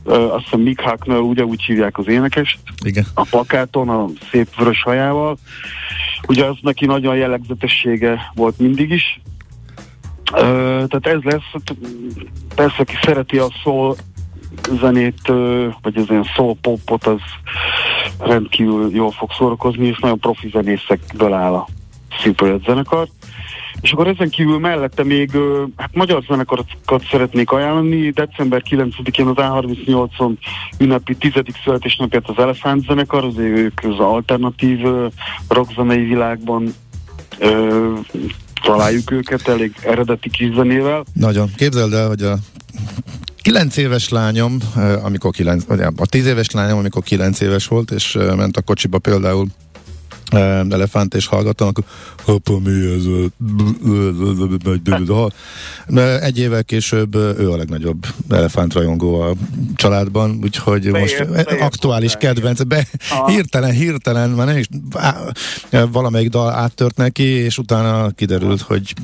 azt 0.04 0.44
hiszem 0.44 0.60
Mick 0.60 0.80
Hucknall, 0.80 1.20
ugye 1.20 1.44
úgy 1.44 1.62
hívják 1.62 1.98
az 1.98 2.08
énekest, 2.08 2.58
igen. 2.84 3.06
a 3.14 3.26
plakáton, 3.30 3.88
a 3.88 4.06
szép 4.30 4.56
vörös 4.56 4.82
hajával. 4.82 5.36
Ugye 6.28 6.44
az 6.44 6.56
neki 6.62 6.86
nagyon 6.86 7.16
jellegzetessége 7.16 8.30
volt 8.34 8.58
mindig 8.58 8.90
is. 8.90 9.20
Tehát 10.34 11.06
ez 11.06 11.22
lesz, 11.22 11.50
hát, 11.52 11.76
persze, 12.54 12.76
aki 12.78 12.94
szereti 13.02 13.38
a 13.38 13.46
soul 13.62 13.96
zenét, 14.80 15.26
vagy 15.82 15.96
az 15.96 16.04
ilyen 16.08 16.24
soul 16.24 16.56
popot, 16.60 17.06
az 17.06 17.20
rendkívül 18.18 18.90
jól 18.94 19.10
fog 19.10 19.30
szórakozni, 19.32 19.86
és 19.86 19.98
nagyon 19.98 20.18
profi 20.18 20.48
zenészekből 20.48 21.32
áll 21.32 21.52
a 21.52 21.66
Simple 22.20 22.56
zenekar. 22.66 23.08
És 23.80 23.92
akkor 23.92 24.06
ezen 24.06 24.30
kívül 24.30 24.58
mellette 24.58 25.04
még 25.04 25.30
hát 25.76 25.94
magyar 25.94 26.22
zenekarokat 26.28 27.04
szeretnék 27.10 27.50
ajánlani. 27.50 28.10
December 28.10 28.62
9-én 28.70 29.26
az 29.26 29.34
A38-on 29.36 30.36
ünnepi 30.78 31.16
10. 31.16 31.32
születésnapját 31.64 32.28
az 32.28 32.38
Elefánt 32.38 32.84
zenekar, 32.86 33.24
azért 33.24 33.58
ők 33.58 33.80
az 33.82 33.98
alternatív 33.98 34.78
rockzenei 35.48 36.04
világban 36.04 36.74
találjuk 38.64 39.10
őket 39.10 39.48
elég 39.48 39.72
eredeti 39.82 40.30
kis 40.30 40.54
zenével. 40.54 41.04
Nagyon. 41.12 41.50
Képzeld 41.56 41.92
el, 41.92 42.08
hogy 42.08 42.22
a 42.22 42.38
kilenc 43.42 43.76
éves 43.76 44.08
lányom, 44.08 44.58
eh, 44.76 45.04
amikor 45.04 45.30
kilenc, 45.30 45.64
a 45.96 46.06
tíz 46.06 46.26
éves 46.26 46.50
lányom, 46.50 46.78
amikor 46.78 47.02
kilenc 47.02 47.40
éves 47.40 47.66
volt, 47.66 47.90
és 47.90 48.14
eh, 48.14 48.36
ment 48.36 48.56
a 48.56 48.62
kocsiba 48.62 48.98
például 48.98 49.46
elefánt 50.70 51.14
és 51.14 51.26
hallgattam, 51.26 51.68
akkor 51.68 51.84
apa 52.24 52.58
mi 52.58 52.70
ez? 52.70 53.04
Egy 56.22 56.38
évvel 56.38 56.64
később 56.64 57.14
ő 57.14 57.50
a 57.50 57.56
legnagyobb 57.56 58.06
elefántrajongó 58.28 59.20
a 59.20 59.32
családban, 59.76 60.38
úgyhogy 60.42 60.84
most 60.84 60.92
Beért- 60.92 61.20
eh, 61.20 61.44
beért 61.44 61.60
aktuális 61.60 62.12
hozzá, 62.12 62.26
kedvenc, 62.26 62.62
be, 62.62 62.86
Aha. 63.10 63.28
hirtelen, 63.28 63.70
hirtelen, 63.72 64.30
már 64.30 64.46
nem 64.46 64.56
is, 64.56 64.68
á, 64.92 65.14
valamelyik 65.90 66.28
dal 66.28 66.50
áttört 66.50 66.96
neki, 66.96 67.22
és 67.22 67.58
utána 67.58 68.10
kiderült, 68.10 68.60
hogy 68.60 68.94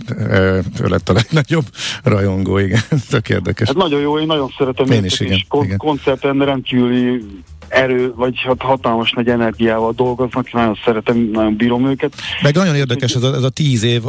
ő 0.80 0.86
lett 0.88 1.08
a 1.08 1.12
legnagyobb 1.12 1.64
rajongó, 2.02 2.58
igen, 2.58 2.80
tök 3.08 3.28
érdekes. 3.28 3.66
Hát 3.66 3.76
nagyon 3.76 4.00
jó, 4.00 4.18
én 4.20 4.26
nagyon 4.26 4.54
szeretem 4.58 4.90
Én 4.90 5.04
is, 5.04 5.20
igen, 5.20 5.32
és 5.32 5.44
kon- 5.48 5.64
igen. 5.64 5.76
koncerten 5.76 6.44
rendkívüli 6.44 7.24
erő, 7.70 8.12
vagy 8.14 8.34
hát 8.36 8.62
hatalmas 8.62 9.12
nagy 9.12 9.28
energiával 9.28 9.92
dolgoznak, 9.92 10.52
nagyon 10.52 10.78
szeretem, 10.84 11.30
nagyon 11.32 11.56
bírom 11.56 11.86
őket. 11.86 12.14
Meg 12.42 12.54
nagyon 12.54 12.74
érdekes 12.74 13.14
ez 13.14 13.22
a, 13.22 13.34
ez 13.34 13.42
a 13.42 13.48
tíz 13.48 13.82
év, 13.82 14.02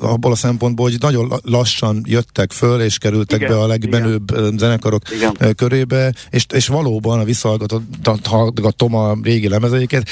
abból 0.00 0.32
a 0.32 0.36
szempontból, 0.36 0.90
hogy 0.90 0.96
nagyon 1.00 1.28
la- 1.28 1.40
lassan 1.42 2.02
jöttek 2.04 2.52
föl, 2.52 2.80
és 2.80 2.98
kerültek 2.98 3.40
Igen, 3.40 3.50
be 3.52 3.60
a 3.60 3.66
legbenőbb 3.66 4.30
igen. 4.30 4.58
zenekarok 4.58 5.02
Igen. 5.10 5.54
körébe, 5.54 6.12
és, 6.30 6.46
és 6.54 6.66
valóban 6.66 7.20
a 7.20 7.24
visszahallgatom 7.24 8.94
a 8.94 9.16
régi 9.22 9.48
lemezeiket, 9.48 10.08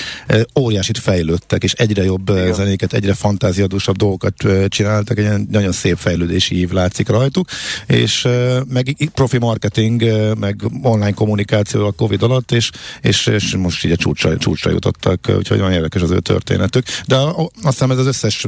óriásit 0.59 0.99
fejlődtek, 0.99 1.63
és 1.63 1.73
egyre 1.73 2.05
jobb 2.05 2.29
Igen. 2.29 2.55
zenéket, 2.55 2.93
egyre 2.93 3.15
fantáziadúsabb 3.15 3.97
dolgokat 3.97 4.35
csináltak, 4.69 5.19
egy 5.19 5.49
nagyon 5.49 5.73
szép 5.73 5.97
fejlődési 5.97 6.59
ív 6.59 6.71
látszik 6.71 7.09
rajtuk, 7.09 7.49
és 7.87 8.29
meg 8.69 8.97
profi 9.15 9.39
marketing, 9.39 10.05
meg 10.39 10.63
online 10.83 11.13
kommunikáció 11.13 11.87
a 11.87 11.93
Covid 11.93 12.23
alatt, 12.23 12.53
és, 12.53 12.71
és, 13.01 13.27
és 13.27 13.57
most 13.57 13.85
így 13.85 13.93
a 13.93 13.97
csúcsra, 13.97 14.37
csúcsra 14.37 14.71
jutottak, 14.71 15.21
úgyhogy 15.37 15.59
nagyon 15.59 15.73
érdekes 15.73 16.03
az 16.03 16.11
ő 16.11 16.19
történetük. 16.19 16.85
De 17.07 17.17
azt 17.17 17.49
hiszem 17.63 17.91
ez 17.91 17.99
az 17.99 18.07
összes, 18.07 18.47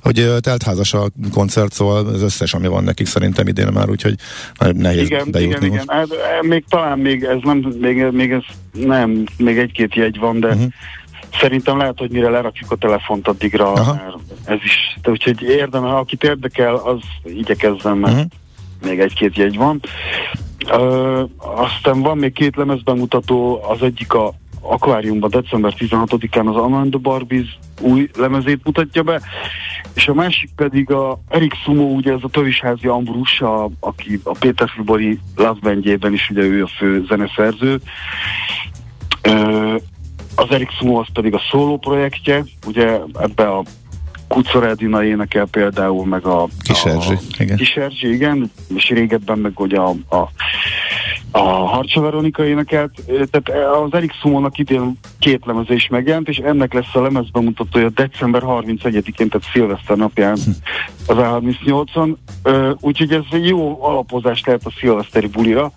hogy 0.00 0.40
teltházas 0.40 0.94
a 0.94 1.08
koncert, 1.32 1.72
szóval 1.72 2.06
az 2.06 2.22
összes, 2.22 2.54
ami 2.54 2.66
van 2.66 2.84
nekik 2.84 3.06
szerintem 3.06 3.46
idén 3.46 3.66
már, 3.72 3.90
úgyhogy 3.90 4.14
nehéz 4.72 5.06
Igen, 5.06 5.30
bejutni 5.30 5.66
igen, 5.66 5.70
most. 5.70 5.82
igen. 5.82 5.96
Hát, 5.96 6.12
eh, 6.12 6.48
még 6.48 6.64
talán 6.68 6.98
még 6.98 7.24
ez 7.24 7.38
nem, 7.42 7.58
még, 7.80 8.04
még 8.10 8.30
ez 8.30 8.42
nem, 8.72 9.24
még 9.36 9.58
egy-két 9.58 9.94
jegy 9.94 10.18
van, 10.18 10.40
de 10.40 10.48
uh-huh. 10.48 10.70
szerintem 11.40 11.76
lehet, 11.76 11.98
hogy 11.98 12.10
mire 12.10 12.30
lerakjuk 12.30 12.70
a 12.70 12.76
telefont 12.76 13.28
addigra, 13.28 13.72
Aha. 13.72 13.94
már 13.94 14.14
ez 14.44 14.58
is. 14.64 14.98
De 15.02 15.10
úgyhogy 15.10 15.42
érdemel, 15.42 15.96
akit 15.96 16.24
érdekel, 16.24 16.74
az 16.74 17.00
igyekezzen, 17.24 17.96
mert 17.96 18.14
uh-huh. 18.14 18.30
még 18.86 19.00
egy-két 19.00 19.36
jegy 19.36 19.56
van. 19.56 19.80
Ö, 20.70 21.22
aztán 21.36 22.00
van 22.00 22.18
még 22.18 22.32
két 22.32 22.56
lemezbemutató, 22.56 23.60
az 23.68 23.82
egyik 23.82 24.12
a 24.12 24.32
akváriumban 24.62 25.30
december 25.30 25.74
16-án 25.78 26.54
az 26.54 26.88
the 26.90 26.98
Barbies 26.98 27.58
új 27.80 28.10
lemezét 28.16 28.60
mutatja 28.64 29.02
be, 29.02 29.20
és 29.94 30.08
a 30.08 30.14
másik 30.14 30.50
pedig 30.56 30.90
a 30.90 31.18
Erik 31.28 31.54
Sumo, 31.64 31.84
ugye 31.84 32.12
ez 32.12 32.22
a 32.22 32.28
Tövisházi 32.28 32.86
Ambrus, 32.86 33.40
a, 33.40 33.68
aki 33.80 34.20
a 34.22 34.36
Péter 34.38 34.68
Fibori 34.68 35.18
Love 35.36 35.76
is 36.10 36.30
ugye 36.30 36.42
ő 36.42 36.62
a 36.62 36.66
fő 36.66 37.04
zeneszerző. 37.08 37.80
Ö, 39.22 39.74
az 40.34 40.46
Erik 40.50 40.70
Sumo 40.70 41.00
az 41.00 41.06
pedig 41.12 41.34
a 41.34 41.42
szóló 41.50 41.78
projektje, 41.78 42.44
ugye 42.66 42.98
ebbe 43.18 43.48
a 43.48 43.62
Kucor 44.32 44.64
Edina 44.64 45.04
énekel 45.04 45.46
például, 45.46 46.06
meg 46.06 46.26
a... 46.26 46.48
Kis 46.62 46.84
a, 46.84 46.88
Erzsi, 46.88 47.14
igen. 47.38 47.56
Kis 47.56 47.74
Erzsi, 47.74 48.12
igen, 48.12 48.50
és 48.74 48.88
régebben 48.88 49.38
meg 49.38 49.60
ugye 49.60 49.78
a, 49.78 49.94
a, 50.08 50.28
a 51.30 51.40
Harcsa 51.48 52.00
Veronika 52.00 52.46
énekelt. 52.46 52.90
Tehát 53.30 53.74
az 53.84 53.94
Erik 53.94 54.12
Sumónak 54.12 54.58
idén 54.58 54.98
két 55.18 55.46
lemeze 55.46 55.74
is 55.74 55.88
megjelent, 55.88 56.28
és 56.28 56.36
ennek 56.36 56.72
lesz 56.72 56.94
a 56.94 57.00
lemezbemutatója 57.00 57.88
december 57.88 58.42
31-én, 58.44 59.28
tehát 59.28 59.48
szilveszter 59.52 59.96
napján 59.96 60.38
az 61.06 61.16
A38-on. 61.18 62.14
Ö, 62.42 62.72
Úgyhogy 62.80 63.12
ez 63.12 63.24
egy 63.30 63.46
jó 63.46 63.84
alapozás 63.84 64.42
lehet 64.44 64.66
a 64.66 64.72
szilveszteri 64.78 65.26
bulira. 65.26 65.72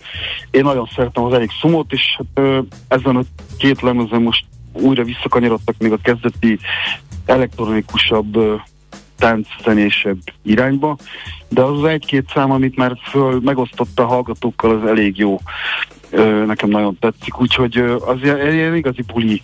Én 0.51 0.63
nagyon 0.63 0.89
szeretem 0.95 1.23
az 1.23 1.33
Erik 1.33 1.51
Sumót, 1.51 1.91
és 1.91 2.19
ezen 2.87 3.15
a 3.15 3.23
két 3.57 3.81
lemezen 3.81 4.21
most 4.21 4.45
újra 4.73 5.03
visszakanyarodtak 5.03 5.75
még 5.77 5.91
a 5.91 5.97
kezdeti 6.03 6.59
elektronikusabb 7.25 8.61
tánczenésebb 9.17 10.17
irányba, 10.43 10.97
de 11.49 11.61
az 11.61 11.83
egy-két 11.83 12.29
szám, 12.33 12.51
amit 12.51 12.75
már 12.75 12.97
föl 13.09 13.39
megosztotta 13.43 14.03
a 14.03 14.07
hallgatókkal, 14.07 14.79
az 14.79 14.87
elég 14.87 15.17
jó 15.17 15.39
nekem 16.45 16.69
nagyon 16.69 16.97
tetszik, 16.99 17.41
úgyhogy 17.41 17.77
az 18.05 18.17
ilyen 18.21 18.75
igazi 18.75 19.01
buli 19.01 19.41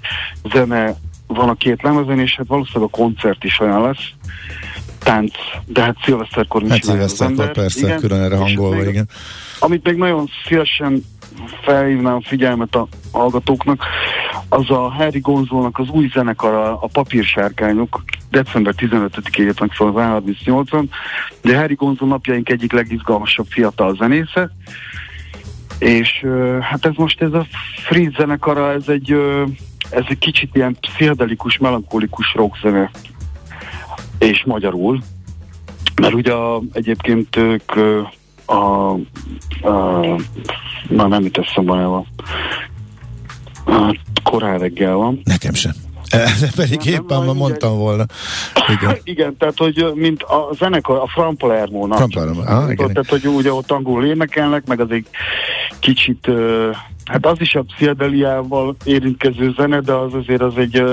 zene 0.54 0.96
van 1.28 1.50
a 1.50 1.56
két 1.56 1.82
lemezen, 1.82 2.20
és 2.20 2.36
hát 2.36 2.48
valószínűleg 2.48 2.90
a 2.94 2.98
koncert 2.98 3.44
is 3.44 3.60
olyan 3.60 3.82
lesz. 3.82 4.14
Tánc, 5.04 5.34
de 5.66 5.82
hát 5.82 5.96
szilveszterkor 6.04 6.64
Hát 6.70 6.84
szilveszterkor 6.84 7.52
persze, 7.52 7.86
Igen, 7.86 8.00
külön 8.00 8.22
erre 8.22 8.36
hangolva, 8.36 8.90
igen. 8.90 9.10
Amit 9.60 9.84
még 9.84 9.96
nagyon 9.96 10.30
szívesen 10.48 11.04
felhívnám 11.64 12.16
a 12.16 12.22
figyelmet 12.28 12.76
a 12.76 12.88
hallgatóknak, 13.12 13.84
az 14.50 14.70
a 14.70 14.90
Harry 14.90 15.20
Gonzolnak 15.20 15.80
az 15.80 15.90
új 15.90 16.10
zenekara, 16.14 16.80
a 16.80 16.90
Papírsárkányok, 16.94 18.04
december 18.30 18.74
15-én 18.78 19.46
jött 19.46 19.60
meg 19.60 19.72
fel 19.72 19.88
az 19.88 19.94
A38-on, 19.96 20.84
de 21.42 21.58
Harry 21.58 21.74
Gonzol 21.74 22.08
napjaink 22.08 22.50
egyik 22.50 22.72
legizgalmasabb 22.72 23.46
fiatal 23.50 23.96
zenésze, 23.96 24.52
és 25.80 26.26
hát 26.62 26.86
ez 26.86 26.94
most 26.96 27.22
ez 27.22 27.34
a 27.34 27.46
Fritz 27.86 28.16
zenekara, 28.16 28.72
ez 28.72 28.88
egy, 28.88 29.16
ez 29.90 30.04
egy 30.08 30.18
kicsit 30.18 30.56
ilyen 30.56 30.78
pszichedelikus, 30.80 31.58
melankolikus 31.58 32.34
rockzene, 32.34 32.92
és 34.22 34.44
magyarul, 34.46 35.02
mert 36.02 36.14
ugye 36.14 36.34
a, 36.34 36.62
egyébként 36.72 37.36
ők 37.36 37.72
a, 38.46 38.92
a 39.68 40.02
na 40.90 41.08
nem 41.08 41.24
jut 41.24 41.38
eszembe 41.38 41.74
a, 41.74 42.06
a 43.66 43.96
korán 44.24 44.60
reggel 44.60 44.94
van. 44.96 45.22
Nekem 45.24 45.54
sem. 45.54 45.72
Pedig 46.56 46.82
Nem, 46.84 46.94
éppen 46.94 47.24
ma 47.24 47.34
mondtam 47.34 47.78
volna. 47.78 48.06
Igen. 48.70 48.98
Igen, 49.14 49.38
tehát 49.38 49.58
hogy 49.58 49.92
mint 49.96 50.24
a 50.24 50.50
zenekar, 50.60 50.98
a 50.98 51.08
Fran 51.08 51.38
Palermo-nak. 51.38 51.98
Fran 51.98 52.10
Palermo, 52.10 52.42
ah, 52.42 52.72
igen. 52.72 52.94
Tehát, 52.94 53.10
hogy 53.10 53.28
ugye 53.28 53.54
ott 53.54 53.72
angol 53.72 54.06
énekelnek, 54.06 54.66
meg 54.66 54.80
az 54.80 54.92
egy 54.92 55.06
kicsit, 55.80 56.30
hát 57.06 57.26
az 57.26 57.38
is 57.40 57.56
a 57.56 57.62
pszichedeliával 57.62 58.76
érintkező 58.84 59.54
zene, 59.58 59.80
de 59.80 59.94
az 59.94 60.14
azért 60.14 60.42
az 60.42 60.58
egy 60.58 60.84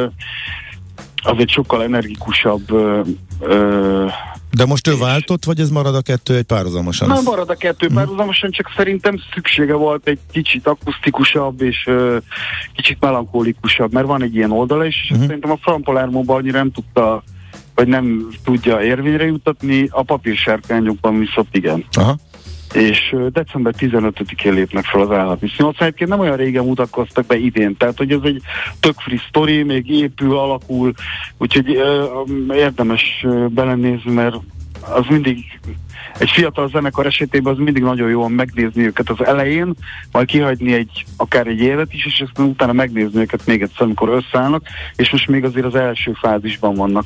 az 1.23 1.35
egy 1.39 1.51
sokkal 1.51 1.83
energikusabb 1.83 2.73
ö, 2.73 3.01
ö, 3.41 4.07
De 4.51 4.65
most 4.67 4.89
ő 4.89 4.97
váltott, 4.97 5.45
vagy 5.45 5.61
ez 5.61 5.71
marad 5.71 5.95
a 5.95 6.01
kettő 6.01 6.37
egy 6.37 6.43
párhuzamosan? 6.45 7.09
Nem 7.09 7.23
marad 7.25 7.51
a 7.51 7.55
kettő 7.55 7.87
Mhm. 7.87 7.95
párhuzamosan, 7.95 8.51
csak 8.51 8.73
szerintem 8.77 9.17
szüksége 9.35 9.75
volt 9.75 10.09
egy 10.09 10.19
kicsit 10.33 10.67
akusztikusabb 10.67 11.63
és 11.63 11.87
ö, 11.87 12.17
kicsit 12.75 12.97
melankólikusabb, 13.01 13.93
mert 13.93 14.07
van 14.07 14.23
egy 14.23 14.35
ilyen 14.35 14.51
oldala 14.53 14.85
is, 14.85 14.97
és 15.05 15.11
Mhm. 15.11 15.21
szerintem 15.27 15.51
a 15.51 15.59
Fran 15.61 15.83
Palermo-ban 15.83 16.37
annyira 16.37 16.59
nem 16.59 16.73
tudta, 16.73 17.23
vagy 17.75 17.89
nem 17.89 18.29
tudja 18.45 18.83
érvényre 18.83 19.25
jutatni, 19.25 19.89
a 19.91 20.03
papírsárkányokban 20.03 21.19
viszont 21.19 21.49
igen. 21.57 21.85
Aha. 21.93 22.17
És 22.73 23.17
december 23.33 23.75
15-én 23.79 24.53
lépnek 24.53 24.85
fel 24.85 25.01
az 25.01 25.11
állami 25.11 25.49
színházba. 25.57 25.85
Egyébként 25.85 26.11
nem 26.11 26.21
olyan 26.21 26.37
régen 26.37 26.65
mutatkoztak 26.65 27.27
be 27.27 27.37
idén, 27.37 27.77
tehát 27.77 27.99
hogy 27.99 28.13
ez 28.13 28.21
egy 28.23 28.43
tök 28.81 29.01
free 29.01 29.19
story, 29.29 29.63
még 29.63 29.91
épül, 29.91 30.39
alakul, 30.39 30.93
úgyhogy 31.39 31.77
ö, 31.77 32.05
érdemes 32.55 33.27
belenézni, 33.49 34.13
mert 34.13 34.37
az 34.81 35.05
mindig 35.09 35.45
egy 36.19 36.31
fiatal 36.31 36.69
zenekar 36.69 37.07
esetében 37.07 37.53
az 37.53 37.59
mindig 37.59 37.83
nagyon 37.83 38.09
jó 38.09 38.29
megnézni 38.29 38.83
őket 38.87 39.11
az 39.11 39.27
elején, 39.27 39.75
majd 40.13 40.27
kihagyni 40.27 40.73
egy, 40.73 41.05
akár 41.17 41.47
egy 41.47 41.61
évet 41.61 41.93
is, 41.95 42.07
és 42.07 42.25
aztán 42.27 42.47
utána 42.47 42.73
megnézni 42.73 43.21
őket 43.21 43.47
még 43.47 43.63
egyszer, 43.63 43.83
amikor 43.83 44.09
összeállnak, 44.09 44.63
és 44.97 45.11
most 45.11 45.29
még 45.29 45.45
azért 45.45 45.67
az 45.67 45.75
első 45.75 46.13
fázisban 46.21 46.75
vannak 46.75 47.05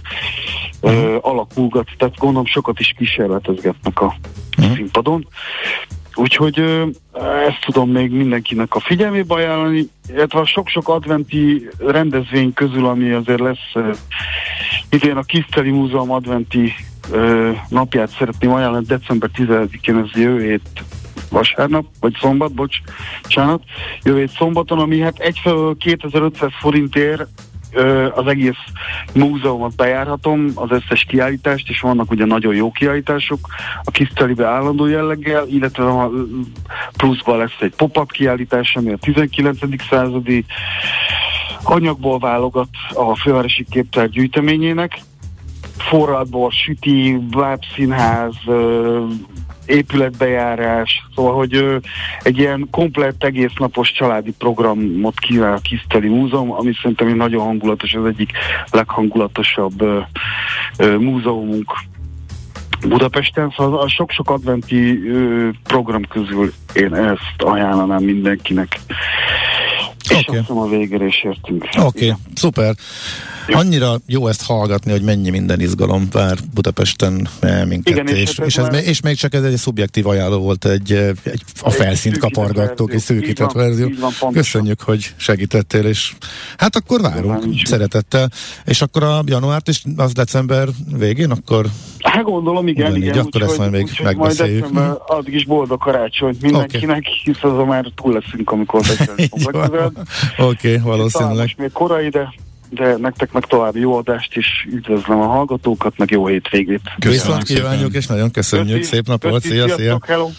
ö, 0.81 1.17
alakulgat, 1.21 1.89
tehát 1.99 2.19
gondolom 2.19 2.47
sokat 2.47 2.81
is 2.81 2.95
kísérletezgetnek 2.99 4.01
a 4.01 4.15
Mhm. 4.59 4.73
színpadon. 4.73 5.27
Úgyhogy 6.15 6.59
ö, 6.59 6.87
ezt 7.49 7.61
tudom 7.65 7.91
még 7.91 8.11
mindenkinek 8.11 8.75
a 8.75 8.81
figyelmébe 8.81 9.35
ajánlani, 9.35 9.89
illetve 10.09 10.41
a 10.41 10.47
sok-sok 10.47 10.89
adventi 10.89 11.69
rendezvény 11.79 12.53
közül, 12.53 12.87
ami 12.87 13.11
azért 13.11 13.41
lesz 13.41 13.71
ö, 13.75 13.91
idén 14.91 15.17
a 15.17 15.23
Kiszteli 15.23 15.71
Múzeum 15.71 16.11
adventi 16.11 16.75
napját 17.69 18.11
szeretném 18.19 18.53
ajánlani, 18.53 18.85
december 18.87 19.31
10-én 19.37 19.97
ez 19.97 20.21
jövő 20.21 20.43
hét 20.43 20.85
vasárnap, 21.31 21.85
vagy 22.01 22.17
szombat, 22.21 22.55
bocs, 22.55 22.77
bocsánat, 23.23 23.63
jövő 24.03 24.19
hét 24.19 24.31
szombaton, 24.31 24.79
ami 24.79 25.01
hát 25.01 25.19
egyfelől 25.19 25.77
2500 25.77 26.51
forintért 26.61 27.27
az 28.15 28.27
egész 28.27 28.59
múzeumot 29.15 29.77
bejárhatom, 29.77 30.51
az 30.55 30.71
összes 30.71 31.05
kiállítást, 31.09 31.69
és 31.69 31.81
vannak 31.81 32.11
ugye 32.11 32.25
nagyon 32.25 32.55
jó 32.55 32.71
kiállítások 32.71 33.39
a 33.83 33.91
Kisztelibe 33.91 34.47
állandó 34.47 34.87
jelleggel, 34.87 35.47
illetve 35.49 35.85
a 35.85 36.11
pluszban 36.97 37.39
lesz 37.39 37.57
egy 37.61 37.75
pop-up 37.77 38.11
kiállítás, 38.11 38.77
ami 38.77 38.93
a 38.93 38.97
19. 38.97 39.59
századi 39.91 40.45
anyagból 41.63 42.19
válogat 42.19 42.69
a 42.95 43.17
fővárosi 43.17 43.67
képtár 43.71 44.09
gyűjteményének. 44.09 44.99
Forradbor, 45.79 46.53
süti, 46.53 47.19
bábszínház, 47.31 48.35
épületbejárás, 49.67 51.07
szóval, 51.15 51.35
hogy 51.35 51.81
egy 52.23 52.39
ilyen 52.39 52.69
komplett 52.71 53.25
egésznapos 53.25 53.93
családi 53.93 54.33
programot 54.39 55.19
kíván 55.19 55.53
a 55.53 55.61
Kiszteli 55.61 56.09
Múzeum, 56.09 56.53
ami 56.53 56.73
szerintem 56.83 57.07
egy 57.09 57.15
nagyon 57.15 57.45
hangulatos, 57.45 57.95
az 57.95 58.05
egyik 58.05 58.31
leghangulatosabb 58.71 59.85
múzeumunk 60.99 61.73
Budapesten, 62.89 63.55
szóval 63.57 63.81
a 63.81 63.89
sok-sok 63.89 64.31
adventi 64.31 65.09
ö, 65.09 65.49
program 65.63 66.03
közül 66.09 66.53
én 66.75 66.95
ezt 66.95 67.43
ajánlanám 67.43 68.03
mindenkinek. 68.03 68.81
És 70.11 70.11
Oké. 70.11 70.25
azt 70.27 70.39
hiszem 70.39 70.59
a 70.59 70.69
végére 70.69 71.07
is 71.07 71.25
értünk. 71.25 71.69
Oké, 71.79 71.85
okay, 71.85 72.13
szuper. 72.35 72.75
Annyira 73.47 74.01
jó 74.07 74.27
ezt 74.27 74.43
hallgatni, 74.43 74.91
hogy 74.91 75.03
mennyi 75.03 75.31
minden 75.31 75.61
izgalom 75.61 76.09
vár 76.13 76.39
Budapesten 76.55 77.29
eh, 77.41 77.65
minket, 77.65 77.95
Igen, 77.95 78.07
és 78.07 78.21
és, 78.21 78.37
hát 78.37 78.47
és, 78.47 78.57
ez, 78.57 78.87
és 78.87 79.01
még 79.01 79.17
csak 79.17 79.35
ez 79.35 79.43
egy 79.43 79.57
szubjektív 79.57 80.07
ajánló 80.07 80.39
volt, 80.39 80.65
egy, 80.65 80.93
eh, 80.93 81.09
egy 81.23 81.43
a 81.61 81.71
felszínt 81.71 82.19
kapargattuk, 82.19 82.93
egy 82.93 83.01
szűkített 83.01 83.53
verzió. 83.53 83.91
Köszönjük, 84.33 84.81
hogy 84.81 85.15
segítettél, 85.17 85.85
és 85.85 86.13
hát 86.57 86.77
akkor 86.77 87.01
várunk 87.01 87.45
nincs. 87.45 87.69
szeretettel. 87.69 88.31
És 88.65 88.83
akkor 88.83 89.03
a 89.03 89.23
januárt 89.27 89.69
is, 89.69 89.83
az 89.97 90.13
december 90.13 90.69
végén, 90.97 91.31
akkor 91.31 91.67
Hát 92.03 92.23
gondolom, 92.23 92.69
igen, 92.69 92.91
Ugyanígy, 92.91 93.09
igen. 93.09 93.19
akkor 93.19 93.43
ezt 93.43 93.59
majd 93.59 93.71
még 93.71 93.83
úgyhogy 93.83 94.05
megbeszéljük. 94.05 94.61
Majd 94.61 94.73
december, 94.75 95.03
addig 95.07 95.35
is 95.35 95.45
boldog 95.45 95.79
karácsonyt 95.79 96.43
mindenkinek, 96.43 97.07
hisz 97.07 97.43
azon 97.43 97.67
már 97.67 97.93
túl 97.95 98.13
leszünk, 98.13 98.51
amikor 98.51 98.83
legközelebb. 98.89 99.73
Oké, 99.77 100.05
okay, 100.39 100.73
Talán 100.73 100.83
valószínűleg. 100.83 101.37
most 101.37 101.59
még 101.59 101.73
korai, 101.73 102.09
de, 102.09 102.35
de 102.75 102.97
nektek 102.97 103.33
meg 103.33 103.45
további 103.45 103.81
jó 103.81 103.97
adást 103.97 104.37
is 104.37 104.67
üdvözlöm 104.73 105.21
a 105.21 105.27
hallgatókat, 105.27 105.97
meg 105.99 106.11
jó 106.11 106.27
hétvégét. 106.27 106.81
Viszont 106.99 107.43
kívánjuk, 107.43 107.95
és 107.95 108.07
nagyon 108.07 108.31
köszönjük. 108.31 108.77
Köszi, 108.77 108.89
Szép 108.95 109.07
nap 109.07 109.23
volt, 109.23 109.43
köszi, 109.43 109.55
szia, 109.55 109.65
szia. 109.65 109.77
sziasztok, 109.77 110.07
Hello. 110.07 110.31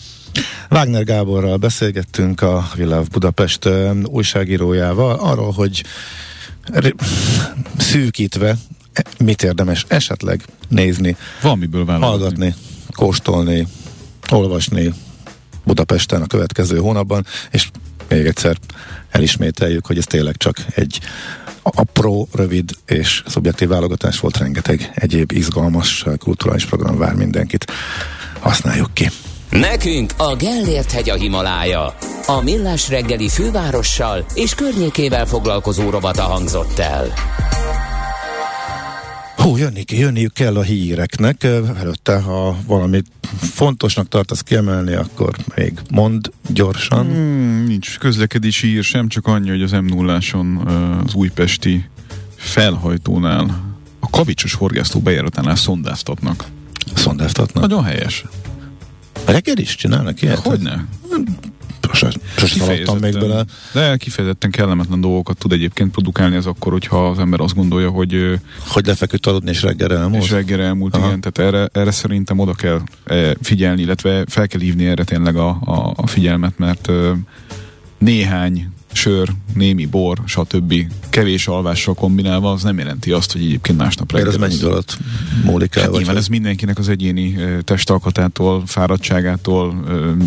Wagner 0.69 1.03
Gáborral 1.03 1.57
beszélgettünk 1.57 2.41
a 2.41 2.63
Love 2.77 3.05
Budapest 3.11 3.69
újságírójával 4.05 5.15
arról, 5.19 5.51
hogy 5.51 5.83
r- 6.71 6.95
szűkítve 7.77 8.55
mit 9.19 9.43
érdemes 9.43 9.85
esetleg 9.87 10.41
nézni, 10.67 11.15
Van 11.41 11.57
miből 11.57 11.85
hallgatni, 11.85 12.53
kóstolni, 12.91 13.67
olvasni 14.31 14.93
Budapesten 15.63 16.21
a 16.21 16.27
következő 16.27 16.77
hónapban, 16.77 17.25
és 17.51 17.69
még 18.09 18.25
egyszer 18.25 18.57
elismételjük, 19.09 19.85
hogy 19.85 19.97
ez 19.97 20.05
tényleg 20.05 20.37
csak 20.37 20.55
egy 20.75 20.99
apró, 21.63 22.27
rövid 22.33 22.71
és 22.85 23.23
szubjektív 23.27 23.67
válogatás 23.67 24.19
volt, 24.19 24.37
rengeteg 24.37 24.91
egyéb 24.95 25.31
izgalmas 25.31 26.05
kulturális 26.19 26.65
program 26.65 26.97
vár 26.97 27.13
mindenkit. 27.13 27.71
Használjuk 28.39 28.93
ki. 28.93 29.09
Nekünk 29.49 30.13
a 30.17 30.35
Gellért 30.35 30.91
hegy 30.91 31.09
a 31.09 31.15
Himalája. 31.15 31.95
A 32.25 32.41
Millás 32.41 32.89
reggeli 32.89 33.29
fővárossal 33.29 34.25
és 34.33 34.55
környékével 34.55 35.25
foglalkozó 35.25 35.89
rovata 35.89 36.21
hangzott 36.21 36.79
el. 36.79 37.13
Hú, 39.35 39.57
jönni, 39.57 39.83
jönniük 39.91 40.33
kell 40.33 40.55
a 40.55 40.61
híreknek. 40.61 41.43
Előtte, 41.43 42.19
ha 42.19 42.57
valamit 42.67 43.05
fontosnak 43.37 44.07
tartasz 44.07 44.41
kiemelni, 44.41 44.93
akkor 44.93 45.35
még 45.55 45.79
mond 45.91 46.31
gyorsan. 46.47 47.05
Mm. 47.05 47.11
Hmm, 47.11 47.63
nincs 47.67 47.97
közlekedési 47.97 48.67
ír 48.67 48.83
sem, 48.83 49.07
csak 49.07 49.27
annyi, 49.27 49.49
hogy 49.49 49.61
az 49.61 49.71
m 49.71 49.85
0 49.85 50.19
az 51.05 51.13
újpesti 51.13 51.89
felhajtónál 52.35 53.75
a 53.99 54.09
kavicsos 54.09 54.53
horgásztó 54.53 54.99
bejáratánál 54.99 55.55
szondáztatnak. 55.55 56.45
Szondáztatnak. 56.95 57.61
Nagyon 57.63 57.83
helyes. 57.83 58.25
Reggel 59.25 59.57
is 59.57 59.75
csinálnak 59.75 60.21
ilyet? 60.21 60.37
Hogyne? 60.37 60.85
Sose, 61.93 62.19
sose 62.37 62.59
szaladtam 62.59 62.97
még 62.97 63.13
bele. 63.19 63.45
De 63.73 63.97
kifejezetten 63.97 64.51
kellemetlen 64.51 65.01
dolgokat 65.01 65.37
tud 65.37 65.51
egyébként 65.51 65.91
produkálni 65.91 66.35
ez 66.35 66.45
akkor, 66.45 66.71
hogyha 66.71 67.07
az 67.07 67.19
ember 67.19 67.39
azt 67.39 67.55
gondolja, 67.55 67.89
hogy 67.89 68.39
Hogy 68.67 68.85
lefeküdt 68.85 69.25
aludni 69.25 69.49
és 69.49 69.61
reggel 69.61 69.89
és 69.91 69.97
elmúlt. 69.97 70.29
reggel 70.29 70.61
elmúlt, 70.61 70.95
Aha. 70.95 71.05
igen, 71.07 71.21
tehát 71.21 71.53
erre, 71.53 71.69
erre 71.81 71.91
szerintem 71.91 72.39
oda 72.39 72.53
kell 72.53 72.81
e, 73.05 73.35
figyelni, 73.41 73.81
illetve 73.81 74.23
fel 74.27 74.47
kell 74.47 74.61
hívni 74.61 74.85
erre 74.85 75.03
tényleg 75.03 75.35
a, 75.35 75.47
a, 75.65 75.93
a 75.95 76.07
figyelmet, 76.07 76.57
mert 76.57 76.89
néhány 77.97 78.71
sör, 78.93 79.29
némi 79.53 79.85
bor, 79.85 80.17
stb. 80.25 80.73
kevés 81.09 81.47
alvással 81.47 81.93
kombinálva, 81.93 82.51
az 82.51 82.63
nem 82.63 82.77
jelenti 82.77 83.11
azt, 83.11 83.31
hogy 83.31 83.41
egyébként 83.41 83.77
másnap 83.77 84.11
reggel. 84.11 84.27
ez 84.27 84.35
mennyi 84.35 84.63
alatt 84.63 84.97
múlik 85.43 85.75
el? 85.75 85.81
Hát 85.81 85.91
nyilván 85.91 86.17
ez 86.17 86.27
mindenkinek 86.27 86.77
az 86.77 86.89
egyéni 86.89 87.37
testalkatától, 87.63 88.63
fáradtságától, 88.65 89.83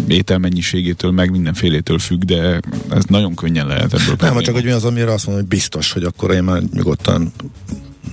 ételmennyiségétől, 0.08 1.10
meg 1.10 1.30
mindenfélétől 1.30 1.98
függ, 1.98 2.22
de 2.22 2.60
ez 2.90 3.04
nagyon 3.08 3.34
könnyen 3.34 3.66
lehet 3.66 3.84
ebből. 3.84 4.06
Nem, 4.06 4.16
probléma. 4.16 4.42
csak 4.42 4.54
hogy 4.54 4.64
mi 4.64 4.70
az, 4.70 4.84
amire 4.84 5.12
azt 5.12 5.26
mondom, 5.26 5.44
hogy 5.44 5.56
biztos, 5.56 5.92
hogy 5.92 6.04
akkor 6.04 6.30
én 6.30 6.42
már 6.42 6.62
nyugodtan 6.72 7.32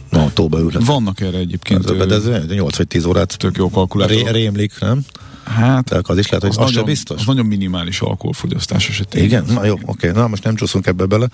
autóba 0.10 0.60
ülök. 0.60 0.86
Vannak 0.86 1.22
erre 1.22 1.38
egyébként 1.38 1.90
Ez, 1.90 2.08
de 2.08 2.16
ez 2.16 2.46
8 2.48 2.78
vagy 2.78 2.88
10 2.88 3.06
órát 3.06 3.38
tök 3.38 3.58
jó 3.58 3.70
kalkulátor. 3.70 4.16
ré, 4.16 4.30
rémlik, 4.32 4.80
nem? 4.80 5.06
Hát 5.46 5.84
Tehát 5.86 6.10
az 6.10 6.18
is 6.18 6.28
lehet, 6.30 6.42
hogy 6.42 6.50
az, 6.50 6.58
az 6.58 6.70
nagyon, 6.70 6.86
biztos. 6.86 7.20
az 7.20 7.26
nagyon 7.26 7.46
minimális 7.46 8.02
alkoholfogyasztás 8.02 8.90
esetén. 8.90 9.24
Igen? 9.24 9.46
Na 9.48 9.66
jó, 9.66 9.76
oké. 9.86 10.12
Na 10.12 10.28
most 10.28 10.44
nem 10.44 10.56
csúszunk 10.56 10.88
ebbe 10.88 11.06
bele. 11.06 11.28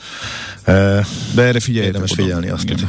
E, 0.63 0.73
De 1.33 1.41
erre 1.41 1.59
figyelj. 1.59 1.85
Érdemes 1.85 2.11
figyelni 2.13 2.49
azt, 2.49 2.67
hogy 2.67 2.85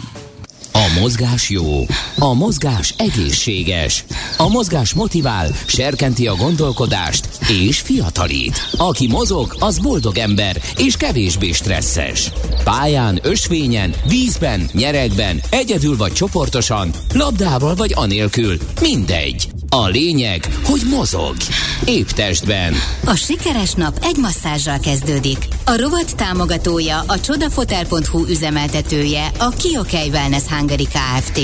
A 0.73 1.01
mozgás 1.01 1.51
jó, 1.51 1.87
a 2.19 2.35
mozgás 2.35 2.95
egészséges, 2.97 4.05
a 4.37 4.49
mozgás 4.49 4.95
motivál, 4.95 5.49
serkenti 5.67 6.27
a 6.27 6.35
gondolkodást 6.35 7.29
és 7.49 7.81
fiatalít. 7.81 8.69
Aki 8.77 9.07
mozog, 9.07 9.57
az 9.59 9.79
boldog 9.79 10.19
ember 10.19 10.63
és 10.77 10.97
kevésbé 10.97 11.53
stresszes. 11.53 12.31
Pályán, 12.65 13.19
ösvényen, 13.23 13.95
vízben, 14.09 14.69
nyeregben, 14.73 15.41
egyedül 15.51 15.97
vagy 15.97 16.13
csoportosan, 16.13 16.91
labdával 17.15 17.75
vagy 17.75 17.93
anélkül, 17.95 18.57
mindegy. 18.81 19.49
A 19.73 19.89
lényeg, 19.89 20.49
hogy 20.65 20.81
mozog. 20.91 21.37
Épp 21.85 22.09
testben. 22.09 22.75
A 23.05 23.15
sikeres 23.15 23.73
nap 23.73 23.99
egy 24.03 24.17
masszázsal 24.17 24.79
kezdődik. 24.79 25.39
A 25.65 25.77
rovat 25.77 26.17
támogatója, 26.17 27.05
a 27.07 27.21
csodafotel.hu 27.21 28.27
üzemeltetője, 28.29 29.31
a 29.39 29.49
Kiokei 29.49 30.09
Wellness 30.09 30.43
Hungary 30.61 30.85
Kft. 30.85 31.39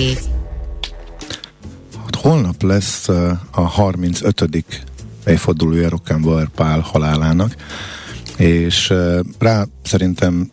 Hát 2.05 2.15
holnap 2.15 2.63
lesz 2.63 3.09
uh, 3.09 3.31
a 3.51 3.61
35. 3.61 4.65
évfordulója 5.27 5.89
Rockenbauer 5.89 6.49
Pál 6.49 6.81
halálának, 6.81 7.57
és 8.37 8.91
uh, 8.91 9.19
rá 9.39 9.65
szerintem 9.83 10.51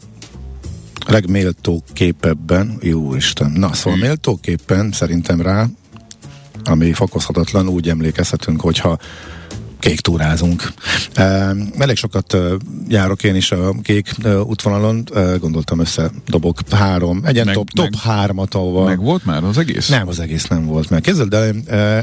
legméltó 1.07 1.83
képebben, 1.93 2.77
jó 2.81 3.15
Isten, 3.15 3.51
na 3.51 3.73
szóval 3.73 3.99
méltóképpen 3.99 4.91
szerintem 4.91 5.41
rá, 5.41 5.67
ami 6.63 6.93
fokozhatatlan, 6.93 7.67
úgy 7.67 7.89
emlékezhetünk, 7.89 8.61
hogyha 8.61 8.97
kék 9.83 9.99
túrázunk. 9.99 10.73
Elég 11.77 11.95
sokat 11.95 12.37
járok 12.87 13.23
én 13.23 13.35
is 13.35 13.51
a 13.51 13.73
kék 13.81 14.11
útvonalon, 14.45 15.03
gondoltam 15.39 15.79
össze 15.79 16.11
dobok 16.27 16.59
három, 16.69 17.21
egyen 17.25 17.45
Meg- 17.45 17.55
top, 17.55 17.69
top 17.69 17.89
meg- 17.89 17.99
hármat, 17.99 18.53
ahova 18.53 18.83
Meg 18.85 18.99
volt 18.99 19.25
már 19.25 19.43
az 19.43 19.57
egész? 19.57 19.87
nem, 19.87 20.07
az 20.07 20.19
egész 20.19 20.47
nem 20.47 20.65
volt 20.65 20.89
meg. 20.89 21.01
Képzeld 21.01 21.33
el, 21.33 21.53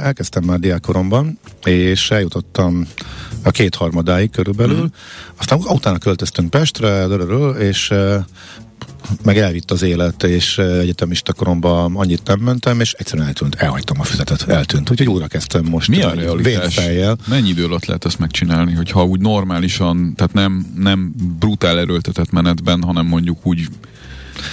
elkezdtem 0.03 0.45
már 0.45 0.59
diákkoromban, 0.59 1.39
és 1.65 2.11
eljutottam 2.11 2.87
a 3.43 3.51
kétharmadáig 3.51 4.31
körülbelül. 4.31 4.83
Mm. 4.83 4.87
Aztán 5.39 5.59
utána 5.59 5.99
költöztünk 5.99 6.51
Pestre, 6.51 7.07
és 7.59 7.93
meg 9.25 9.39
elvitt 9.39 9.71
az 9.71 9.83
élet, 9.83 10.23
és 10.23 10.59
egyetemista 10.59 11.33
koromban 11.33 11.97
annyit 11.97 12.23
nem 12.25 12.39
mentem, 12.39 12.81
és 12.81 12.93
egyszerűen 12.93 13.27
eltűnt, 13.27 13.55
elhagytam 13.55 14.01
a 14.01 14.05
füzetet, 14.05 14.43
eltűnt. 14.43 14.91
Úgyhogy 14.91 15.09
újra 15.09 15.27
kezdtem 15.27 15.65
most. 15.65 15.89
Mi 15.89 16.03
a 16.03 16.11
realitás? 16.15 16.75
Vérfejjel. 16.75 17.17
Mennyi 17.29 17.49
idő 17.49 17.65
alatt 17.65 17.85
lehet 17.85 18.05
ezt 18.05 18.19
megcsinálni, 18.19 18.73
hogyha 18.73 19.05
úgy 19.05 19.21
normálisan, 19.21 20.15
tehát 20.17 20.33
nem, 20.33 20.67
nem 20.77 21.15
brutál 21.39 21.79
erőltetett 21.79 22.31
menetben, 22.31 22.83
hanem 22.83 23.07
mondjuk 23.07 23.47
úgy 23.47 23.69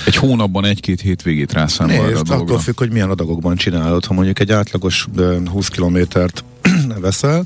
egy 0.05 0.15
hónapban 0.15 0.65
egy-két 0.65 1.01
hétvégét 1.01 1.53
rászámol 1.53 1.93
erre 1.95 2.03
a 2.03 2.07
Nézd, 2.09 2.23
dologra. 2.23 2.59
függ, 2.59 2.77
hogy 2.77 2.91
milyen 2.91 3.09
adagokban 3.09 3.55
csinálod. 3.55 4.05
Ha 4.05 4.13
mondjuk 4.13 4.39
egy 4.39 4.51
átlagos 4.51 5.07
ö, 5.15 5.37
20 5.45 5.67
kilométert 5.67 6.43
veszel, 7.01 7.43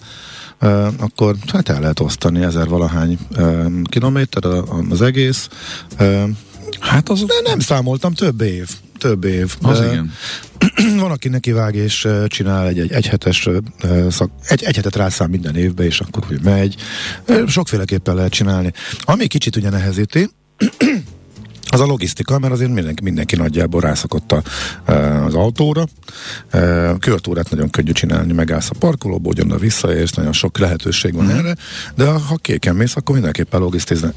akkor 0.97 1.35
hát 1.47 1.69
el 1.69 1.79
lehet 1.79 1.99
osztani 1.99 2.43
ezer 2.43 2.67
valahány 2.67 3.17
ö, 3.35 3.65
kilométer 3.83 4.45
az 4.89 5.01
egész. 5.01 5.49
Hát 6.81 7.09
az... 7.09 7.23
De 7.23 7.33
nem 7.43 7.59
számoltam, 7.59 8.13
több 8.13 8.41
év. 8.41 8.69
Több 8.97 9.23
év. 9.23 9.55
Az 9.61 9.79
Ö, 9.79 9.91
igen. 9.91 10.11
Van, 10.99 11.11
aki 11.11 11.27
nekivág 11.27 11.75
és 11.75 12.05
ö, 12.05 12.23
csinál 12.27 12.67
egy, 12.67 12.79
egy 12.79 12.91
egyhetes 12.91 13.47
ö, 13.81 14.07
szak, 14.09 14.31
egy, 14.43 14.63
egy 14.63 14.75
hetet 14.75 14.95
rászám 14.95 15.29
minden 15.29 15.55
évbe, 15.55 15.83
és 15.83 15.99
akkor 15.99 16.23
úgy 16.31 16.41
megy. 16.41 16.75
Sokféleképpen 17.47 18.15
lehet 18.15 18.31
csinálni. 18.31 18.73
Ami 19.01 19.27
kicsit 19.27 19.55
ugye 19.55 19.69
nehezíti, 19.69 20.29
az 21.71 21.79
a 21.79 21.85
logisztika, 21.85 22.39
mert 22.39 22.53
azért 22.53 22.71
mindenki, 22.73 23.03
mindenki 23.03 23.35
nagyjából 23.35 23.81
rászokott 23.81 24.31
a, 24.31 24.41
e, 24.85 25.23
az 25.23 25.33
autóra. 25.33 25.87
E, 26.49 26.93
Körtúrát 26.99 27.49
nagyon 27.49 27.69
könnyű 27.69 27.91
csinálni, 27.91 28.33
megállsz 28.33 28.69
a 28.69 28.75
parkolóba, 28.79 29.29
ugyan 29.29 29.57
visszaérsz, 29.59 30.13
nagyon 30.13 30.33
sok 30.33 30.57
lehetőség 30.57 31.13
van 31.13 31.29
erre, 31.29 31.55
de 31.95 32.05
ha 32.05 32.35
kéken 32.35 32.75
mész, 32.75 32.95
akkor 32.95 33.13
mindenképpen 33.13 33.69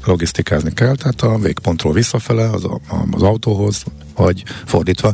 logisztikázni 0.05 0.73
kell, 0.73 0.95
tehát 0.95 1.21
a 1.21 1.37
végpontról 1.37 1.93
visszafele 1.93 2.49
az, 2.49 2.67
az 3.11 3.21
autóhoz, 3.21 3.83
vagy 4.15 4.43
fordítva, 4.65 5.13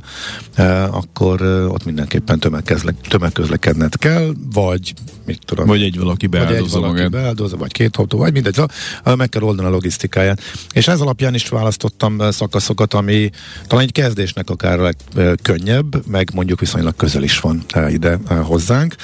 e, 0.53 0.83
akkor 0.83 1.41
ott 1.41 1.85
mindenképpen 1.85 2.39
tömegkezle, 2.39 2.93
tömegközlekedned 3.09 3.97
kell, 3.97 4.33
vagy 4.53 4.93
mit 5.25 5.41
tudom, 5.45 5.65
Vagy 5.65 5.81
egy 5.81 5.99
valaki 5.99 6.27
vagy 6.27 6.39
egy 6.39 6.47
beáldozza 6.47 6.79
valaki 6.79 6.93
magát. 7.01 7.11
beáldozza, 7.11 7.57
vagy 7.57 7.71
két 7.71 7.95
autó, 7.97 8.17
vagy 8.17 8.33
mindegy, 8.33 8.53
szóval 8.53 9.15
meg 9.15 9.29
kell 9.29 9.41
oldani 9.41 9.67
a 9.67 9.71
logisztikáját. 9.71 10.41
És 10.73 10.87
ez 10.87 11.01
alapján 11.01 11.33
is 11.33 11.47
választottam 11.47 12.17
eh, 12.31 12.37
szakaszokat, 12.37 12.93
ami 12.93 13.29
talán 13.67 13.83
egy 13.83 13.91
kezdésnek 13.91 14.49
akár 14.49 14.79
a 14.79 14.91
legkönnyebb, 15.13 16.07
meg 16.07 16.29
mondjuk 16.33 16.59
viszonylag 16.59 16.95
közel 16.95 17.23
is 17.23 17.39
van 17.39 17.63
ide 17.89 18.17
hozzánk. 18.41 18.95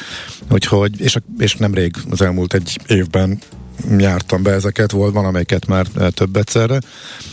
Úgyhogy, 0.51 1.01
és, 1.01 1.17
és 1.37 1.55
nemrég 1.55 1.95
az 2.09 2.21
elmúlt 2.21 2.53
egy 2.53 2.79
évben 2.87 3.39
jártam 3.97 4.43
be 4.43 4.51
ezeket, 4.51 4.91
volt 4.91 5.13
van, 5.13 5.25
amelyiket 5.25 5.67
már 5.67 5.85
eh, 5.95 6.09
több 6.09 6.35
egyszerre. 6.35 6.79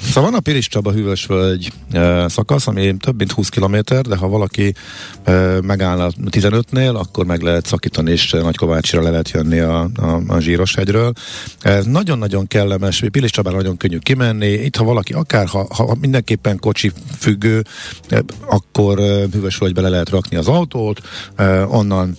Szóval 0.05 0.31
van 0.31 0.39
a 0.39 0.43
Piris 0.43 0.69
Csaba 0.69 0.93
Hűvösvölgy 0.93 1.73
eh, 1.91 2.29
szakasz, 2.29 2.67
ami 2.67 2.97
több 2.97 3.17
mint 3.17 3.33
20 3.33 3.49
km, 3.49 3.77
de 4.09 4.17
ha 4.17 4.29
valaki 4.29 4.75
eh, 5.23 5.61
megáll 5.61 6.01
a 6.01 6.11
15-nél, 6.31 6.95
akkor 6.95 7.27
meg 7.27 7.41
lehet 7.41 7.67
szakítani, 7.67 8.11
és 8.11 8.33
eh, 8.33 8.43
Nagykovácsira 8.43 9.03
le 9.03 9.11
lehet 9.11 9.31
jönni 9.31 9.59
a, 9.59 9.91
a, 9.97 10.21
a 10.27 10.41
Zsíroshegyről. 10.41 11.13
Ez 11.61 11.85
nagyon-nagyon 11.85 12.47
kellemes, 12.47 13.05
Pilis 13.11 13.31
Csabára 13.31 13.57
nagyon 13.57 13.77
könnyű 13.77 13.99
kimenni. 13.99 14.53
Itt, 14.53 14.77
ha 14.77 14.85
valaki 14.85 15.13
akár, 15.13 15.47
ha, 15.47 15.67
ha 15.75 15.97
mindenképpen 16.01 16.59
kocsi 16.59 16.93
függő, 17.19 17.65
akkor 18.47 18.99
Hűvösvölgybe 19.33 19.81
le 19.81 19.89
lehet 19.89 20.11
rakni 20.11 20.37
az 20.37 20.49
autót, 20.49 21.01
onnan 21.69 22.17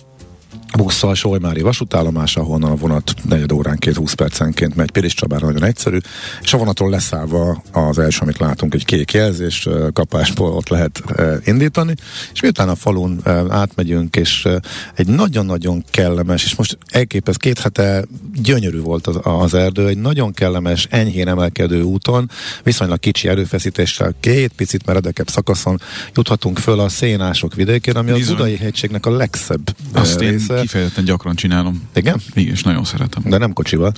busszal 0.74 1.14
Solymári 1.14 1.60
vasútállomás, 1.60 2.36
ahonnan 2.36 2.70
a 2.70 2.74
vonat 2.74 3.14
negyed 3.28 3.52
óránként, 3.52 3.96
20 3.96 4.12
percenként 4.12 4.76
megy 4.76 4.90
Pilis 4.90 5.14
Csabára, 5.14 5.46
nagyon 5.46 5.64
egyszerű, 5.64 5.98
és 6.42 6.54
a 6.54 6.58
vonaton 6.58 6.90
leszállva 6.90 7.62
az 7.72 7.98
első, 7.98 8.18
amit 8.22 8.38
látunk, 8.38 8.74
egy 8.74 8.84
kék 8.84 9.12
jelzés, 9.12 9.68
kapásból 9.92 10.52
ott 10.52 10.68
lehet 10.68 11.02
indítani, 11.44 11.94
és 12.32 12.40
miután 12.40 12.68
a 12.68 12.74
falun 12.74 13.20
átmegyünk, 13.48 14.16
és 14.16 14.48
egy 14.94 15.06
nagyon-nagyon 15.06 15.84
kellemes, 15.90 16.44
és 16.44 16.54
most 16.54 16.78
elképesz 16.90 17.36
két 17.36 17.58
hete 17.58 18.04
gyönyörű 18.34 18.80
volt 18.80 19.06
az, 19.06 19.18
az 19.22 19.54
erdő, 19.54 19.86
egy 19.86 19.98
nagyon 19.98 20.32
kellemes, 20.32 20.86
enyhén 20.90 21.28
emelkedő 21.28 21.82
úton, 21.82 22.30
viszonylag 22.62 22.98
kicsi 22.98 23.28
erőfeszítéssel, 23.28 24.14
két 24.20 24.52
picit 24.56 24.86
meredekebb 24.86 25.28
szakaszon 25.28 25.80
juthatunk 26.14 26.58
föl 26.58 26.80
a 26.80 26.88
szénások 26.88 27.54
vidékén, 27.54 27.96
ami 27.96 28.10
a 28.10 28.14
Bizony. 28.14 28.36
Budai 28.36 28.56
hegységnek 28.56 29.06
a 29.06 29.10
legszebb 29.10 29.76
Azt 29.92 30.20
része. 30.20 30.55
Kifejezetten 30.60 31.04
gyakran 31.04 31.34
csinálom. 31.34 31.88
Igen? 31.94 32.20
Igen, 32.34 32.52
és 32.52 32.62
nagyon 32.62 32.84
szeretem. 32.84 33.22
De 33.26 33.38
nem 33.38 33.52
kocsival. 33.52 33.92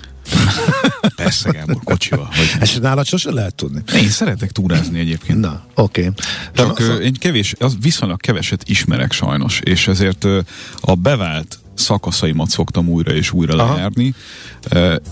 Persze, 1.16 1.50
Gábor, 1.50 1.80
kocsival. 1.84 2.28
Vagy... 2.36 2.60
Ezt 2.60 2.80
nálad 2.80 3.06
sose 3.06 3.32
lehet 3.32 3.54
tudni. 3.54 3.82
Én 3.94 4.08
szeretek 4.08 4.52
túrázni 4.52 4.98
egyébként. 4.98 5.40
Na, 5.40 5.64
oké. 5.74 6.00
Okay. 6.00 6.12
Csak 6.52 6.78
ö, 6.80 6.94
én 6.96 7.12
kevés, 7.12 7.54
az 7.58 7.76
viszonylag 7.80 8.20
keveset 8.20 8.68
ismerek 8.68 9.12
sajnos, 9.12 9.60
és 9.60 9.88
ezért 9.88 10.26
a 10.80 10.94
bevált 10.94 11.58
szakaszaimat 11.74 12.50
szoktam 12.50 12.88
újra 12.88 13.12
és 13.12 13.32
újra 13.32 13.54
Aha. 13.54 13.72
lejárni, 13.72 14.14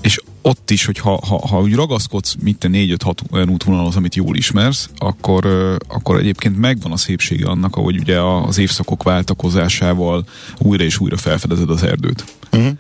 és 0.00 0.20
ott 0.46 0.70
is, 0.70 0.84
hogy 0.84 0.98
ha, 0.98 1.20
ha, 1.26 1.46
ha 1.48 1.60
úgy 1.60 1.74
ragaszkodsz, 1.74 2.34
mit 2.40 2.58
te 2.58 2.68
4-5-6 2.72 3.14
olyan 3.32 3.48
útvonalhoz, 3.48 3.96
amit 3.96 4.14
jól 4.14 4.36
ismersz, 4.36 4.90
akkor, 4.98 5.46
akkor 5.88 6.18
egyébként 6.18 6.58
megvan 6.58 6.92
a 6.92 6.96
szépsége 6.96 7.46
annak, 7.46 7.76
ahogy 7.76 7.98
ugye 7.98 8.20
az 8.20 8.58
évszakok 8.58 9.02
váltakozásával 9.02 10.24
újra 10.58 10.84
és 10.84 10.98
újra 11.00 11.16
felfedezed 11.16 11.70
az 11.70 11.82
erdőt. 11.82 12.24
Uh-huh. 12.52 12.72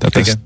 Tehát 0.00 0.28
ezt, 0.28 0.38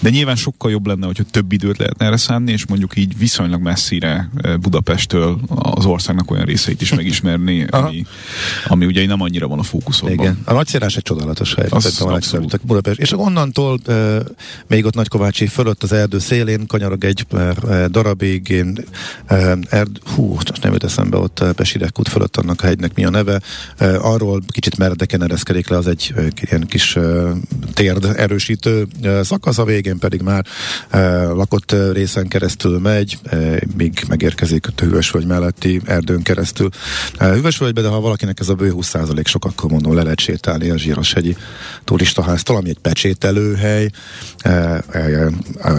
de 0.00 0.10
nyilván 0.10 0.36
sokkal 0.36 0.70
jobb 0.70 0.86
lenne, 0.86 1.06
hogyha 1.06 1.24
több 1.30 1.52
időt 1.52 1.78
lehetne 1.78 2.06
erre 2.06 2.16
szánni, 2.16 2.52
és 2.52 2.66
mondjuk 2.66 2.96
így 2.96 3.18
viszonylag 3.18 3.60
messzire 3.60 4.30
eh, 4.36 4.56
Budapesttől 4.56 5.40
az 5.48 5.84
országnak 5.84 6.30
olyan 6.30 6.44
részeit 6.44 6.80
is 6.80 6.94
megismerni, 6.94 7.66
ami, 7.70 8.04
ami 8.66 8.86
ugye 8.86 9.06
nem 9.06 9.20
annyira 9.20 9.48
van 9.48 9.58
a 9.58 9.62
fókuszodban. 9.62 10.18
Igen. 10.18 10.38
A 10.44 10.52
nagyszírás 10.52 10.96
egy 10.96 11.02
csodálatos 11.02 11.54
hely. 11.54 11.66
Az 11.70 12.00
a 12.00 12.20
Budapest. 12.62 13.00
És 13.00 13.12
onnantól 13.12 13.78
e, 13.86 14.18
még 14.66 14.84
ott 14.84 14.94
Nagykovácsi 14.94 15.46
fölött 15.46 15.82
az 15.82 15.92
erdő 15.92 16.18
szélén 16.18 16.66
kanyarog 16.66 17.04
egy 17.04 17.26
e, 17.32 17.88
darabig, 17.88 18.48
én, 18.48 18.78
e, 19.26 19.56
erd, 19.68 19.98
hú, 20.14 20.34
most 20.34 20.62
nem 20.62 20.72
jut 20.72 20.84
eszembe 20.84 21.16
ott 21.16 21.44
Pesidek 21.54 21.98
út 21.98 22.08
fölött 22.08 22.36
annak 22.36 22.62
a 22.62 22.66
hegynek 22.66 22.94
mi 22.94 23.04
a 23.04 23.10
neve. 23.10 23.40
E, 23.76 24.00
arról 24.00 24.42
kicsit 24.48 24.76
meredeken 24.76 25.22
ereszkedik 25.22 25.68
le, 25.68 25.76
az 25.76 25.86
egy 25.86 26.12
e, 26.16 26.22
ilyen 26.40 26.66
kis 26.66 26.96
e, 26.96 27.32
térd 27.72 28.04
erősítő 28.16 28.73
szakasz, 29.22 29.58
a 29.58 29.64
végén 29.64 29.98
pedig 29.98 30.20
már 30.20 30.46
lakott 31.34 31.74
részen 31.92 32.28
keresztül 32.28 32.78
megy, 32.78 33.18
míg 33.76 34.04
megérkezik 34.08 34.66
a 34.66 34.70
Hüvösvölgy 34.76 35.26
melletti 35.26 35.80
erdőn 35.84 36.22
keresztül. 36.22 36.68
E, 37.18 37.32
Hüvösvölgybe, 37.32 37.80
de 37.80 37.88
ha 37.88 38.00
valakinek 38.00 38.40
ez 38.40 38.48
a 38.48 38.54
bő 38.54 38.72
20% 38.76 39.26
sok, 39.26 39.44
akkor 39.44 39.70
mondom, 39.70 39.94
le 39.94 40.02
lehet 40.02 40.20
sétálni 40.20 40.70
a 40.70 40.78
Zsíroshegyi 40.78 41.36
turistaháztól, 41.84 42.56
ami 42.56 42.68
egy 42.68 42.78
pecsételőhely, 42.78 43.90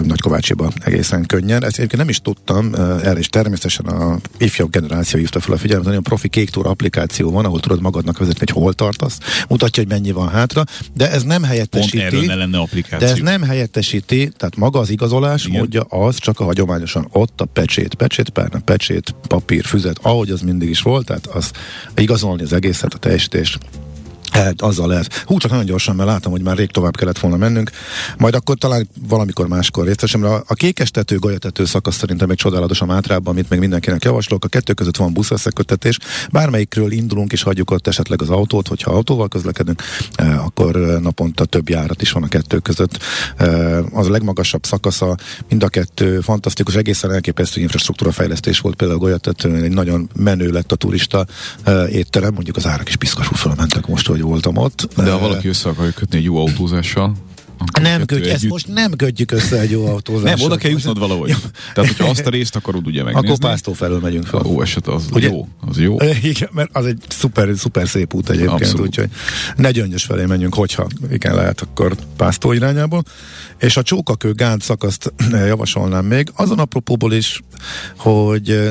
Nagykovácsiba 0.02 0.72
egészen 0.84 1.26
könnyen. 1.26 1.64
Ezt 1.64 1.76
egyébként 1.76 2.00
nem 2.00 2.08
is 2.08 2.20
tudtam, 2.20 2.74
erre 3.02 3.18
is 3.18 3.28
természetesen 3.28 3.86
a 3.86 4.18
ifjabb 4.38 4.70
generáció 4.70 5.18
hívta 5.18 5.40
fel 5.40 5.54
a 5.54 5.58
figyelmet, 5.58 5.86
nagyon 5.86 6.02
profi 6.02 6.28
kék 6.28 6.50
túra 6.50 6.70
applikáció 6.70 7.30
van, 7.30 7.44
ahol 7.44 7.60
tudod 7.60 7.80
magadnak 7.80 8.18
vezetni, 8.18 8.44
hogy 8.46 8.62
hol 8.62 8.72
tartasz, 8.72 9.18
mutatja, 9.48 9.82
hogy 9.82 9.92
mennyi 9.92 10.12
van 10.12 10.28
hátra, 10.28 10.64
de 10.94 11.10
ez 11.10 11.22
nem 11.22 11.42
helyettesíti. 11.42 11.98
Pont 11.98 12.12
erről 12.12 12.24
ne 12.24 12.34
lenne 12.34 12.58
applikáció. 12.58 12.85
De 12.90 13.06
ez 13.06 13.18
nem 13.18 13.42
helyettesíti, 13.42 14.30
tehát 14.36 14.56
maga 14.56 14.78
az 14.78 14.90
igazolás 14.90 15.44
Igen. 15.44 15.58
módja 15.58 15.80
az 15.80 16.16
csak 16.18 16.40
a 16.40 16.44
hagyományosan 16.44 17.08
ott 17.12 17.40
a 17.40 17.44
pecsét, 17.44 17.94
pecsét, 17.94 18.28
párna, 18.28 18.60
pecsét, 18.64 19.14
papír, 19.28 19.64
füzet, 19.64 19.98
ahogy 20.02 20.30
az 20.30 20.40
mindig 20.40 20.68
is 20.68 20.82
volt, 20.82 21.06
tehát 21.06 21.26
az 21.26 21.50
igazolni 21.96 22.42
az 22.42 22.52
egészet, 22.52 22.94
a 22.94 22.98
teljesítést 22.98 23.58
Hát, 24.30 24.62
azzal 24.62 24.88
lehet. 24.88 25.14
Hú, 25.14 25.38
csak 25.38 25.50
nagyon 25.50 25.66
gyorsan, 25.66 25.96
mert 25.96 26.08
látom, 26.08 26.32
hogy 26.32 26.42
már 26.42 26.56
rég 26.56 26.70
tovább 26.70 26.96
kellett 26.96 27.18
volna 27.18 27.36
mennünk. 27.36 27.70
Majd 28.18 28.34
akkor 28.34 28.56
talán 28.56 28.88
valamikor 29.08 29.48
máskor 29.48 29.86
részesem. 29.86 30.24
A, 30.24 30.34
a 30.46 30.54
kékestető, 30.54 31.18
golyatető 31.18 31.64
szakasz 31.64 31.96
szerintem 31.96 32.30
egy 32.30 32.36
csodálatos 32.36 32.80
a 32.80 32.86
Mátrában, 32.86 33.32
amit 33.32 33.50
még 33.50 33.60
mindenkinek 33.60 34.04
javaslok. 34.04 34.44
A 34.44 34.48
kettő 34.48 34.72
között 34.72 34.96
van 34.96 35.12
busz 35.12 35.30
összekötetés. 35.30 35.98
Bármelyikről 36.30 36.92
indulunk 36.92 37.32
és 37.32 37.42
hagyjuk 37.42 37.70
ott 37.70 37.86
esetleg 37.86 38.22
az 38.22 38.30
autót, 38.30 38.68
hogyha 38.68 38.90
autóval 38.90 39.28
közlekedünk, 39.28 39.82
eh, 40.14 40.44
akkor 40.44 40.76
naponta 41.00 41.44
több 41.44 41.68
járat 41.68 42.02
is 42.02 42.12
van 42.12 42.22
a 42.22 42.28
kettő 42.28 42.58
között. 42.58 42.98
Eh, 43.36 43.96
az 43.98 44.06
a 44.06 44.10
legmagasabb 44.10 44.64
szakasza, 44.64 45.16
mind 45.48 45.62
a 45.62 45.68
kettő 45.68 46.20
fantasztikus, 46.20 46.74
egészen 46.74 47.12
elképesztő 47.12 47.60
infrastruktúra 47.60 48.12
fejlesztés 48.12 48.60
volt 48.60 48.76
például 48.76 49.12
a 49.12 49.44
egy 49.44 49.72
nagyon 49.72 50.08
menő 50.14 50.50
lett 50.50 50.72
a 50.72 50.76
turista 50.76 51.26
eh, 51.62 51.92
étterem, 51.92 52.32
mondjuk 52.34 52.56
az 52.56 52.66
árak 52.66 52.88
is 52.88 52.96
piszkosul 52.96 53.36
fölmentek 53.36 53.86
most, 53.86 54.06
hogy 54.16 54.28
voltam 54.28 54.56
ott. 54.56 54.88
De 54.96 55.10
ha 55.10 55.18
valaki 55.18 55.48
össze 55.48 55.68
akarja 55.68 55.92
kötni 55.92 56.18
egy 56.18 56.24
jó 56.24 56.36
autózással, 56.36 57.14
nem 57.82 58.04
kötj, 58.04 58.28
ezt 58.28 58.48
most 58.48 58.68
nem 58.68 58.92
kötjük 58.96 59.30
össze 59.30 59.60
egy 59.60 59.70
jó 59.70 59.86
autózással. 59.86 60.36
Nem, 60.36 60.46
oda 60.46 60.56
kell 60.56 60.70
jutnod 60.70 60.98
valahogy. 60.98 61.34
Tehát, 61.74 61.90
hogyha 61.90 62.08
azt 62.08 62.26
a 62.26 62.30
részt 62.30 62.56
akarod 62.56 62.86
ugye 62.86 63.02
megnézni. 63.02 63.28
Akkor 63.28 63.38
Pásztó 63.38 63.72
felől 63.72 64.00
megyünk 64.00 64.26
fel. 64.26 64.40
Ó, 64.44 64.62
eset 64.62 64.86
az 64.86 65.04
ugye? 65.12 65.28
jó. 65.28 65.48
Az 65.60 65.78
jó. 65.78 65.96
Igen, 66.22 66.48
mert 66.52 66.70
az 66.72 66.86
egy 66.86 66.98
szuper, 67.08 67.48
szuper 67.56 67.88
szép 67.88 68.14
út 68.14 68.28
egyébként, 68.28 68.52
Abszolút. 68.52 68.86
úgyhogy 68.86 69.08
ne 69.56 69.70
gyöngyös 69.70 70.04
felé 70.04 70.24
menjünk, 70.24 70.54
hogyha 70.54 70.86
igen 71.10 71.34
lehet, 71.34 71.60
akkor 71.60 71.94
Pásztó 72.16 72.52
irányából. 72.52 73.02
És 73.58 73.76
a 73.76 73.82
csókakő 73.82 74.32
gánt 74.32 74.62
szakaszt 74.62 75.12
javasolnám 75.30 76.04
még, 76.04 76.30
azon 76.34 76.58
apropóból 76.58 77.12
is, 77.12 77.42
hogy 77.96 78.68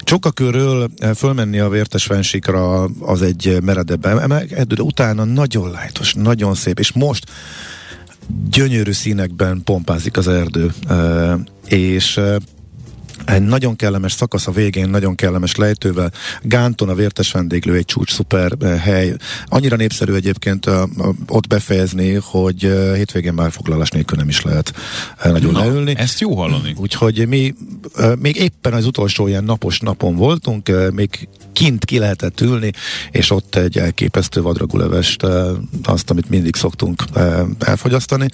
Csokakörről 0.00 0.90
eh, 0.96 1.14
fölmenni 1.14 1.58
a 1.58 1.68
vértes 1.68 2.04
fensíkra 2.04 2.84
az 2.84 3.22
egy 3.22 3.58
meredebb 3.62 4.06
emelkedő, 4.06 4.74
de 4.74 4.82
utána 4.82 5.24
nagyon 5.24 5.70
lájtos, 5.70 6.14
nagyon 6.14 6.54
szép, 6.54 6.78
és 6.78 6.92
most 6.92 7.30
gyönyörű 8.50 8.92
színekben 8.92 9.62
pompázik 9.64 10.16
az 10.16 10.28
erdő, 10.28 10.72
eh, 10.88 11.34
és 11.66 12.16
eh, 12.16 12.36
egy 13.24 13.42
nagyon 13.42 13.76
kellemes 13.76 14.12
szakasz 14.12 14.46
a 14.46 14.50
végén, 14.50 14.88
nagyon 14.88 15.14
kellemes 15.14 15.56
lejtővel. 15.56 16.12
Gánton 16.42 16.88
a 16.88 16.94
vértes 16.94 17.32
vendéglő 17.32 17.76
egy 17.76 17.84
csúcs 17.84 18.12
szuper 18.12 18.52
eh, 18.60 18.80
hely. 18.80 19.14
Annyira 19.46 19.76
népszerű 19.76 20.12
egyébként 20.12 20.66
uh, 20.66 20.82
ott 21.28 21.46
befejezni, 21.46 22.12
hogy 22.12 22.60
hétvégén 22.94 23.32
már 23.32 23.50
foglalás 23.50 23.90
nélkül 23.90 24.18
nem 24.18 24.28
is 24.28 24.42
lehet 24.42 24.72
nagyon 25.24 25.52
Na, 25.52 25.58
leülni. 25.58 25.94
Ezt 25.96 26.20
jó 26.20 26.34
hallani. 26.34 26.74
Úgyhogy 26.76 27.28
mi 27.28 27.54
még 28.18 28.36
éppen 28.36 28.72
az 28.72 28.86
utolsó 28.86 29.26
ilyen 29.26 29.44
napos 29.44 29.80
napon 29.80 30.16
voltunk, 30.16 30.70
még 30.92 31.28
kint 31.52 31.84
ki 31.84 31.98
lehetett 31.98 32.40
ülni, 32.40 32.72
és 33.10 33.30
ott 33.30 33.54
egy 33.54 33.78
elképesztő 33.78 34.42
vadragulevest, 34.42 35.26
azt, 35.82 36.10
amit 36.10 36.28
mindig 36.28 36.56
szoktunk 36.56 37.04
elfogyasztani. 37.58 38.28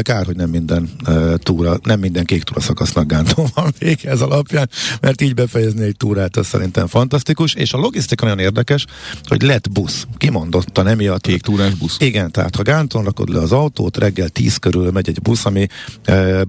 Kár, 0.00 0.26
hogy 0.26 0.36
nem 0.36 0.50
minden 0.50 0.90
túra, 1.36 1.78
nem 1.82 2.00
minden 2.00 2.24
kék 2.24 2.42
túra 2.42 2.60
szakasznak 2.60 3.06
Gánton 3.06 3.46
van 3.54 3.72
vége 3.78 4.10
ez 4.10 4.20
alapján, 4.20 4.70
mert 5.00 5.20
így 5.20 5.34
befejezni 5.34 5.84
egy 5.84 5.96
túrát, 5.96 6.36
az 6.36 6.46
szerintem 6.46 6.86
fantasztikus, 6.86 7.54
és 7.54 7.72
a 7.72 7.78
logisztika 7.78 8.24
nagyon 8.24 8.38
érdekes, 8.38 8.86
hogy 9.24 9.42
lett 9.42 9.70
busz, 9.70 10.06
kimondottan 10.16 10.86
emiatt. 10.86 11.20
Kék 11.20 11.42
túrás 11.42 11.74
busz. 11.74 11.96
Igen, 11.98 12.30
tehát 12.30 12.56
ha 12.56 12.62
Gánton 12.62 13.04
rakod 13.04 13.28
le 13.28 13.38
az 13.38 13.52
autót, 13.52 13.96
reggel 13.96 14.28
10 14.28 14.56
körül 14.56 14.90
megy 14.90 15.08
egy 15.08 15.20
busz, 15.22 15.44
ami 15.44 15.66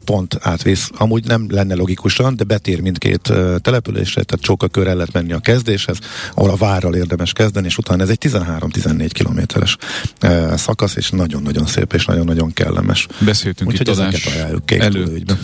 pont 0.06 0.38
átvisz. 0.42 0.90
Amúgy 0.98 1.26
nem 1.26 1.46
lenne 1.50 1.76
logikusan, 1.76 2.36
de 2.36 2.44
betér 2.44 2.82
mindkét 2.82 3.34
településre, 3.62 4.24
tehát 4.24 4.46
sokkal 4.46 4.88
el 4.88 4.96
lehet 4.96 5.14
menni 5.14 5.34
a 5.34 5.40
kezdéshez, 5.40 5.91
ahol 6.36 6.50
a 6.50 6.56
várral 6.56 6.96
érdemes 6.96 7.34
kezdeni, 7.34 7.66
és 7.66 7.78
utána 7.78 8.04
ez 8.04 8.10
egy 8.10 8.18
13-14 8.22 9.10
kilométeres 9.12 9.78
e, 10.20 10.58
szakasz, 10.58 10.96
és 10.96 11.10
nagyon-nagyon 11.10 11.66
szép, 11.66 11.94
és 11.94 12.06
nagyon-nagyon 12.06 12.54
kellemes. 12.54 13.08
Beszéltünk 13.20 13.70
Úgy, 13.70 13.80
itt 13.80 13.88
adás 13.88 14.26
előtt 14.26 15.36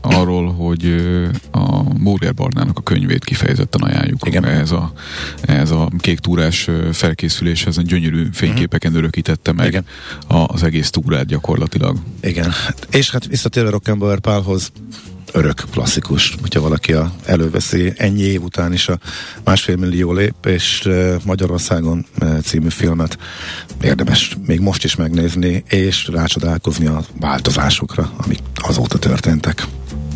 arról, 0.00 0.52
hogy 0.52 0.94
a 1.50 1.82
Burger 1.82 2.34
Barnának 2.34 2.78
a 2.78 2.82
könyvét 2.82 3.24
kifejezetten 3.24 3.80
ajánljuk. 3.80 4.26
Igen. 4.26 4.44
Ez 4.44 4.70
a, 4.70 4.92
ez 5.40 5.70
a 5.70 5.90
kék 5.98 6.18
túrás 6.18 6.68
felkészüléshez, 6.92 7.82
gyönyörű 7.82 8.28
fényképeken 8.32 8.90
uh-huh. 8.90 9.04
örökítette 9.04 9.52
meg 9.52 9.66
Igen. 9.66 9.84
az 10.26 10.62
egész 10.62 10.90
túrát 10.90 11.26
gyakorlatilag. 11.26 11.96
Igen, 12.20 12.52
és 12.90 13.10
hát 13.10 13.26
visszatérve 13.26 13.70
Rock'n'Roller 13.72 14.18
Pálhoz, 14.20 14.72
örök 15.36 15.64
klasszikus, 15.70 16.34
hogyha 16.40 16.60
valaki 16.60 16.92
a, 16.92 17.12
előveszi 17.24 17.92
ennyi 17.96 18.22
év 18.22 18.42
után 18.42 18.72
is 18.72 18.88
a 18.88 18.98
másfél 19.44 19.76
millió 19.76 20.12
lép, 20.12 20.46
és 20.46 20.88
Magyarországon 21.24 22.06
című 22.42 22.68
filmet 22.68 23.18
érdemes 23.80 24.36
még 24.46 24.60
most 24.60 24.84
is 24.84 24.96
megnézni, 24.96 25.64
és 25.68 26.08
rácsodálkozni 26.12 26.86
a 26.86 27.04
változásokra, 27.20 28.10
amik 28.16 28.40
azóta 28.54 28.98
történtek. 28.98 29.66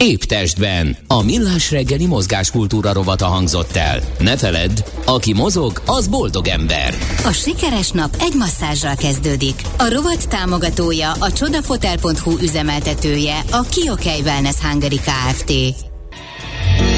Épp 0.01 0.21
testben. 0.21 0.97
A 1.07 1.23
millás 1.23 1.71
reggeli 1.71 2.07
mozgáskultúra 2.07 2.93
rovata 2.93 3.27
hangzott 3.27 3.77
el. 3.77 4.01
Ne 4.19 4.37
feledd, 4.37 4.85
aki 5.05 5.33
mozog, 5.33 5.83
az 5.87 6.09
boldog 6.09 6.49
ember. 6.49 6.95
A 7.25 7.33
sikeres 7.33 7.91
nap 7.91 8.17
egy 8.21 8.35
masszázsral 8.39 8.95
kezdődik. 8.95 9.63
A 9.79 9.93
rovat 9.95 10.29
támogatója, 10.29 11.13
a 11.13 11.33
csodafotel.hu 11.33 12.39
üzemeltetője, 12.43 13.41
a 13.51 13.61
Kiokei 13.61 14.21
Wellness 14.21 14.57
Hungary 14.63 14.99
Kft. 14.99 15.53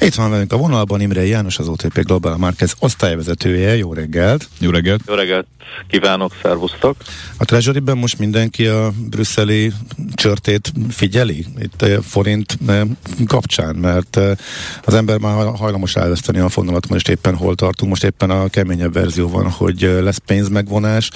Itt 0.00 0.14
van 0.14 0.30
velünk 0.30 0.52
a 0.52 0.56
vonalban 0.56 1.00
Imre 1.00 1.26
János, 1.26 1.58
az 1.58 1.68
OTP 1.68 2.04
Global 2.04 2.36
Markets 2.36 2.72
osztályvezetője. 2.78 3.76
Jó 3.76 3.92
reggelt! 3.92 4.48
Jó 4.58 4.70
reggelt! 4.70 5.00
Jó 5.06 5.14
reggelt! 5.14 5.46
Kívánok, 5.88 6.32
szervusztok! 6.42 6.96
A 7.36 7.44
treasury 7.44 7.80
most 7.94 8.18
mindenki 8.18 8.66
a 8.66 8.92
brüsszeli 9.10 9.72
csörtét 10.14 10.72
figyeli? 10.90 11.46
Itt 11.58 11.82
a 11.82 12.02
forint 12.02 12.58
eh, 12.66 12.80
kapcsán, 13.26 13.74
mert 13.74 14.16
eh, 14.16 14.36
az 14.84 14.94
ember 14.94 15.18
már 15.18 15.46
hajlamos 15.46 15.96
elveszteni 15.96 16.38
a 16.38 16.48
fonalat, 16.48 16.88
most 16.88 17.08
éppen 17.08 17.36
hol 17.36 17.54
tartunk, 17.54 17.90
most 17.90 18.04
éppen 18.04 18.30
a 18.30 18.48
keményebb 18.48 18.92
verzió 18.92 19.28
van, 19.28 19.50
hogy 19.50 19.84
eh, 19.84 20.00
lesz 20.00 20.20
pénzmegvonás, 20.26 21.10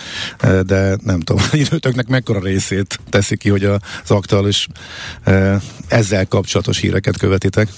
de 0.62 0.96
nem 1.04 1.20
tudom, 1.20 1.42
időtöknek 1.52 2.06
mekkora 2.06 2.40
részét 2.40 2.98
teszi 3.08 3.36
ki, 3.36 3.48
hogy 3.48 3.64
az 3.64 4.10
aktuális 4.10 4.66
ezzel 5.88 6.26
kapcsolatos 6.26 6.78
híreket 6.78 7.16
követitek? 7.16 7.68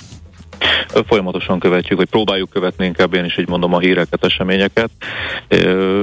Folyamatosan 1.07 1.59
követjük, 1.59 1.99
vagy 1.99 2.09
próbáljuk 2.09 2.51
követni 2.51 2.85
inkább 2.85 3.15
én 3.15 3.25
is 3.25 3.39
így 3.39 3.49
mondom 3.49 3.75
a 3.75 3.79
híreket, 3.79 4.25
eseményeket, 4.25 4.91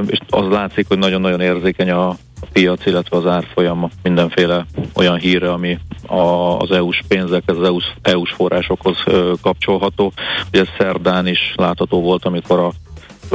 és 0.07 0.20
az 0.30 0.47
látszik, 0.47 0.88
hogy 0.88 0.97
nagyon-nagyon 0.97 1.41
érzékeny 1.41 1.89
a 1.89 2.16
piac, 2.53 2.86
illetve 2.86 3.18
az 3.18 3.26
árfolyam 3.26 3.89
mindenféle 4.03 4.66
olyan 4.95 5.18
híre, 5.18 5.51
ami 5.51 5.78
a, 6.07 6.57
az 6.57 6.72
EU-s 6.72 7.01
pénzekhez, 7.07 7.57
az 7.57 7.64
EU-s, 7.64 7.86
EU-s 8.01 8.32
forrásokhoz 8.32 9.03
kapcsolható. 9.41 10.14
Ugye 10.53 10.64
szerdán 10.78 11.28
is 11.28 11.53
látható 11.55 12.01
volt, 12.01 12.26
amikor 12.26 12.60
a 12.60 12.72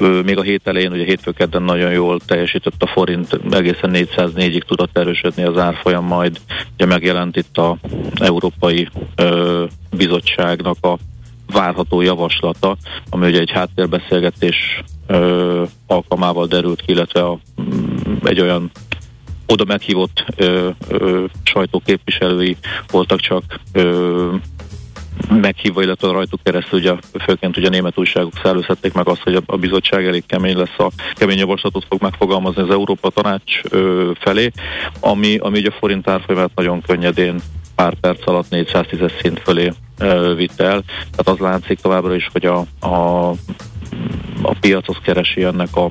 még 0.01 0.39
a 0.39 0.43
hét 0.43 0.61
elején, 0.65 0.93
ugye 0.93 1.05
hétfőkedden 1.05 1.63
nagyon 1.63 1.93
jól 1.93 2.21
teljesített 2.27 2.83
a 2.83 2.87
forint, 2.87 3.41
egészen 3.51 3.91
404-ig 3.93 4.63
tudott 4.63 4.99
erősödni 4.99 5.43
az 5.43 5.59
árfolyam, 5.59 6.05
majd 6.05 6.41
ugye 6.75 6.87
megjelent 6.87 7.37
itt 7.37 7.59
a 7.59 7.77
Európai 8.15 8.89
ö, 9.17 9.65
Bizottságnak 9.97 10.77
a 10.81 10.99
várható 11.55 12.01
javaslata, 12.01 12.77
ami 13.11 13.27
ugye 13.27 13.41
egy 13.41 13.51
háttérbeszélgetés 13.51 14.83
ö, 15.07 15.63
alkalmával 15.87 16.47
derült 16.47 16.81
ki, 16.81 16.93
illetve 16.93 17.23
a, 17.25 17.39
mm, 17.63 18.17
egy 18.23 18.41
olyan 18.41 18.71
oda 19.47 19.65
meghívott 19.65 20.25
ö, 20.37 20.69
ö, 20.89 21.25
sajtóképviselői 21.45 22.57
voltak 22.91 23.21
csak 23.21 23.43
ö, 23.73 24.35
meghívva, 25.29 25.83
illetve 25.83 26.11
rajtuk 26.11 26.41
keresztül 26.43 26.79
ugye, 26.79 26.95
főként 27.25 27.57
ugye 27.57 27.69
német 27.69 27.99
újságok 27.99 28.33
szellőzhették 28.43 28.93
meg 28.93 29.09
azt, 29.09 29.23
hogy 29.23 29.43
a, 29.47 29.57
bizottság 29.57 30.07
elég 30.07 30.27
kemény 30.27 30.57
lesz, 30.57 30.79
a 30.79 30.91
kemény 31.15 31.39
javaslatot 31.39 31.87
fog 31.89 32.03
megfogalmazni 32.03 32.63
az 32.63 32.71
Európa 32.71 33.11
Tanács 33.11 33.61
ö, 33.69 34.11
felé, 34.21 34.51
ami, 35.01 35.37
ami 35.37 35.59
ugye 35.59 35.69
a 35.69 35.77
forint 35.79 36.09
árfolyamát 36.09 36.51
nagyon 36.55 36.81
könnyedén 36.81 37.41
pár 37.75 37.95
perc 37.95 38.29
alatt 38.29 38.51
410 38.51 39.01
szint 39.21 39.41
fölé 39.41 39.73
vitt 40.37 40.61
el. 40.61 40.83
Tehát 40.87 41.29
az 41.29 41.39
látszik 41.39 41.81
továbbra 41.81 42.15
is, 42.15 42.29
hogy 42.33 42.47
a, 42.47 42.87
a, 42.87 43.29
a 44.43 44.55
piac 44.61 44.89
az 44.89 44.97
keresi 45.03 45.45
ennek 45.45 45.77
a 45.77 45.91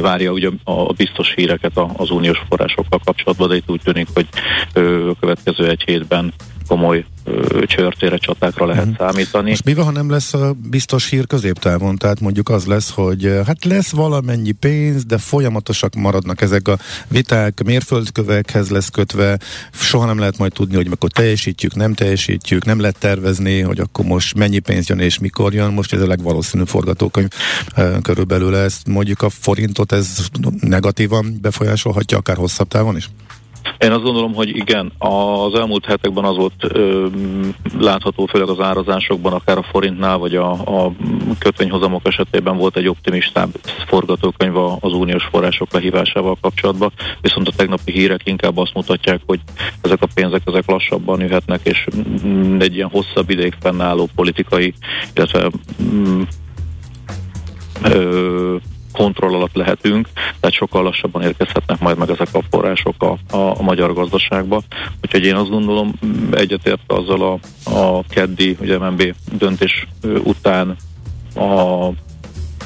várja 0.00 0.30
ugye 0.30 0.48
a 0.64 0.92
biztos 0.92 1.34
híreket 1.34 1.80
az 1.96 2.10
uniós 2.10 2.42
forrásokkal 2.48 3.00
kapcsolatban, 3.04 3.48
de 3.48 3.56
itt 3.56 3.70
úgy 3.70 3.80
tűnik, 3.84 4.08
hogy 4.14 4.26
a 5.10 5.14
következő 5.20 5.68
egy 5.68 5.82
hétben 5.86 6.32
komoly 6.70 7.04
csörtére, 7.64 8.16
csatákra 8.16 8.66
lehet 8.66 8.86
uh-huh. 8.86 8.98
számítani. 8.98 9.48
Most 9.48 9.64
mi 9.64 9.74
van, 9.74 9.84
ha 9.84 9.90
nem 9.90 10.10
lesz 10.10 10.34
a 10.34 10.54
biztos 10.70 11.08
hír 11.08 11.26
középtávon? 11.26 11.96
Tehát 11.96 12.20
mondjuk 12.20 12.48
az 12.48 12.66
lesz, 12.66 12.90
hogy 12.90 13.32
hát 13.46 13.64
lesz 13.64 13.90
valamennyi 13.90 14.52
pénz, 14.52 15.04
de 15.04 15.18
folyamatosak 15.18 15.94
maradnak 15.94 16.40
ezek 16.40 16.68
a 16.68 16.78
viták, 17.08 17.62
mérföldkövekhez 17.64 18.68
lesz 18.68 18.88
kötve, 18.88 19.38
soha 19.72 20.06
nem 20.06 20.18
lehet 20.18 20.38
majd 20.38 20.52
tudni, 20.52 20.74
hogy 20.76 20.88
akkor 20.90 21.10
teljesítjük, 21.10 21.74
nem 21.74 21.94
teljesítjük, 21.94 22.64
nem 22.64 22.80
lehet 22.80 22.98
tervezni, 22.98 23.60
hogy 23.60 23.80
akkor 23.80 24.04
most 24.04 24.34
mennyi 24.34 24.58
pénz 24.58 24.88
jön 24.88 24.98
és 24.98 25.18
mikor 25.18 25.54
jön, 25.54 25.72
most 25.72 25.92
ez 25.92 26.00
a 26.00 26.06
legvalószínűbb 26.06 26.68
forgatókönyv 26.68 27.28
körülbelül 28.02 28.56
ezt 28.56 28.86
mondjuk 28.88 29.22
a 29.22 29.28
forintot 29.28 29.92
ez 29.92 30.26
negatívan 30.60 31.38
befolyásolhatja 31.40 32.18
akár 32.18 32.36
hosszabb 32.36 32.68
távon 32.68 32.96
is? 32.96 33.10
Én 33.78 33.92
azt 33.92 34.02
gondolom, 34.02 34.34
hogy 34.34 34.56
igen, 34.56 34.92
az 34.98 35.54
elmúlt 35.54 35.84
hetekben 35.84 36.24
az 36.24 36.36
volt 36.36 36.52
ö, 36.58 37.06
látható, 37.78 38.26
főleg 38.26 38.48
az 38.48 38.60
árazásokban, 38.60 39.32
akár 39.32 39.58
a 39.58 39.62
forintnál, 39.62 40.18
vagy 40.18 40.34
a, 40.34 40.50
a 40.50 40.92
kötvényhozamok 41.38 42.06
esetében 42.06 42.56
volt 42.56 42.76
egy 42.76 42.88
optimistább 42.88 43.48
forgatókönyv 43.86 44.56
az 44.56 44.92
uniós 44.92 45.24
források 45.24 45.72
lehívásával 45.72 46.36
kapcsolatban, 46.40 46.92
viszont 47.20 47.48
a 47.48 47.52
tegnapi 47.56 47.92
hírek 47.92 48.20
inkább 48.24 48.56
azt 48.56 48.74
mutatják, 48.74 49.20
hogy 49.26 49.40
ezek 49.80 50.02
a 50.02 50.08
pénzek 50.14 50.42
ezek 50.44 50.66
lassabban 50.66 51.20
jöhetnek, 51.20 51.60
és 51.62 51.86
egy 52.58 52.74
ilyen 52.74 52.90
hosszabb 52.92 53.30
ideig 53.30 53.54
fennálló 53.60 54.08
politikai, 54.14 54.74
illetve 55.14 55.50
mm, 55.82 56.22
ö, 57.82 58.56
kontroll 58.92 59.34
alatt 59.34 59.54
lehetünk, 59.54 60.08
tehát 60.14 60.56
sokkal 60.56 60.82
lassabban 60.82 61.22
érkezhetnek 61.22 61.80
majd 61.80 61.98
meg 61.98 62.10
ezek 62.10 62.28
a 62.32 62.42
források 62.50 62.94
a, 63.02 63.36
a, 63.36 63.58
a 63.58 63.62
magyar 63.62 63.94
gazdaságba. 63.94 64.62
Úgyhogy 65.02 65.24
én 65.24 65.34
azt 65.34 65.50
gondolom, 65.50 65.92
egyetért 66.30 66.80
azzal 66.86 67.22
a, 67.22 67.70
a 67.70 68.02
keddi, 68.08 68.56
ugye 68.60 68.78
MNB 68.78 69.14
döntés 69.32 69.86
után 70.24 70.76
a 71.34 71.88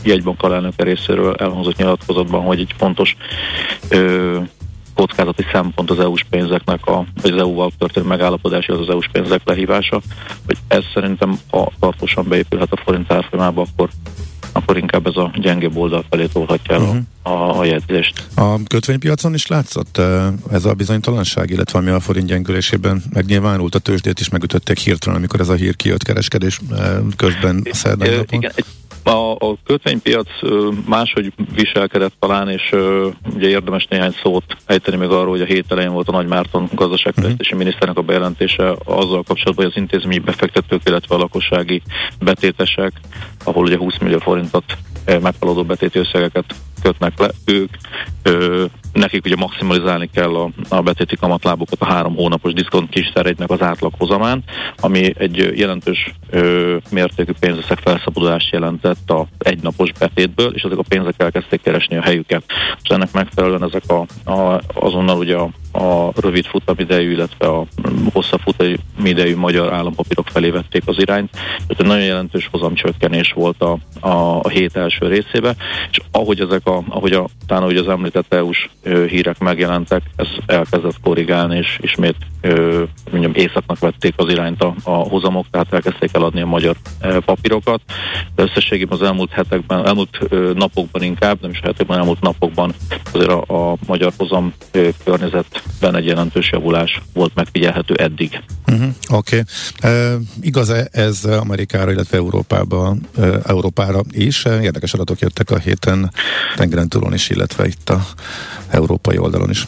jegybank 0.05 0.43
alelnöke 0.43 0.83
részéről 0.83 1.35
elhangzott 1.35 1.77
nyilatkozatban, 1.77 2.43
hogy 2.43 2.61
egy 2.61 2.75
fontos 2.77 3.17
ö, 3.89 4.39
kockázati 4.95 5.45
szempont 5.53 5.91
az 5.91 6.01
EU-s 6.01 6.25
pénzeknek, 6.31 6.87
a, 6.87 7.05
az 7.23 7.31
EU-val 7.31 7.71
történő 7.79 8.07
megállapodási, 8.07 8.73
az 8.73 8.81
az 8.81 8.89
EU-s 8.89 9.09
pénzek 9.13 9.41
lehívása, 9.45 10.01
hogy 10.47 10.57
ez 10.69 10.85
szerintem, 10.95 11.39
ha 11.51 11.71
tartósan 11.81 12.29
beépülhet 12.29 12.73
a 12.73 12.81
forint 12.85 13.13
árfolyamába, 13.13 13.61
akkor 13.63 13.89
akkor 14.65 14.77
inkább 14.77 15.07
ez 15.07 15.17
a 15.17 15.31
gyenge 15.35 15.69
oldal 15.75 16.05
felé 16.11 16.27
tolhatja 16.27 16.75
el 16.75 16.81
uh-huh. 16.81 16.97
a, 17.23 17.59
a 17.59 17.65
jegyzést. 17.65 18.27
A 18.35 18.63
kötvénypiacon 18.63 19.35
is 19.35 19.47
látszott 19.47 20.01
ez 20.51 20.65
a 20.65 20.75
bizonytalanság, 20.75 21.51
illetve 21.51 21.79
ami 21.79 21.91
a 21.91 22.01
forint 22.01 22.27
gyengülésében 22.27 23.03
megnyilvánult 23.13 23.75
a 23.75 23.79
tőzsdét 23.79 24.21
is 24.21 24.29
megütötték 24.29 24.79
hirtelen, 24.79 25.19
amikor 25.19 25.41
ez 25.41 25.49
a 25.49 25.55
hír 25.55 25.77
kijött 25.77 26.03
kereskedés 26.03 26.61
közben 27.17 27.63
szerdán 27.71 28.17
napon. 28.17 28.39
Igen, 28.39 28.53
egy 28.55 28.65
a, 29.05 29.31
a 29.33 29.57
kötvénypiac 29.65 30.29
máshogy 30.87 31.33
viselkedett 31.55 32.15
talán, 32.19 32.49
és 32.49 32.75
ugye 33.35 33.49
érdemes 33.49 33.87
néhány 33.87 34.15
szót 34.23 34.45
ejteni 34.67 34.97
még 34.97 35.09
arról, 35.09 35.31
hogy 35.31 35.41
a 35.41 35.45
hét 35.45 35.73
elején 35.73 35.93
volt 35.93 36.09
a 36.09 36.13
Nagy 36.13 36.27
Márton 36.27 36.69
gazdaságfejlesztési 36.73 37.53
uh-huh. 37.53 37.59
miniszternek 37.59 37.99
a 37.99 38.03
bejelentése 38.03 38.77
azzal 38.85 39.23
kapcsolatban, 39.23 39.65
hogy 39.65 39.73
az 39.75 39.81
intézményi 39.81 40.19
befektetők, 40.19 40.81
illetve 40.85 41.15
a 41.15 41.19
lakossági 41.19 41.83
betétesek, 42.21 42.93
ahol 43.45 43.65
ugye 43.65 43.77
20 43.77 43.99
millió 43.99 44.19
forintot 44.19 44.65
meghaladó 45.23 45.65
betéti 45.65 45.99
összegeket 45.99 46.55
kötnek 46.83 47.19
le, 47.19 47.31
ők 47.45 47.71
ö, 48.23 48.65
nekik 48.95 49.25
ugye 49.25 49.37
maximalizálni 49.37 50.11
kell 50.13 50.35
a, 50.35 50.51
a 50.69 50.81
betéti 50.81 51.17
kamatlábokat 51.17 51.81
a 51.81 51.93
három 51.93 52.15
hónapos 52.15 52.53
diszkont 52.53 52.91
kiszeregynek 52.91 53.51
az 53.51 53.63
átlaghozamán, 53.63 54.45
ami 54.81 55.13
egy 55.19 55.53
jelentős 55.57 56.15
ö, 56.31 56.77
mértékű 56.91 57.33
pénzösszeg 57.41 57.79
felszabadulást 57.79 58.53
jelentett 58.53 59.11
a 59.11 59.27
egynapos 59.39 59.93
betétből, 59.99 60.55
és 60.55 60.63
ezek 60.63 60.79
a 60.79 60.85
pénzek 60.89 61.15
elkezdték 61.17 61.63
keresni 61.63 61.97
a 61.97 62.03
helyüket. 62.03 62.45
És 62.83 62.89
ennek 62.89 63.13
megfelelően 63.13 63.65
ezek 63.65 63.83
a, 63.87 64.31
a, 64.31 64.61
azonnal 64.75 65.19
ugye 65.19 65.37
a, 65.37 65.49
a 65.75 66.13
rövid 66.21 66.45
futamidejű, 66.45 67.11
illetve 67.11 67.47
a 67.47 67.67
hosszabb 68.13 68.41
futamidejű 68.41 69.37
magyar 69.37 69.73
állampapírok 69.73 70.29
felé 70.29 70.51
vették 70.51 70.83
az 70.87 70.99
irányt. 70.99 71.31
Tehát 71.31 71.81
egy 71.81 71.87
nagyon 71.87 72.05
jelentős 72.05 72.49
hozamcsökkenés 72.51 73.33
volt 73.33 73.63
a, 73.63 73.79
a, 74.01 74.41
a 74.43 74.49
hét 74.49 74.77
első 74.77 75.07
részébe, 75.07 75.55
és 75.91 76.01
ahogy 76.11 76.41
ezek 76.41 76.67
a, 76.67 76.83
ahogy 76.89 77.13
a, 77.13 77.29
talán 77.47 77.63
ahogy 77.63 77.77
az 77.77 77.89
említett 77.89 78.35
EU-s 78.35 78.69
hírek 79.09 79.39
megjelentek, 79.39 80.03
ez 80.17 80.27
elkezdett 80.47 81.01
korrigálni, 81.03 81.57
és 81.57 81.79
ismét 81.81 82.17
ö, 82.41 82.83
mondjam, 83.11 83.33
északnak 83.35 83.79
vették 83.79 84.15
az 84.17 84.31
irányt 84.31 84.63
a, 84.63 84.75
a 84.83 84.91
hozamok, 84.91 85.47
tehát 85.51 85.73
elkezdték 85.73 86.11
eladni 86.13 86.41
a 86.41 86.47
magyar 86.47 86.77
papírokat. 87.25 87.81
De 88.35 88.43
összességében 88.43 88.99
az 88.99 89.07
elmúlt 89.07 89.31
hetekben, 89.31 89.87
elmúlt 89.87 90.19
napokban 90.55 91.03
inkább, 91.03 91.41
nem 91.41 91.51
is 91.51 91.61
hetekben, 91.61 91.99
elmúlt 91.99 92.21
napokban 92.21 92.73
azért 93.13 93.31
a, 93.31 93.71
a 93.73 93.77
magyar 93.87 94.13
hozam 94.17 94.53
ö, 94.73 94.89
környezetben 95.65 95.95
egy 95.95 96.07
jelentős 96.07 96.51
javulás 96.53 97.01
volt 97.13 97.35
megfigyelhető 97.35 97.95
eddig. 97.95 98.43
Uh-huh, 98.67 98.89
Oké. 99.11 99.43
Okay. 99.81 100.15
Uh, 100.15 100.21
igaz-e 100.41 100.89
ez 100.93 101.25
Amerikára, 101.25 101.91
illetve 101.91 102.17
Európába, 102.17 102.97
uh, 103.17 103.37
Európára 103.47 104.01
is? 104.11 104.45
Érdekes 104.45 104.93
adatok 104.93 105.19
jöttek 105.19 105.51
a 105.51 105.59
héten 105.59 106.11
tengeren 106.57 106.89
túlon 106.89 107.15
is, 107.15 107.31
illetve 107.31 107.67
itt 107.67 107.91
a 107.91 108.01
európai 108.69 109.19
oldalon 109.19 109.51
is. 109.51 109.67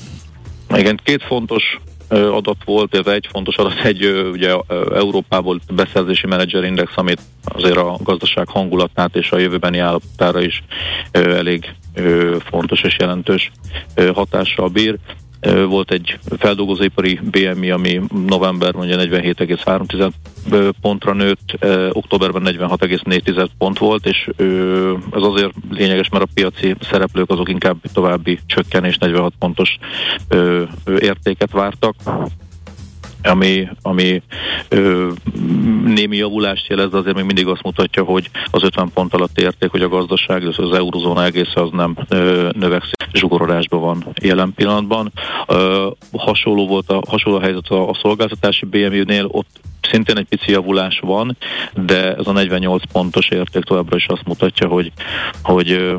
Igen, 0.74 1.00
két 1.04 1.22
fontos 1.22 1.62
adat 2.08 2.64
volt, 2.64 2.94
ez 2.94 3.06
egy 3.06 3.28
fontos 3.30 3.56
adat, 3.56 3.84
egy 3.84 4.04
ugye 4.32 4.56
Európából 4.94 5.60
beszerzési 5.74 6.26
menedzserindex, 6.26 6.92
amit 6.94 7.20
azért 7.44 7.76
a 7.76 7.98
gazdaság 8.02 8.48
hangulatát 8.48 9.16
és 9.16 9.30
a 9.30 9.38
jövőbeni 9.38 9.78
állapotára 9.78 10.40
is 10.40 10.62
elég 11.12 11.74
fontos 12.50 12.80
és 12.82 12.96
jelentős 12.98 13.50
hatással 14.14 14.68
bír. 14.68 14.98
Volt 15.68 15.90
egy 15.90 16.18
feldolgozóipari 16.38 17.20
BMI, 17.30 17.70
ami 17.70 18.00
novemberben 18.26 18.82
ugye 18.82 18.96
47,3 18.96 20.72
pontra 20.80 21.12
nőtt, 21.12 21.58
októberben 21.92 22.42
46,4 22.44 23.48
pont 23.58 23.78
volt, 23.78 24.06
és 24.06 24.30
ez 25.12 25.22
azért 25.22 25.52
lényeges, 25.70 26.08
mert 26.08 26.24
a 26.24 26.28
piaci 26.34 26.74
szereplők 26.80 27.30
azok 27.30 27.48
inkább 27.48 27.76
további 27.92 28.38
csökkenés 28.46 28.98
46 28.98 29.32
pontos 29.38 29.78
értéket 30.98 31.50
vártak 31.50 31.94
ami, 33.26 33.68
ami 33.82 34.22
ö, 34.68 35.10
némi 35.84 36.16
javulást 36.16 36.68
jelez, 36.68 36.90
de 36.90 36.96
azért 36.96 37.16
még 37.16 37.24
mindig 37.24 37.46
azt 37.46 37.62
mutatja, 37.62 38.02
hogy 38.04 38.30
az 38.50 38.62
50 38.62 38.90
pont 38.94 39.14
alatt 39.14 39.40
érték, 39.40 39.70
hogy 39.70 39.82
a 39.82 39.88
gazdaság, 39.88 40.46
az 40.46 40.72
eurozóna 40.72 41.24
egész 41.24 41.54
az 41.54 41.68
nem 41.72 41.96
növekszik, 42.52 43.08
zsugorodásban 43.12 43.80
van 43.80 44.04
jelen 44.22 44.52
pillanatban. 44.54 45.12
Hasonló 46.12 46.66
volt 46.66 46.90
a 46.90 47.02
hasonló 47.08 47.38
helyzet 47.38 47.68
a, 47.68 47.88
a 47.88 47.98
szolgáltatási 48.02 48.64
BMU-nél, 48.64 49.26
ott 49.30 49.60
szintén 49.90 50.16
egy 50.16 50.26
pici 50.28 50.50
javulás 50.50 50.98
van, 50.98 51.36
de 51.74 52.14
ez 52.14 52.26
a 52.26 52.32
48 52.32 52.82
pontos 52.92 53.28
érték 53.28 53.62
továbbra 53.62 53.96
is 53.96 54.06
azt 54.06 54.26
mutatja, 54.26 54.68
hogy, 54.68 54.92
hogy 55.42 55.96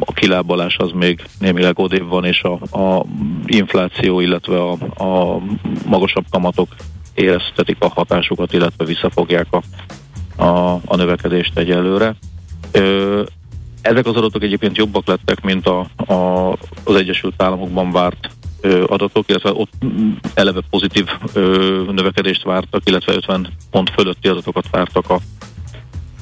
a 0.00 0.12
kilábalás 0.12 0.76
az 0.76 0.90
még 0.94 1.22
némileg 1.38 1.78
odébb 1.78 2.08
van, 2.08 2.24
és 2.24 2.42
a, 2.42 2.78
a 2.78 3.04
infláció, 3.46 4.20
illetve 4.20 4.60
a, 4.62 4.72
a 5.04 5.40
magasabb 5.86 6.24
kamatok 6.30 6.68
éreztetik 7.14 7.76
a 7.78 7.88
hatásukat, 7.88 8.52
illetve 8.52 8.84
visszafogják 8.84 9.46
a, 9.50 9.62
a, 10.44 10.80
a 10.84 10.96
növekedést 10.96 11.58
egyelőre. 11.58 12.14
Ö, 12.72 13.22
ezek 13.82 14.06
az 14.06 14.16
adatok 14.16 14.42
egyébként 14.42 14.76
jobbak 14.76 15.06
lettek, 15.06 15.40
mint 15.42 15.66
a, 15.66 15.86
a, 16.12 16.50
az 16.84 16.94
Egyesült 16.94 17.42
Államokban 17.42 17.92
várt 17.92 18.28
adatok, 18.86 19.28
illetve 19.28 19.52
ott 19.52 19.72
eleve 20.34 20.60
pozitív 20.70 21.06
növekedést 21.90 22.42
vártak, 22.42 22.82
illetve 22.84 23.14
50 23.14 23.48
pont 23.70 23.90
fölötti 23.90 24.28
adatokat 24.28 24.70
vártak 24.70 25.10
a, 25.10 25.20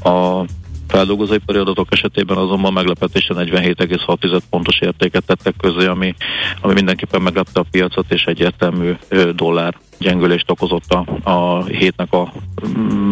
a 0.09 0.45
feldolgozóipari 0.93 1.59
adatok 1.59 1.89
esetében 1.91 2.37
azonban 2.37 2.73
meglepetésen 2.73 3.37
47,6 3.41 4.41
pontos 4.51 4.81
értéket 4.81 5.25
tettek 5.25 5.55
közé, 5.57 5.87
ami, 5.87 6.15
ami 6.61 6.73
mindenképpen 6.73 7.23
meglepte 7.23 7.61
a 7.61 7.67
piacot, 7.71 8.13
és 8.13 8.25
egyértelmű 8.25 8.93
dollár 9.35 9.75
gyengülést 9.99 10.51
okozott 10.51 10.93
a, 10.93 11.31
a 11.31 11.65
hétnek 11.65 12.13
a, 12.13 12.33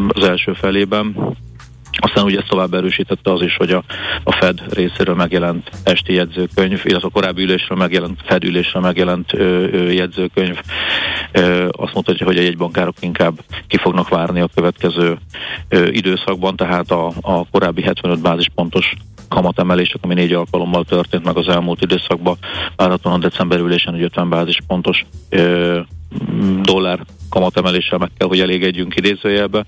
az 0.09 0.23
első 0.23 0.53
felében. 0.53 1.37
Aztán 1.99 2.25
ugye 2.25 2.39
ezt 2.39 2.49
tovább 2.49 2.75
erősítette 2.75 3.33
az 3.33 3.43
is, 3.43 3.57
hogy 3.57 3.71
a, 3.71 3.83
a 4.25 4.33
Fed 4.33 4.61
részéről 4.75 5.15
megjelent 5.15 5.71
esti 5.85 6.15
jegyzőkönyv, 6.15 6.81
illetve 6.85 7.07
a 7.07 7.11
korábbi 7.11 7.43
ülésről 7.43 7.79
megjelent, 7.79 8.21
Fed 8.25 8.45
ülésről 8.45 8.83
megjelent 8.83 9.33
ö, 9.33 9.67
ö, 9.73 9.91
jegyzőkönyv. 9.91 10.61
Ö, 11.33 11.69
azt 11.71 11.95
mutatja, 11.95 12.27
hogy 12.27 12.39
a 12.39 12.43
jegybankárok 12.43 12.97
inkább 13.01 13.41
ki 13.69 13.77
fognak 13.77 14.09
várni 14.09 14.41
a 14.41 14.49
következő 14.55 15.19
ö, 15.69 15.87
időszakban, 15.87 16.57
tehát 16.57 16.91
a, 16.91 17.13
a 17.21 17.49
korábbi 17.51 17.83
75 17.83 18.21
bázispontos 18.21 18.95
kamatemelések, 19.29 19.99
ami 20.01 20.15
négy 20.15 20.33
alkalommal 20.33 20.85
történt 20.85 21.25
meg 21.25 21.37
az 21.37 21.49
elmúlt 21.49 21.83
időszakban, 21.83 22.37
várhatóan 22.77 23.15
a 23.15 23.29
december 23.29 23.59
ülésen, 23.59 23.93
hogy 23.93 24.03
50 24.03 24.29
bázispontos 24.29 25.05
ö, 25.29 25.81
dollár 26.63 27.01
kamatemeléssel 27.31 27.99
meg 27.99 28.11
kell, 28.19 28.29
hogy 28.29 28.41
elégedjünk 28.41 28.97
idézőjelbe, 28.97 29.65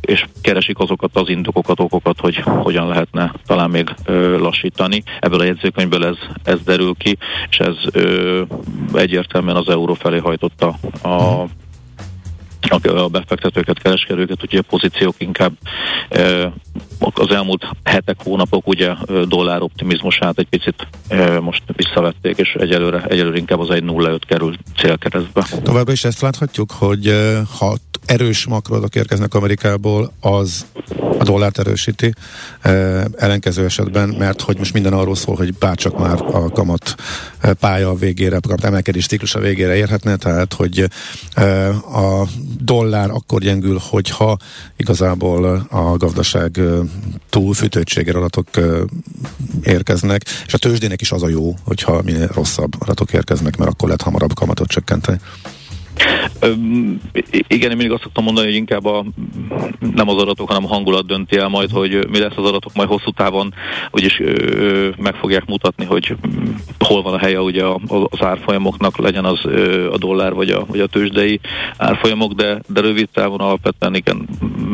és 0.00 0.24
keresik 0.42 0.78
azokat 0.78 1.10
az 1.16 1.28
indokokat, 1.28 1.80
okokat, 1.80 2.20
hogy 2.20 2.36
hogyan 2.36 2.86
lehetne 2.86 3.32
talán 3.46 3.70
még 3.70 3.94
lassítani. 4.38 5.02
Ebből 5.20 5.40
a 5.40 5.44
jegyzőkönyvből 5.44 6.04
ez, 6.04 6.16
ez 6.44 6.60
derül 6.64 6.94
ki, 6.98 7.18
és 7.50 7.58
ez 7.58 7.74
egyértelműen 8.94 9.56
az 9.56 9.68
euró 9.68 9.94
felé 9.94 10.18
hajtotta 10.18 10.74
a 11.02 11.44
a 12.70 13.08
befektetőket, 13.08 13.82
kereskedőket, 13.82 14.42
ugye 14.42 14.58
a 14.58 14.62
pozíciók 14.68 15.14
inkább 15.18 15.52
az 16.98 17.30
elmúlt 17.30 17.68
hetek, 17.82 18.16
hónapok 18.24 18.66
ugye 18.66 18.94
dollár 19.28 19.62
optimizmusát 19.62 20.38
egy 20.38 20.48
picit 20.48 20.86
most 21.40 21.62
visszavették, 21.66 22.38
és 22.38 22.54
egyelőre, 22.58 23.04
egyelőre 23.08 23.38
inkább 23.38 23.58
az 23.58 23.68
1.05 23.70 24.20
kerül 24.26 24.56
célkeresztbe. 24.76 25.46
Továbbra 25.62 25.92
is 25.92 26.04
ezt 26.04 26.20
láthatjuk, 26.20 26.70
hogy 26.70 27.14
ha 27.58 27.76
erős 28.06 28.46
makroadatok 28.46 28.94
érkeznek 28.94 29.34
Amerikából, 29.34 30.12
az 30.20 30.66
a 31.18 31.24
dollárt 31.24 31.58
erősíti, 31.58 32.12
ellenkező 33.16 33.64
esetben, 33.64 34.08
mert 34.08 34.40
hogy 34.40 34.58
most 34.58 34.72
minden 34.72 34.92
arról 34.92 35.14
szól, 35.14 35.36
hogy 35.36 35.54
bárcsak 35.54 35.98
már 35.98 36.20
a 36.20 36.50
kamat 36.50 36.94
pálya 37.60 37.94
végére, 37.94 38.36
a 38.36 38.66
emelkedés 38.66 39.06
ciklus 39.06 39.32
végére 39.32 39.76
érhetne, 39.76 40.16
tehát 40.16 40.52
hogy 40.52 40.88
a 41.92 42.26
dollár 42.58 43.10
akkor 43.10 43.40
gyengül, 43.40 43.78
hogyha 43.90 44.36
igazából 44.76 45.66
a 45.70 45.96
gazdaság 45.96 46.60
túlfűtöttsége 47.30 48.12
adatok 48.12 48.48
érkeznek, 49.62 50.22
és 50.46 50.54
a 50.54 50.58
tőzsdének 50.58 51.00
is 51.00 51.12
az 51.12 51.22
a 51.22 51.28
jó, 51.28 51.54
hogyha 51.64 52.02
minél 52.02 52.30
rosszabb 52.34 52.72
adatok 52.78 53.12
érkeznek, 53.12 53.56
mert 53.56 53.70
akkor 53.70 53.84
lehet 53.84 54.02
hamarabb 54.02 54.34
kamatot 54.34 54.68
csökkenteni. 54.68 55.18
Igen, 57.46 57.70
én 57.70 57.76
mindig 57.76 57.90
azt 57.90 58.02
szoktam 58.02 58.24
mondani, 58.24 58.46
hogy 58.46 58.56
inkább 58.56 58.84
a, 58.84 59.04
nem 59.94 60.08
az 60.08 60.16
adatok, 60.16 60.48
hanem 60.48 60.64
a 60.64 60.68
hangulat 60.68 61.06
dönti 61.06 61.36
el 61.36 61.48
majd, 61.48 61.70
hogy 61.70 62.08
mi 62.10 62.18
lesz 62.18 62.36
az 62.36 62.44
adatok 62.44 62.72
majd 62.74 62.88
hosszú 62.88 63.10
távon, 63.10 63.54
úgyis 63.90 64.20
ö, 64.20 64.88
meg 64.96 65.14
fogják 65.14 65.44
mutatni, 65.44 65.84
hogy 65.84 66.16
hol 66.78 67.02
van 67.02 67.14
a 67.14 67.18
helye 67.18 67.40
ugye 67.40 67.64
az 67.86 68.22
árfolyamoknak, 68.22 68.98
legyen 68.98 69.24
az 69.24 69.40
ö, 69.44 69.92
a 69.92 69.98
dollár 69.98 70.34
vagy 70.34 70.50
a, 70.50 70.64
vagy 70.66 70.80
a 70.80 70.86
tőzsdei 70.86 71.40
árfolyamok, 71.76 72.32
de, 72.32 72.60
de 72.68 72.80
rövid 72.80 73.08
távon 73.12 73.40
alapvetően 73.40 73.94
igen, 73.94 74.28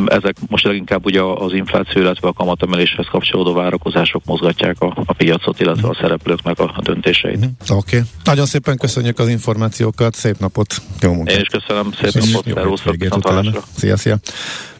ezek 0.06 0.36
most 0.48 0.64
leginkább 0.64 1.04
ugye 1.04 1.22
az 1.22 1.52
infláció, 1.52 2.00
illetve 2.00 2.28
a 2.28 2.32
kamatemeléshez 2.32 3.06
kapcsolódó 3.10 3.52
várakozások 3.52 4.24
mozgatják 4.24 4.80
a, 4.80 4.92
a 5.06 5.12
piacot, 5.12 5.60
illetve 5.60 5.88
a 5.88 5.96
szereplőknek 6.00 6.58
a, 6.58 6.72
a 6.76 6.82
döntéseit. 6.82 7.44
Oké. 7.68 7.96
Okay. 7.96 8.00
Nagyon 8.24 8.46
szépen 8.46 8.76
köszönjük 8.76 9.18
az 9.18 9.28
információkat, 9.28 10.14
szép 10.14 10.38
napot! 10.38 10.74
Jó 11.08 11.14
munkát. 11.14 11.34
Én 11.34 11.40
is 11.40 11.48
köszönöm 11.48 11.92
szépen, 11.92 12.42
Szervusztok, 12.54 13.64
Szia, 13.76 13.96
szia. 13.96 14.18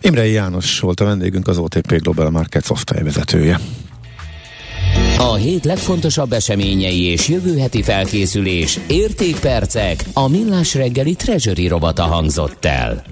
Imrei 0.00 0.32
János 0.32 0.80
volt 0.80 1.00
a 1.00 1.04
vendégünk, 1.04 1.48
az 1.48 1.58
OTP 1.58 2.00
Global 2.02 2.30
Market 2.30 2.64
Software 2.64 3.04
vezetője. 3.04 3.60
A 5.18 5.34
hét 5.34 5.64
legfontosabb 5.64 6.32
eseményei 6.32 7.02
és 7.02 7.28
jövő 7.28 7.58
heti 7.58 7.82
felkészülés, 7.82 8.78
értékpercek, 8.86 10.04
a 10.12 10.28
millás 10.28 10.74
reggeli 10.74 11.14
treasury 11.14 11.68
robata 11.68 12.02
hangzott 12.02 12.64
el. 12.64 13.04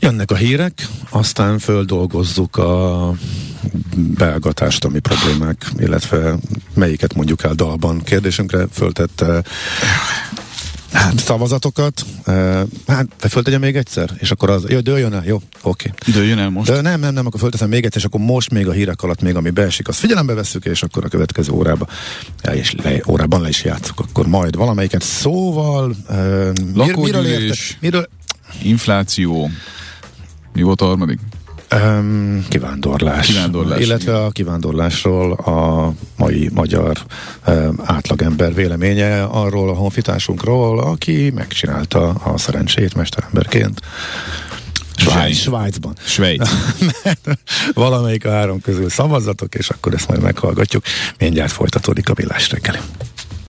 Jönnek 0.00 0.30
a 0.30 0.34
hírek, 0.34 0.86
aztán 1.10 1.58
földolgozzuk 1.58 2.56
a 2.56 3.12
belga 3.96 4.52
társadalmi 4.52 4.98
problémák, 4.98 5.66
illetve 5.78 6.36
melyiket 6.74 7.14
mondjuk 7.14 7.44
el 7.44 7.54
dalban. 7.54 8.02
Kérdésünkre 8.02 8.66
föltette 8.72 9.42
Hát 10.92 11.18
szavazatokat, 11.18 12.04
uh, 12.26 12.60
hát 12.86 13.06
föltegyem 13.28 13.60
még 13.60 13.76
egyszer, 13.76 14.10
és 14.18 14.30
akkor 14.30 14.50
az, 14.50 14.64
jó, 14.68 14.80
dőljön 14.80 15.12
el, 15.12 15.24
jó, 15.26 15.36
oké. 15.62 15.92
Okay. 15.98 16.12
Dőljön 16.14 16.38
el 16.38 16.50
most? 16.50 16.70
De 16.70 16.80
nem, 16.80 17.00
nem, 17.00 17.14
nem, 17.14 17.26
akkor 17.26 17.40
fölteszem 17.40 17.68
még 17.68 17.84
egyszer, 17.84 18.00
és 18.00 18.04
akkor 18.06 18.20
most 18.20 18.50
még 18.50 18.68
a 18.68 18.72
hírek 18.72 19.02
alatt 19.02 19.20
még 19.20 19.34
ami 19.34 19.50
beesik, 19.50 19.88
azt 19.88 19.98
figyelembe 19.98 20.34
veszük, 20.34 20.64
és 20.64 20.82
akkor 20.82 21.04
a 21.04 21.08
következő 21.08 21.52
órába, 21.52 21.86
és 22.52 22.74
le, 22.82 23.02
órában 23.06 23.40
le 23.40 23.48
is 23.48 23.64
játszunk, 23.64 24.00
akkor 24.00 24.26
majd 24.26 24.56
valamelyiket 24.56 25.02
szóval, 25.02 25.96
uh, 26.08 26.52
mir, 26.74 26.96
miről 26.96 27.26
érte, 27.26 27.56
miről... 27.80 28.08
infláció, 28.62 29.50
mi 30.52 30.62
volt 30.62 30.80
a 30.80 30.84
harmadik? 30.84 31.18
Um, 31.74 32.46
kivándorlás. 32.48 33.26
kivándorlás. 33.26 33.80
Illetve 33.80 34.12
igen. 34.12 34.24
a 34.24 34.30
kivándorlásról 34.30 35.32
a 35.32 35.92
mai 36.16 36.50
magyar 36.54 36.98
um, 37.46 37.80
átlagember 37.84 38.54
véleménye 38.54 39.22
arról 39.22 39.68
a 39.68 39.74
honfitársunkról, 39.74 40.80
aki 40.80 41.30
megcsinálta 41.34 42.08
a 42.08 42.38
szerencsét 42.38 42.94
mesteremberként. 42.94 43.80
Svájc. 44.96 45.36
Svájcban. 45.36 45.92
Svájc. 46.04 46.50
valamelyik 47.74 48.24
a 48.24 48.30
három 48.30 48.60
közül 48.60 48.88
szavazatok, 48.88 49.54
és 49.54 49.68
akkor 49.68 49.94
ezt 49.94 50.08
majd 50.08 50.22
meghallgatjuk. 50.22 50.84
Mindjárt 51.18 51.52
folytatódik 51.52 52.08
a 52.08 52.14
villás 52.14 52.50
reggeli. 52.50 52.78